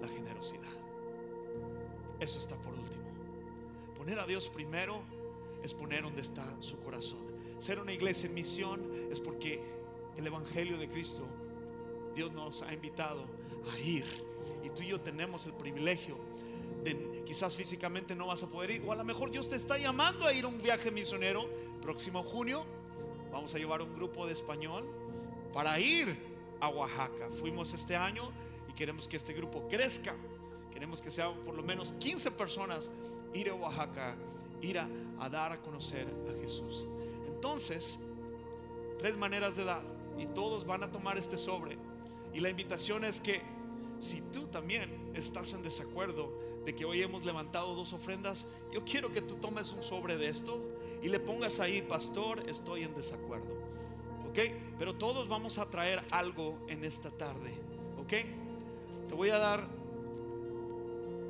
la 0.01 0.07
generosidad. 0.07 0.71
Eso 2.21 2.39
está 2.39 2.55
por 2.55 2.75
último. 2.75 3.03
Poner 3.99 4.21
a 4.21 4.27
Dios 4.27 4.49
primero 4.49 5.01
es 5.65 5.75
poner 5.75 6.05
donde 6.05 6.23
está 6.23 6.63
su 6.63 6.79
corazón. 6.79 7.19
Ser 7.59 7.81
una 7.81 7.93
iglesia 7.93 8.29
en 8.29 8.35
misión 8.35 8.89
es 9.11 9.21
porque 9.21 9.61
el 10.17 10.25
Evangelio 10.29 10.79
de 10.79 10.89
Cristo, 10.89 11.25
Dios 12.15 12.33
nos 12.33 12.63
ha 12.63 12.73
invitado 12.73 13.25
a 13.73 13.81
ir. 13.81 14.05
Y 14.63 14.71
tú 14.71 14.83
y 14.83 14.87
yo 14.87 15.01
tenemos 15.01 15.45
el 15.47 15.55
privilegio 15.55 16.17
de, 16.85 17.23
quizás 17.27 17.57
físicamente 17.57 18.15
no 18.15 18.29
vas 18.29 18.43
a 18.43 18.47
poder 18.47 18.71
ir, 18.71 18.83
o 18.87 18.93
a 18.93 18.97
lo 18.97 19.05
mejor 19.05 19.31
Dios 19.31 19.49
te 19.49 19.57
está 19.57 19.79
llamando 19.79 20.27
a 20.27 20.33
ir 20.33 20.45
a 20.45 20.49
un 20.49 20.61
viaje 20.61 20.91
misionero. 20.91 21.49
Próximo 21.83 22.23
junio 22.23 22.65
vamos 23.33 23.55
a 23.55 23.59
llevar 23.59 23.83
un 23.83 23.95
grupo 23.95 24.27
de 24.27 24.33
español 24.33 24.85
para 25.53 25.79
ir 25.79 26.17
a 26.61 26.69
Oaxaca. 26.69 27.31
Fuimos 27.31 27.73
este 27.75 27.97
año 27.97 28.31
y 28.69 28.73
queremos 28.73 29.09
que 29.09 29.17
este 29.17 29.33
grupo 29.33 29.67
crezca. 29.69 30.15
Queremos 30.73 31.03
que 31.03 31.11
sean 31.11 31.35
por 31.45 31.55
lo 31.55 31.63
menos 31.63 31.93
15 31.93 32.31
personas 32.33 32.91
ir 33.33 33.51
a 33.51 33.55
Oaxaca 33.55 34.17
ir 34.63 34.79
a, 34.79 34.89
dar 35.29 35.53
a 35.53 35.61
conocer 35.61 36.07
a 36.29 36.41
Jesús. 36.41 36.87
Entonces, 37.27 37.99
tres 38.99 39.17
maneras 39.17 39.57
de 39.57 39.65
dar 39.65 39.83
y 40.19 40.27
todos 40.27 40.67
van 40.67 40.83
a 40.83 40.91
tomar 40.91 41.19
este 41.19 41.39
sobre. 41.39 41.79
Y 42.35 42.41
la 42.41 42.51
invitación 42.51 43.05
es 43.05 43.21
que 43.21 43.43
si 43.99 44.21
tú 44.21 44.47
también 44.47 45.13
estás 45.15 45.53
en 45.55 45.63
desacuerdo 45.63 46.33
de 46.65 46.75
que 46.75 46.85
hoy 46.85 47.03
hemos 47.03 47.25
levantado 47.25 47.75
dos 47.75 47.93
ofrendas, 47.93 48.47
yo 48.73 48.85
quiero 48.85 49.13
que 49.13 49.23
tú 49.23 49.37
tomes 49.37 49.73
un 49.73 49.83
sobre 49.83 50.17
de 50.17 50.29
esto 50.29 50.61
y 51.03 51.09
le 51.09 51.21
pongas 51.21 51.61
ahí, 51.61 51.83
pastor, 51.83 52.49
estoy 52.49 52.83
en 52.85 52.95
desacuerdo. 52.95 53.55
¿Ok? 54.29 54.39
Pero 54.79 54.95
todos 54.95 55.29
vamos 55.29 55.59
a 55.59 55.69
traer 55.69 56.03
algo 56.11 56.59
en 56.69 56.85
esta 56.85 57.11
tarde. 57.11 57.53
¿Ok? 57.99 58.13
Te 59.09 59.15
voy 59.15 59.31
a 59.31 59.39
dar 59.39 59.67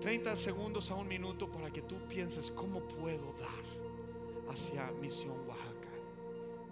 30 0.01 0.35
segundos 0.37 0.91
a 0.91 0.95
un 0.97 1.09
minuto 1.09 1.51
para 1.51 1.71
que 1.71 1.83
tú 1.83 1.97
pienses 2.09 2.51
cómo 2.51 2.81
puedo 2.81 3.35
dar 3.39 4.51
hacia 4.51 4.91
Misión 5.01 5.37
Oaxaca. 5.47 5.89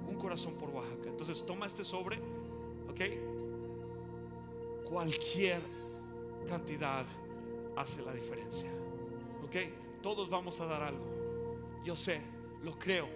Un 0.08 0.16
corazón 0.16 0.54
por 0.54 0.70
Oaxaca. 0.70 1.08
Entonces 1.08 1.44
toma 1.46 1.66
este 1.66 1.84
sobre, 1.84 2.16
¿ok? 2.90 3.00
Cualquier 4.88 5.60
cantidad 6.48 7.04
hace 7.80 8.02
la 8.02 8.12
diferencia. 8.12 8.68
¿Ok? 9.44 9.56
Todos 10.02 10.28
vamos 10.28 10.60
a 10.60 10.66
dar 10.66 10.82
algo. 10.82 11.04
Yo 11.84 11.96
sé, 11.96 12.20
lo 12.62 12.78
creo. 12.78 13.08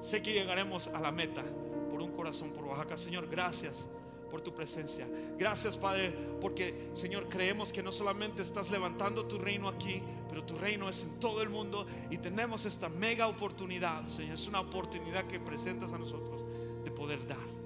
Sé 0.00 0.22
que 0.22 0.32
llegaremos 0.32 0.88
a 0.88 1.00
la 1.00 1.12
meta 1.12 1.44
por 1.90 2.00
un 2.00 2.12
corazón 2.12 2.50
por 2.50 2.64
Oaxaca. 2.64 2.96
Señor, 2.96 3.28
gracias 3.28 3.88
por 4.30 4.40
tu 4.40 4.54
presencia. 4.54 5.06
Gracias, 5.38 5.76
Padre, 5.76 6.14
porque, 6.40 6.90
Señor, 6.94 7.28
creemos 7.28 7.72
que 7.72 7.82
no 7.82 7.92
solamente 7.92 8.42
estás 8.42 8.70
levantando 8.70 9.26
tu 9.26 9.38
reino 9.38 9.68
aquí, 9.68 10.02
pero 10.28 10.44
tu 10.44 10.56
reino 10.56 10.88
es 10.88 11.02
en 11.02 11.18
todo 11.18 11.42
el 11.42 11.48
mundo 11.48 11.86
y 12.10 12.18
tenemos 12.18 12.66
esta 12.66 12.88
mega 12.88 13.26
oportunidad, 13.26 14.06
Señor. 14.06 14.34
Es 14.34 14.46
una 14.46 14.60
oportunidad 14.60 15.26
que 15.26 15.40
presentas 15.40 15.92
a 15.92 15.98
nosotros 15.98 16.44
de 16.84 16.90
poder 16.90 17.26
dar. 17.26 17.58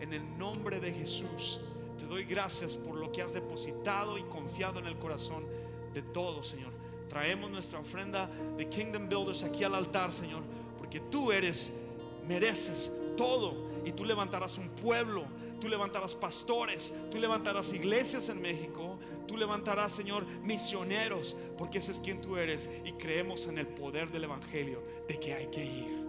En 0.00 0.12
el 0.12 0.38
nombre 0.38 0.80
de 0.80 0.92
Jesús, 0.92 1.60
te 1.98 2.06
doy 2.06 2.24
gracias 2.24 2.76
por 2.76 2.96
lo 2.96 3.10
que 3.12 3.22
has 3.22 3.32
depositado 3.32 4.18
y 4.18 4.22
confiado 4.24 4.80
en 4.80 4.86
el 4.86 4.98
corazón 4.98 5.44
de 5.92 6.02
todos, 6.02 6.48
Señor. 6.48 6.72
Traemos 7.08 7.50
nuestra 7.50 7.78
ofrenda 7.78 8.30
de 8.56 8.68
Kingdom 8.68 9.08
Builders 9.08 9.42
aquí 9.42 9.64
al 9.64 9.74
altar, 9.74 10.12
Señor, 10.12 10.42
porque 10.78 11.00
tú 11.00 11.30
eres, 11.30 11.78
mereces 12.26 12.90
todo 13.16 13.70
y 13.84 13.92
tú 13.92 14.04
levantarás 14.04 14.58
un 14.58 14.68
pueblo 14.70 15.24
tú 15.62 15.68
levantarás 15.68 16.16
pastores, 16.16 16.92
tú 17.08 17.18
levantarás 17.18 17.72
iglesias 17.72 18.28
en 18.28 18.42
México, 18.42 18.98
tú 19.28 19.36
levantarás, 19.36 19.92
Señor, 19.92 20.26
misioneros, 20.42 21.36
porque 21.56 21.78
ese 21.78 21.92
es 21.92 22.00
quien 22.00 22.20
tú 22.20 22.36
eres 22.36 22.68
y 22.84 22.92
creemos 22.94 23.46
en 23.46 23.58
el 23.58 23.68
poder 23.68 24.10
del 24.10 24.24
Evangelio 24.24 24.82
de 25.06 25.20
que 25.20 25.32
hay 25.32 25.46
que 25.46 25.64
ir. 25.64 26.02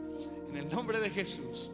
En 0.49 0.57
el 0.57 0.67
nombre 0.69 0.99
de 0.99 1.11
Jesús. 1.11 1.69